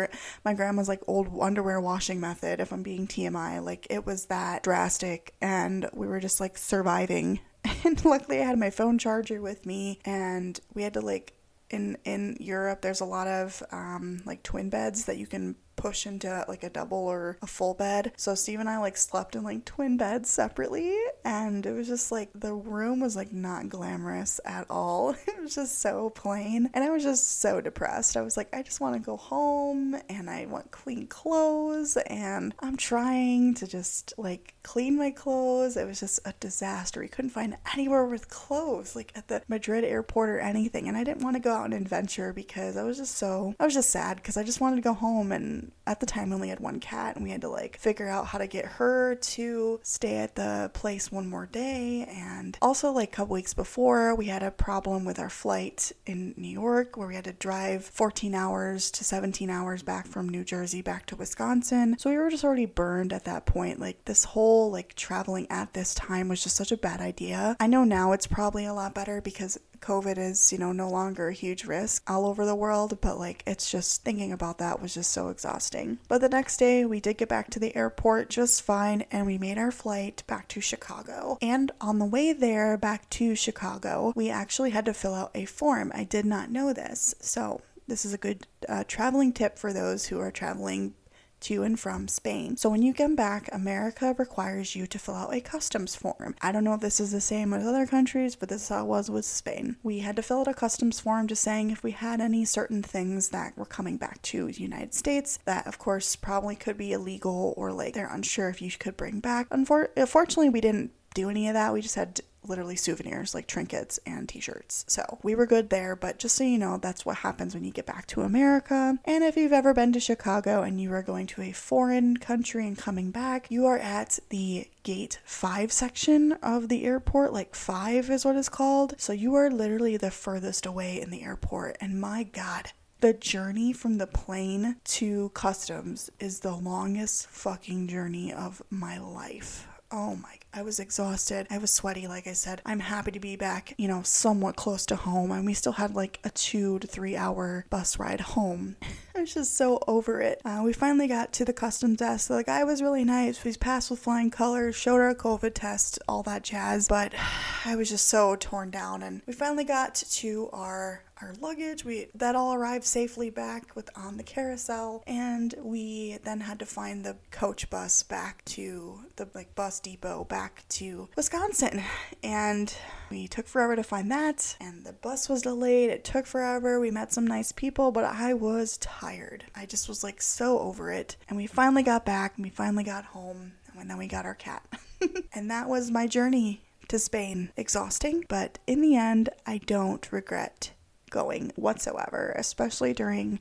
my 0.45 0.55
grandma's 0.55 0.89
like 0.89 1.03
old 1.09 1.29
underwear 1.41 1.81
washing 1.81 2.21
method 2.21 2.61
if 2.61 2.73
I'm 2.73 2.85
being 2.85 3.09
TMI. 3.09 3.63
Like 3.63 3.89
it 3.91 4.07
was 4.07 4.27
that 4.27 4.63
drastic 4.63 5.35
and 5.41 5.91
we 5.93 6.07
were 6.07 6.21
just 6.21 6.41
like 6.41 6.57
surviving. 6.57 7.41
And 7.85 8.03
luckily 8.05 8.41
I 8.41 8.45
had 8.45 8.59
my 8.59 8.71
phone 8.71 8.99
charger 8.99 9.41
with 9.41 9.67
me 9.67 9.99
and 10.05 10.59
we 10.75 10.83
had 10.85 10.95
to 10.95 11.01
like 11.01 11.33
in 11.71 11.99
in 12.05 12.37
Europe 12.41 12.81
there's 12.81 13.01
a 13.01 13.05
lot 13.05 13.27
of 13.27 13.63
um, 13.73 14.23
like 14.25 14.43
twin 14.43 14.71
beds 14.71 15.05
that 15.05 15.19
you 15.19 15.27
can 15.27 15.57
push 15.79 16.07
into 16.07 16.45
like 16.49 16.63
a 16.65 16.71
double 16.71 16.99
or 16.99 17.39
a 17.41 17.47
full 17.47 17.73
bed. 17.73 18.13
So 18.17 18.35
Steve 18.35 18.61
and 18.61 18.69
I 18.69 18.79
like 18.79 18.97
slept 18.97 19.37
in 19.37 19.45
like 19.45 19.65
twin 19.65 19.97
beds 19.97 20.29
separately 20.29 20.95
and 21.25 21.65
it 21.65 21.73
was 21.73 21.87
just 21.87 22.11
like 22.13 22.31
the 22.35 22.53
room 22.53 23.01
was 23.01 23.17
like 23.17 23.33
not 23.33 23.69
glamorous 23.69 24.41
at 24.45 24.67
all. 24.69 25.15
It 25.39 25.43
was 25.43 25.55
just 25.55 25.79
so 25.79 26.11
plain 26.11 26.69
and 26.75 26.83
I 26.83 26.91
was 26.91 27.05
just 27.05 27.41
so 27.41 27.61
depressed. 27.61 28.17
I 28.17 28.23
was 28.23 28.37
like 28.37 28.53
I 28.53 28.63
just 28.63 28.81
want 28.81 28.97
to 28.97 29.01
go 29.01 29.17
home 29.17 29.95
and 30.09 30.29
I 30.29 30.47
want 30.47 30.73
clean 30.73 31.07
clothes 31.07 31.97
and 31.97 32.55
I'm 32.59 32.77
trying 32.77 33.55
to 33.55 33.67
just 33.69 34.15
like 34.19 34.55
clean 34.65 34.97
my 34.97 35.11
clothes. 35.11 35.77
It 35.77 35.87
was 35.87 36.01
just 36.01 36.19
a 36.25 36.35
disaster. 36.41 37.01
We 37.01 37.09
couldn't 37.09 37.31
find 37.31 37.57
anywhere 37.73 38.05
with 38.07 38.29
clothes 38.29 38.97
like 38.97 39.13
at 39.15 39.29
the 39.29 39.43
Madrid 39.49 39.85
airport 39.85 40.31
or 40.31 40.41
anything 40.41 40.89
and 40.89 40.97
I 40.97 41.05
didn't 41.05 41.23
want 41.23 41.37
to 41.37 41.41
go 41.41 41.53
out 41.53 41.67
and 41.67 41.75
adventure 41.75 42.33
because 42.33 42.77
I 42.77 42.83
was 42.83 42.97
just 42.97 43.15
so 43.17 43.55
I 43.61 43.65
was 43.65 43.75
just 43.75 43.91
sad 43.91 44.17
because 44.17 44.37
I 44.37 44.43
just 44.43 44.61
wanted 44.61 44.77
to 44.77 44.83
go 44.83 44.95
home 44.95 45.31
and 45.31 45.68
at 45.87 46.01
the 46.01 46.07
time 46.07 46.29
we 46.29 46.35
only 46.35 46.49
had 46.49 46.61
one 46.61 46.81
cat 46.81 47.17
and 47.17 47.25
we 47.25 47.31
had 47.31 47.41
to 47.41 47.49
like 47.49 47.79
figure 47.79 48.09
out 48.09 48.27
how 48.27 48.39
to 48.39 48.47
get 48.47 48.65
her 48.65 49.15
to 49.17 49.81
stay 49.83 50.17
at 50.17 50.35
the 50.35 50.71
place 50.75 51.11
one 51.11 51.29
more 51.29 51.47
day 51.47 52.07
and 52.11 52.59
also 52.61 52.91
like 52.93 53.09
a 53.09 53.13
couple 53.13 53.35
weeks 53.35 53.55
before 53.55 54.15
we 54.15 54.27
had 54.27 54.43
a 54.43 54.51
problem 54.51 55.05
with 55.05 55.19
our 55.19 55.31
flight 55.31 55.93
in 56.07 56.35
New 56.37 56.49
York 56.49 56.97
where 56.97 57.09
we 57.09 57.15
had 57.15 57.25
to 57.25 57.33
drive 57.33 57.85
14 57.85 58.35
hours 58.35 58.91
to 58.91 59.05
17 59.05 59.49
hours 59.51 59.83
back 59.83 60.07
from 60.07 60.29
New 60.29 60.45
Jersey 60.45 60.83
back 60.83 61.07
to 61.07 61.17
Wisconsin. 61.17 61.97
So 61.99 62.11
we 62.11 62.19
were 62.19 62.31
just 62.31 62.45
already 62.45 62.67
burned 62.67 63.13
at 63.13 63.25
that 63.25 63.47
point. 63.47 63.81
Like 63.81 64.05
this 64.05 64.25
whole 64.25 64.71
like 64.71 64.95
traveling 64.95 65.47
at 65.51 65.73
this 65.73 65.95
time 65.95 66.29
was 66.29 66.43
just 66.43 66.57
such 66.57 66.73
a 66.73 66.77
bad 66.77 67.01
idea. 67.01 67.57
I 67.61 67.67
know 67.67 67.85
now 67.85 68.13
it's 68.13 68.27
probably 68.27 68.67
a 68.67 68.75
lot 68.75 68.95
better 68.95 69.21
because 69.21 69.59
COVID 69.81 70.19
is, 70.19 70.53
you 70.53 70.59
know, 70.59 70.73
no 70.73 70.89
longer 70.89 71.29
a 71.29 71.33
huge 71.33 71.65
risk 71.65 72.03
all 72.09 72.27
over 72.27 72.45
the 72.45 72.55
world, 72.55 72.99
but 73.01 73.19
like 73.19 73.43
it's 73.47 73.71
just 73.71 74.05
thinking 74.05 74.33
about 74.33 74.59
that 74.59 74.81
was 74.81 74.95
just 74.95 75.11
so 75.11 75.29
exhausting. 75.29 75.99
But 76.09 76.21
the 76.21 76.29
next 76.29 76.59
day, 76.59 76.85
we 76.85 77.01
did 77.01 77.19
get 77.19 77.29
back 77.29 77.51
to 77.51 77.59
the 77.59 77.75
airport 77.77 78.31
just 78.31 78.63
fine 78.63 79.05
and 79.11 79.27
we 79.27 79.39
made 79.39 79.59
our 79.59 79.71
flight 79.71 80.23
back 80.27 80.49
to 80.49 80.61
Chicago. 80.61 81.39
And 81.41 81.71
on 81.81 81.99
the 81.99 82.05
way 82.05 82.33
there 82.33 82.77
back 82.77 83.09
to 83.11 83.35
Chicago, 83.35 84.13
we 84.15 84.31
actually 84.31 84.71
had 84.71 84.85
to 84.87 84.95
fill 84.95 85.15
out 85.15 85.31
a 85.35 85.45
form. 85.45 85.93
I 85.95 86.05
did 86.05 86.25
not 86.25 86.51
know 86.51 86.73
this. 86.73 87.15
So, 87.21 87.63
this 87.89 88.05
is 88.05 88.13
a 88.13 88.19
good 88.19 88.47
uh, 88.69 88.85
traveling 88.87 89.33
tip 89.33 89.59
for 89.59 89.73
those 89.73 90.07
who 90.07 90.21
are 90.21 90.31
traveling 90.31 90.93
to 91.41 91.63
and 91.63 91.79
from 91.79 92.09
Spain. 92.09 92.57
So 92.57 92.69
when 92.69 92.83
you 92.83 92.95
come 92.95 93.17
back, 93.17 93.49
America 93.53 94.15
requires 94.19 94.75
you 94.75 94.87
to 94.87 94.99
fill 94.99 95.15
out 95.15 95.35
a 95.35 95.41
customs 95.41 95.95
form. 95.95 96.35
I 96.41 96.53
don't 96.53 96.65
know 96.65 96.75
if 96.75 96.81
this 96.81 97.01
is 97.01 97.13
the 97.13 97.21
same 97.21 97.51
with 97.51 97.67
other 97.67 97.87
countries, 97.87 98.35
but 98.35 98.49
this 98.49 98.63
is 98.63 98.69
how 98.69 98.83
it 98.83 98.89
was 98.89 99.11
with 99.11 99.25
Spain. 99.25 99.77
We 99.83 100.01
had 100.01 100.17
to 100.17 100.23
fill 100.23 100.41
out 100.41 100.49
a 100.49 100.55
customs 100.55 101.01
form 101.01 101.27
just 101.27 101.43
saying 101.43 101.71
if 101.71 101.83
we 101.83 101.93
had 101.93 102.21
any 102.21 102.45
certain 102.45 102.83
things 102.83 103.29
that 103.31 103.57
were 103.57 103.65
coming 103.65 103.97
back 103.97 104.23
to 104.23 104.47
the 104.47 104.63
United 104.63 104.95
States 104.95 105.39
that 105.45 105.67
of 105.67 105.79
course 105.79 106.17
probably 106.17 106.57
could 106.57 106.77
be 106.77 106.93
illegal 106.93 107.55
or 107.57 107.73
like 107.73 107.95
they're 107.95 108.13
unsure 108.13 108.49
if 108.49 108.63
you 108.63 108.71
could 108.71 108.97
bring 108.97 109.21
back. 109.21 109.49
Unfor- 109.51 109.89
unfortunately, 109.97 110.51
we 110.51 110.61
didn't 110.61 110.93
do 111.15 111.31
any 111.31 111.49
of 111.49 111.55
that. 111.55 111.73
We 111.73 111.81
just 111.81 111.95
had 111.95 112.21
literally 112.49 112.77
souvenirs 112.77 113.35
like 113.35 113.47
trinkets 113.47 113.99
and 114.07 114.29
t-shirts. 114.29 114.85
So 114.89 115.19
we 115.23 115.35
were 115.35 115.47
good 115.47 115.71
there, 115.71 115.95
but 115.97 116.19
just 116.19 116.37
so 116.37 116.45
you 116.45 116.59
know, 116.59 116.79
that's 116.79 117.05
what 117.05 117.19
happens 117.19 117.55
when 117.55 117.65
you 117.65 117.71
get 117.71 117.87
back 117.87 118.07
to 118.09 118.23
America. 118.23 118.99
And 119.05 119.25
if 119.25 119.37
you've 119.37 119.53
ever 119.53 119.75
been 119.75 119.93
to 119.93 120.01
Chicago 120.01 120.63
and 120.63 120.81
you 120.81 120.93
are 120.93 121.03
going 121.03 121.27
to 121.29 121.43
a 121.43 121.53
foreign 121.53 122.17
country 122.17 122.67
and 122.67 122.79
coming 122.79 123.11
back, 123.11 123.51
you 123.51 123.67
are 123.67 123.79
at 123.79 124.19
the 124.31 124.69
gate 124.83 125.19
5 125.25 125.71
section 125.73 126.33
of 126.43 126.69
the 126.69 126.85
airport, 126.85 127.33
like 127.33 127.55
5 127.55 128.11
is 128.11 128.25
what 128.25 128.37
it's 128.37 128.49
called. 128.49 128.95
So 128.99 129.13
you 129.13 129.35
are 129.35 129.51
literally 129.51 129.97
the 129.97 130.11
furthest 130.11 130.67
away 130.67 131.01
in 131.01 131.11
the 131.11 131.23
airport 131.23 131.77
and 131.81 132.01
my 132.01 132.23
god, 132.23 132.73
the 133.01 133.13
journey 133.13 133.73
from 133.73 133.99
the 133.99 134.09
plane 134.09 134.77
to 134.85 135.29
customs 135.31 136.11
is 136.19 136.41
the 136.41 136.57
longest 136.57 137.29
fucking 137.29 137.87
journey 137.87 138.33
of 138.33 138.61
my 138.71 138.99
life. 138.99 139.68
Oh 139.91 140.17
my 140.17 140.39
I 140.53 140.63
was 140.63 140.81
exhausted. 140.81 141.47
I 141.51 141.59
was 141.59 141.71
sweaty, 141.71 142.07
like 142.07 142.27
I 142.27 142.33
said. 142.33 142.63
I'm 142.65 142.81
happy 142.81 143.11
to 143.11 143.21
be 143.21 143.37
back, 143.37 143.75
you 143.77 143.87
know, 143.87 144.03
somewhat 144.03 144.57
close 144.57 144.87
to 144.87 144.97
home. 144.97 145.31
And 145.31 145.45
we 145.45 145.55
still 145.55 145.73
had 145.73 145.95
like 145.95 146.21
a 146.25 146.31
two 146.31 146.79
to 146.79 146.87
three 146.87 147.17
hour 147.17 147.67
bus 147.69 147.99
ride 147.99 148.21
home. 148.21 148.77
I 149.15 149.21
was 149.21 149.35
just 149.35 149.57
so 149.57 149.79
over 149.87 150.21
it. 150.21 150.41
Uh, 150.45 150.63
we 150.65 150.73
finally 150.73 151.07
got 151.07 151.33
to 151.35 151.45
the 151.45 151.53
customs 151.53 151.99
desk. 151.99 152.29
The 152.29 152.43
guy 152.43 152.65
was 152.65 152.81
really 152.81 153.05
nice. 153.05 153.45
We 153.45 153.53
passed 153.55 153.91
with 153.91 154.01
flying 154.01 154.31
colors, 154.31 154.75
showed 154.75 155.01
our 155.01 155.15
COVID 155.15 155.53
test, 155.55 155.99
all 156.09 156.23
that 156.23 156.45
jazz. 156.45 156.89
But 156.89 157.13
I 157.65 157.77
was 157.77 157.91
just 157.91 158.09
so 158.09 158.35
torn 158.37 158.71
down. 158.71 159.03
And 159.03 159.23
we 159.27 159.35
finally 159.35 159.65
got 159.65 159.97
to 159.97 160.49
our 160.53 161.05
our 161.21 161.35
luggage. 161.41 161.85
We 161.85 162.09
that 162.15 162.35
all 162.37 162.55
arrived 162.55 162.85
safely 162.85 163.31
back 163.31 163.75
with 163.75 163.91
on 163.97 164.17
the 164.17 164.23
carousel, 164.23 165.03
and 165.07 165.55
we 165.61 166.19
then 166.25 166.41
had 166.41 166.59
to 166.61 166.67
find 166.67 167.05
the 167.05 167.17
coach 167.31 167.69
bus 167.71 168.03
back 168.03 168.45
to 168.47 169.01
the 169.17 169.29
like 169.35 169.55
bus 169.55 169.81
depot 169.81 170.25
back 170.25 170.65
to 170.71 171.09
Wisconsin, 171.17 171.83
and 172.23 172.75
we 173.11 173.29
took 173.29 173.47
forever 173.47 173.77
to 173.77 173.83
find 173.83 174.11
that, 174.11 174.57
and 174.61 174.85
the 174.85 174.93
bus 174.93 175.29
was 175.29 175.43
delayed. 175.43 175.91
It 175.91 176.05
took 176.05 176.27
forever. 176.27 176.81
We 176.81 176.91
met 176.91 177.13
some 177.13 177.27
nice 177.27 177.53
people, 177.53 177.91
but 177.91 178.05
I 178.05 178.35
was 178.35 178.79
tired. 178.79 179.45
I 179.55 179.67
just 179.67 179.89
was 179.89 180.05
like 180.05 180.23
so 180.23 180.59
over 180.59 180.91
it, 180.91 181.17
and 181.29 181.37
we 181.37 181.47
finally 181.47 181.83
got 181.83 182.05
back. 182.05 182.37
And 182.37 182.45
we 182.45 182.51
finally 182.51 182.85
got 182.85 183.05
home, 183.05 183.53
and 183.79 183.91
then 183.91 183.99
we 183.99 184.07
got 184.07 184.27
our 184.27 184.35
cat, 184.35 184.63
and 185.33 185.51
that 185.51 185.69
was 185.69 185.91
my 185.91 186.07
journey 186.07 186.63
to 186.89 186.99
Spain. 186.99 187.51
Exhausting, 187.57 188.25
but 188.29 188.59
in 188.67 188.81
the 188.81 188.97
end, 188.97 189.29
I 189.47 189.59
don't 189.59 190.11
regret 190.13 190.73
going 191.11 191.53
whatsoever, 191.57 192.35
especially 192.37 192.93
during 192.93 193.41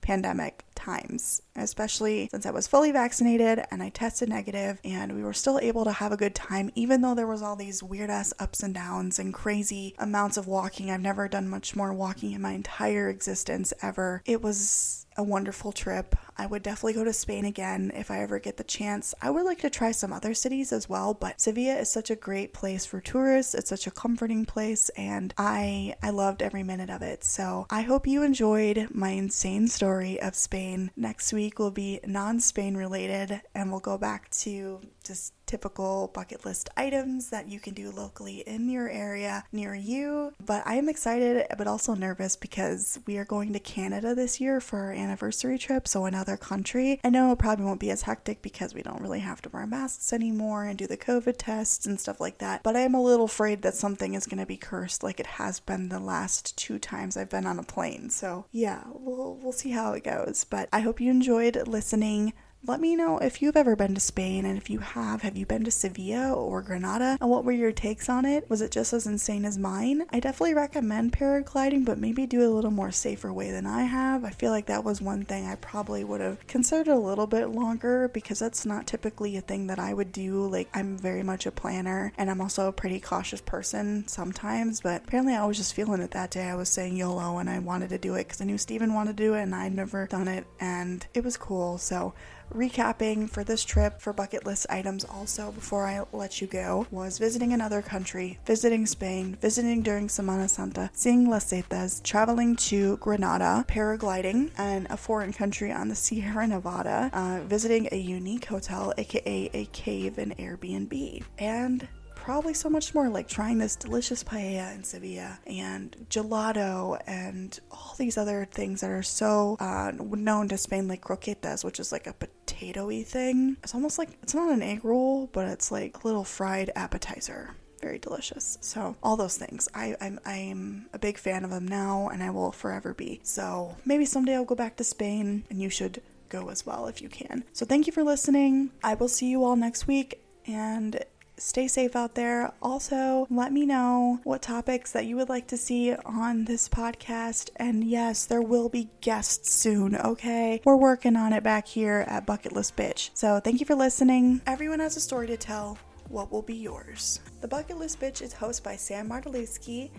pandemic 0.00 0.64
times, 0.74 1.40
especially 1.56 2.28
since 2.30 2.46
I 2.46 2.50
was 2.50 2.66
fully 2.66 2.92
vaccinated 2.92 3.64
and 3.70 3.82
I 3.82 3.90
tested 3.90 4.28
negative 4.28 4.80
and 4.84 5.14
we 5.14 5.22
were 5.22 5.32
still 5.32 5.58
able 5.60 5.84
to 5.84 5.92
have 5.92 6.12
a 6.12 6.16
good 6.16 6.34
time 6.34 6.70
even 6.74 7.02
though 7.02 7.14
there 7.14 7.26
was 7.26 7.42
all 7.42 7.56
these 7.56 7.82
weird 7.82 8.10
ass 8.10 8.32
ups 8.38 8.62
and 8.62 8.74
downs 8.74 9.18
and 9.18 9.34
crazy 9.34 9.94
amounts 9.98 10.36
of 10.36 10.46
walking. 10.46 10.90
I've 10.90 11.00
never 11.00 11.28
done 11.28 11.48
much 11.48 11.76
more 11.76 11.92
walking 11.92 12.32
in 12.32 12.42
my 12.42 12.52
entire 12.52 13.08
existence 13.08 13.72
ever. 13.82 14.22
It 14.24 14.42
was 14.42 15.06
a 15.16 15.22
wonderful 15.22 15.72
trip. 15.72 16.16
I 16.38 16.46
would 16.46 16.62
definitely 16.62 16.94
go 16.94 17.04
to 17.04 17.12
Spain 17.12 17.44
again 17.44 17.92
if 17.94 18.10
I 18.10 18.22
ever 18.22 18.38
get 18.38 18.56
the 18.56 18.64
chance. 18.64 19.14
I 19.20 19.28
would 19.28 19.44
like 19.44 19.58
to 19.60 19.68
try 19.68 19.92
some 19.92 20.10
other 20.10 20.32
cities 20.32 20.72
as 20.72 20.88
well, 20.88 21.12
but 21.12 21.38
Sevilla 21.38 21.74
is 21.74 21.90
such 21.90 22.10
a 22.10 22.16
great 22.16 22.54
place 22.54 22.86
for 22.86 23.02
tourists. 23.02 23.54
It's 23.54 23.68
such 23.68 23.86
a 23.86 23.90
comforting 23.90 24.46
place 24.46 24.88
and 24.90 25.34
I 25.36 25.96
I 26.02 26.08
loved 26.08 26.40
every 26.40 26.62
minute 26.62 26.88
of 26.88 27.02
it. 27.02 27.24
So, 27.24 27.66
I 27.68 27.82
hope 27.82 28.06
you 28.06 28.22
enjoyed 28.22 28.88
my 28.92 29.10
insane 29.10 29.68
story 29.68 30.20
of 30.20 30.34
Spain. 30.34 30.90
Next 30.96 31.32
week 31.32 31.41
will 31.58 31.70
be 31.70 32.00
non-Spain 32.06 32.76
related 32.76 33.40
and 33.54 33.70
we'll 33.70 33.80
go 33.80 33.98
back 33.98 34.30
to 34.30 34.80
just 35.04 35.32
typical 35.52 36.10
bucket 36.14 36.46
list 36.46 36.70
items 36.78 37.28
that 37.28 37.46
you 37.46 37.60
can 37.60 37.74
do 37.74 37.90
locally 37.90 38.38
in 38.46 38.70
your 38.70 38.88
area 38.88 39.44
near 39.52 39.74
you. 39.74 40.32
But 40.42 40.62
I 40.64 40.76
am 40.76 40.88
excited 40.88 41.44
but 41.58 41.66
also 41.66 41.92
nervous 41.92 42.36
because 42.36 42.98
we 43.06 43.18
are 43.18 43.26
going 43.26 43.52
to 43.52 43.60
Canada 43.60 44.14
this 44.14 44.40
year 44.40 44.62
for 44.62 44.78
our 44.78 44.92
anniversary 44.92 45.58
trip, 45.58 45.86
so 45.86 46.06
another 46.06 46.38
country. 46.38 46.98
I 47.04 47.10
know 47.10 47.32
it 47.32 47.38
probably 47.38 47.66
won't 47.66 47.80
be 47.80 47.90
as 47.90 48.00
hectic 48.00 48.40
because 48.40 48.72
we 48.72 48.80
don't 48.80 49.02
really 49.02 49.20
have 49.20 49.42
to 49.42 49.50
wear 49.50 49.66
masks 49.66 50.14
anymore 50.14 50.64
and 50.64 50.78
do 50.78 50.86
the 50.86 50.96
COVID 50.96 51.34
tests 51.36 51.84
and 51.84 52.00
stuff 52.00 52.18
like 52.18 52.38
that. 52.38 52.62
But 52.62 52.74
I 52.74 52.80
am 52.80 52.94
a 52.94 53.02
little 53.02 53.26
afraid 53.26 53.60
that 53.60 53.74
something 53.74 54.14
is 54.14 54.24
going 54.24 54.40
to 54.40 54.46
be 54.46 54.56
cursed 54.56 55.02
like 55.02 55.20
it 55.20 55.26
has 55.26 55.60
been 55.60 55.90
the 55.90 56.00
last 56.00 56.56
two 56.56 56.78
times 56.78 57.18
I've 57.18 57.28
been 57.28 57.44
on 57.44 57.58
a 57.58 57.62
plane. 57.62 58.08
So, 58.08 58.46
yeah, 58.52 58.84
we'll 58.86 59.34
we'll 59.34 59.52
see 59.52 59.72
how 59.72 59.92
it 59.92 60.02
goes. 60.02 60.44
But 60.48 60.70
I 60.72 60.80
hope 60.80 60.98
you 60.98 61.10
enjoyed 61.10 61.68
listening. 61.68 62.32
Let 62.64 62.80
me 62.80 62.94
know 62.94 63.18
if 63.18 63.42
you've 63.42 63.56
ever 63.56 63.74
been 63.74 63.96
to 63.96 64.00
Spain, 64.00 64.44
and 64.44 64.56
if 64.56 64.70
you 64.70 64.78
have, 64.78 65.22
have 65.22 65.36
you 65.36 65.44
been 65.44 65.64
to 65.64 65.70
Sevilla 65.72 66.32
or 66.32 66.62
Granada? 66.62 67.18
And 67.20 67.28
what 67.28 67.44
were 67.44 67.50
your 67.50 67.72
takes 67.72 68.08
on 68.08 68.24
it? 68.24 68.48
Was 68.48 68.62
it 68.62 68.70
just 68.70 68.92
as 68.92 69.04
insane 69.04 69.44
as 69.44 69.58
mine? 69.58 70.04
I 70.10 70.20
definitely 70.20 70.54
recommend 70.54 71.12
paragliding, 71.12 71.84
but 71.84 71.98
maybe 71.98 72.24
do 72.24 72.40
it 72.40 72.46
a 72.46 72.50
little 72.50 72.70
more 72.70 72.92
safer 72.92 73.32
way 73.32 73.50
than 73.50 73.66
I 73.66 73.82
have. 73.82 74.24
I 74.24 74.30
feel 74.30 74.52
like 74.52 74.66
that 74.66 74.84
was 74.84 75.02
one 75.02 75.24
thing 75.24 75.44
I 75.44 75.56
probably 75.56 76.04
would 76.04 76.20
have 76.20 76.46
considered 76.46 76.86
a 76.86 76.96
little 76.96 77.26
bit 77.26 77.48
longer 77.48 78.06
because 78.06 78.38
that's 78.38 78.64
not 78.64 78.86
typically 78.86 79.36
a 79.36 79.40
thing 79.40 79.66
that 79.66 79.80
I 79.80 79.92
would 79.92 80.12
do. 80.12 80.46
Like, 80.46 80.68
I'm 80.72 80.96
very 80.96 81.24
much 81.24 81.46
a 81.46 81.50
planner, 81.50 82.12
and 82.16 82.30
I'm 82.30 82.40
also 82.40 82.68
a 82.68 82.72
pretty 82.72 83.00
cautious 83.00 83.40
person 83.40 84.06
sometimes, 84.06 84.82
but 84.82 85.02
apparently 85.02 85.34
I 85.34 85.44
was 85.46 85.56
just 85.56 85.74
feeling 85.74 86.00
it 86.00 86.12
that 86.12 86.30
day. 86.30 86.44
I 86.44 86.54
was 86.54 86.68
saying 86.68 86.96
YOLO, 86.96 87.38
and 87.38 87.50
I 87.50 87.58
wanted 87.58 87.88
to 87.88 87.98
do 87.98 88.14
it 88.14 88.28
because 88.28 88.40
I 88.40 88.44
knew 88.44 88.56
Steven 88.56 88.94
wanted 88.94 89.16
to 89.16 89.24
do 89.24 89.34
it, 89.34 89.42
and 89.42 89.52
I'd 89.52 89.74
never 89.74 90.06
done 90.06 90.28
it, 90.28 90.46
and 90.60 91.04
it 91.12 91.24
was 91.24 91.36
cool. 91.36 91.76
So, 91.76 92.14
recapping 92.52 93.28
for 93.28 93.44
this 93.44 93.64
trip 93.64 94.00
for 94.00 94.12
bucket 94.12 94.46
list 94.46 94.66
items 94.70 95.04
also 95.04 95.52
before 95.52 95.86
I 95.86 96.04
let 96.12 96.40
you 96.40 96.46
go 96.46 96.86
was 96.90 97.18
visiting 97.18 97.52
another 97.52 97.82
country, 97.82 98.38
visiting 98.46 98.86
Spain, 98.86 99.36
visiting 99.40 99.82
during 99.82 100.08
Semana 100.08 100.48
Santa, 100.48 100.90
seeing 100.92 101.28
Las 101.28 101.50
Setas, 101.50 102.02
traveling 102.02 102.56
to 102.56 102.96
Granada, 102.98 103.64
paragliding, 103.68 104.50
and 104.58 104.86
a 104.90 104.96
foreign 104.96 105.32
country 105.32 105.72
on 105.72 105.88
the 105.88 105.94
Sierra 106.02 106.46
Nevada, 106.46 107.10
uh, 107.12 107.40
visiting 107.46 107.88
a 107.92 107.96
unique 107.96 108.46
hotel, 108.46 108.92
aka 108.98 109.50
a 109.52 109.64
cave 109.66 110.18
and 110.18 110.36
Airbnb, 110.36 111.22
and 111.38 111.88
probably 112.22 112.54
so 112.54 112.70
much 112.70 112.94
more 112.94 113.08
like 113.08 113.26
trying 113.26 113.58
this 113.58 113.74
delicious 113.74 114.22
paella 114.22 114.72
in 114.76 114.84
Sevilla 114.84 115.40
and 115.44 115.96
gelato 116.08 116.96
and 117.08 117.58
all 117.72 117.96
these 117.98 118.16
other 118.16 118.46
things 118.48 118.80
that 118.80 118.92
are 118.92 119.02
so 119.02 119.56
uh, 119.58 119.90
known 119.98 120.46
to 120.46 120.56
Spain, 120.56 120.86
like 120.86 121.00
croquetas, 121.00 121.64
which 121.64 121.80
is 121.80 121.90
like 121.90 122.06
a 122.06 122.12
potatoy 122.52 123.04
thing. 123.06 123.56
It's 123.62 123.74
almost 123.74 123.98
like 123.98 124.10
it's 124.22 124.34
not 124.34 124.52
an 124.52 124.62
egg 124.62 124.84
roll, 124.84 125.28
but 125.32 125.46
it's 125.48 125.70
like 125.70 126.02
a 126.02 126.06
little 126.06 126.24
fried 126.24 126.70
appetizer 126.76 127.54
very 127.82 127.98
delicious. 127.98 128.58
So 128.60 128.96
all 129.02 129.16
those 129.16 129.36
things, 129.36 129.68
I, 129.74 129.96
I'm 130.00 130.20
I'm 130.24 130.86
a 130.92 130.98
big 130.98 131.18
fan 131.18 131.44
of 131.44 131.50
them 131.50 131.66
now, 131.66 132.08
and 132.08 132.22
I 132.22 132.30
will 132.30 132.52
forever 132.52 132.94
be. 132.94 133.20
So 133.24 133.76
maybe 133.84 134.04
someday 134.04 134.36
I'll 134.36 134.44
go 134.44 134.54
back 134.54 134.76
to 134.76 134.84
Spain, 134.84 135.44
and 135.50 135.60
you 135.60 135.68
should 135.68 136.00
go 136.28 136.48
as 136.48 136.64
well 136.64 136.86
if 136.86 137.02
you 137.02 137.08
can. 137.08 137.44
So 137.52 137.66
thank 137.66 137.86
you 137.86 137.92
for 137.92 138.04
listening. 138.04 138.70
I 138.82 138.94
will 138.94 139.08
see 139.08 139.28
you 139.28 139.44
all 139.44 139.56
next 139.56 139.86
week, 139.86 140.22
and 140.46 141.04
stay 141.42 141.66
safe 141.66 141.96
out 141.96 142.14
there. 142.14 142.52
Also, 142.62 143.26
let 143.30 143.52
me 143.52 143.66
know 143.66 144.20
what 144.24 144.42
topics 144.42 144.92
that 144.92 145.06
you 145.06 145.16
would 145.16 145.28
like 145.28 145.48
to 145.48 145.56
see 145.56 145.94
on 145.94 146.44
this 146.44 146.68
podcast. 146.68 147.50
And 147.56 147.84
yes, 147.84 148.24
there 148.24 148.42
will 148.42 148.68
be 148.68 148.88
guests 149.00 149.52
soon, 149.52 149.96
okay? 149.96 150.60
We're 150.64 150.76
working 150.76 151.16
on 151.16 151.32
it 151.32 151.42
back 151.42 151.66
here 151.66 152.04
at 152.06 152.26
Bucket 152.26 152.52
List 152.52 152.76
Bitch. 152.76 153.10
So 153.14 153.40
thank 153.40 153.60
you 153.60 153.66
for 153.66 153.74
listening. 153.74 154.40
Everyone 154.46 154.80
has 154.80 154.96
a 154.96 155.00
story 155.00 155.26
to 155.26 155.36
tell. 155.36 155.78
What 156.08 156.30
will 156.30 156.42
be 156.42 156.54
yours? 156.54 157.20
The 157.40 157.48
Bucket 157.48 157.78
List 157.78 158.00
Bitch 158.00 158.22
is 158.22 158.34
hosted 158.34 158.64
by 158.64 158.76
Sam 158.76 159.08
Martelewski 159.08 159.90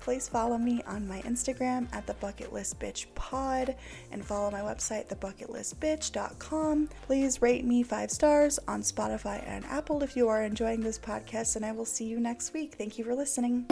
please 0.00 0.28
follow 0.28 0.58
me 0.58 0.82
on 0.86 1.06
my 1.06 1.20
Instagram 1.22 1.86
at 1.92 2.06
the 2.06 2.14
Bucket 2.14 2.52
List 2.52 2.78
Bitch 2.78 3.06
Pod 3.14 3.74
and 4.12 4.24
follow 4.24 4.50
my 4.50 4.60
website, 4.60 5.08
thebucketlistbitch.com. 5.08 6.88
Please 7.02 7.42
rate 7.42 7.64
me 7.64 7.82
five 7.82 8.10
stars 8.10 8.58
on 8.68 8.82
Spotify 8.82 9.42
and 9.46 9.64
Apple 9.66 10.02
if 10.02 10.16
you 10.16 10.28
are 10.28 10.42
enjoying 10.42 10.80
this 10.80 10.98
podcast, 10.98 11.56
and 11.56 11.64
I 11.64 11.72
will 11.72 11.84
see 11.84 12.04
you 12.04 12.20
next 12.20 12.54
week. 12.54 12.74
Thank 12.76 12.98
you 12.98 13.04
for 13.04 13.14
listening. 13.14 13.66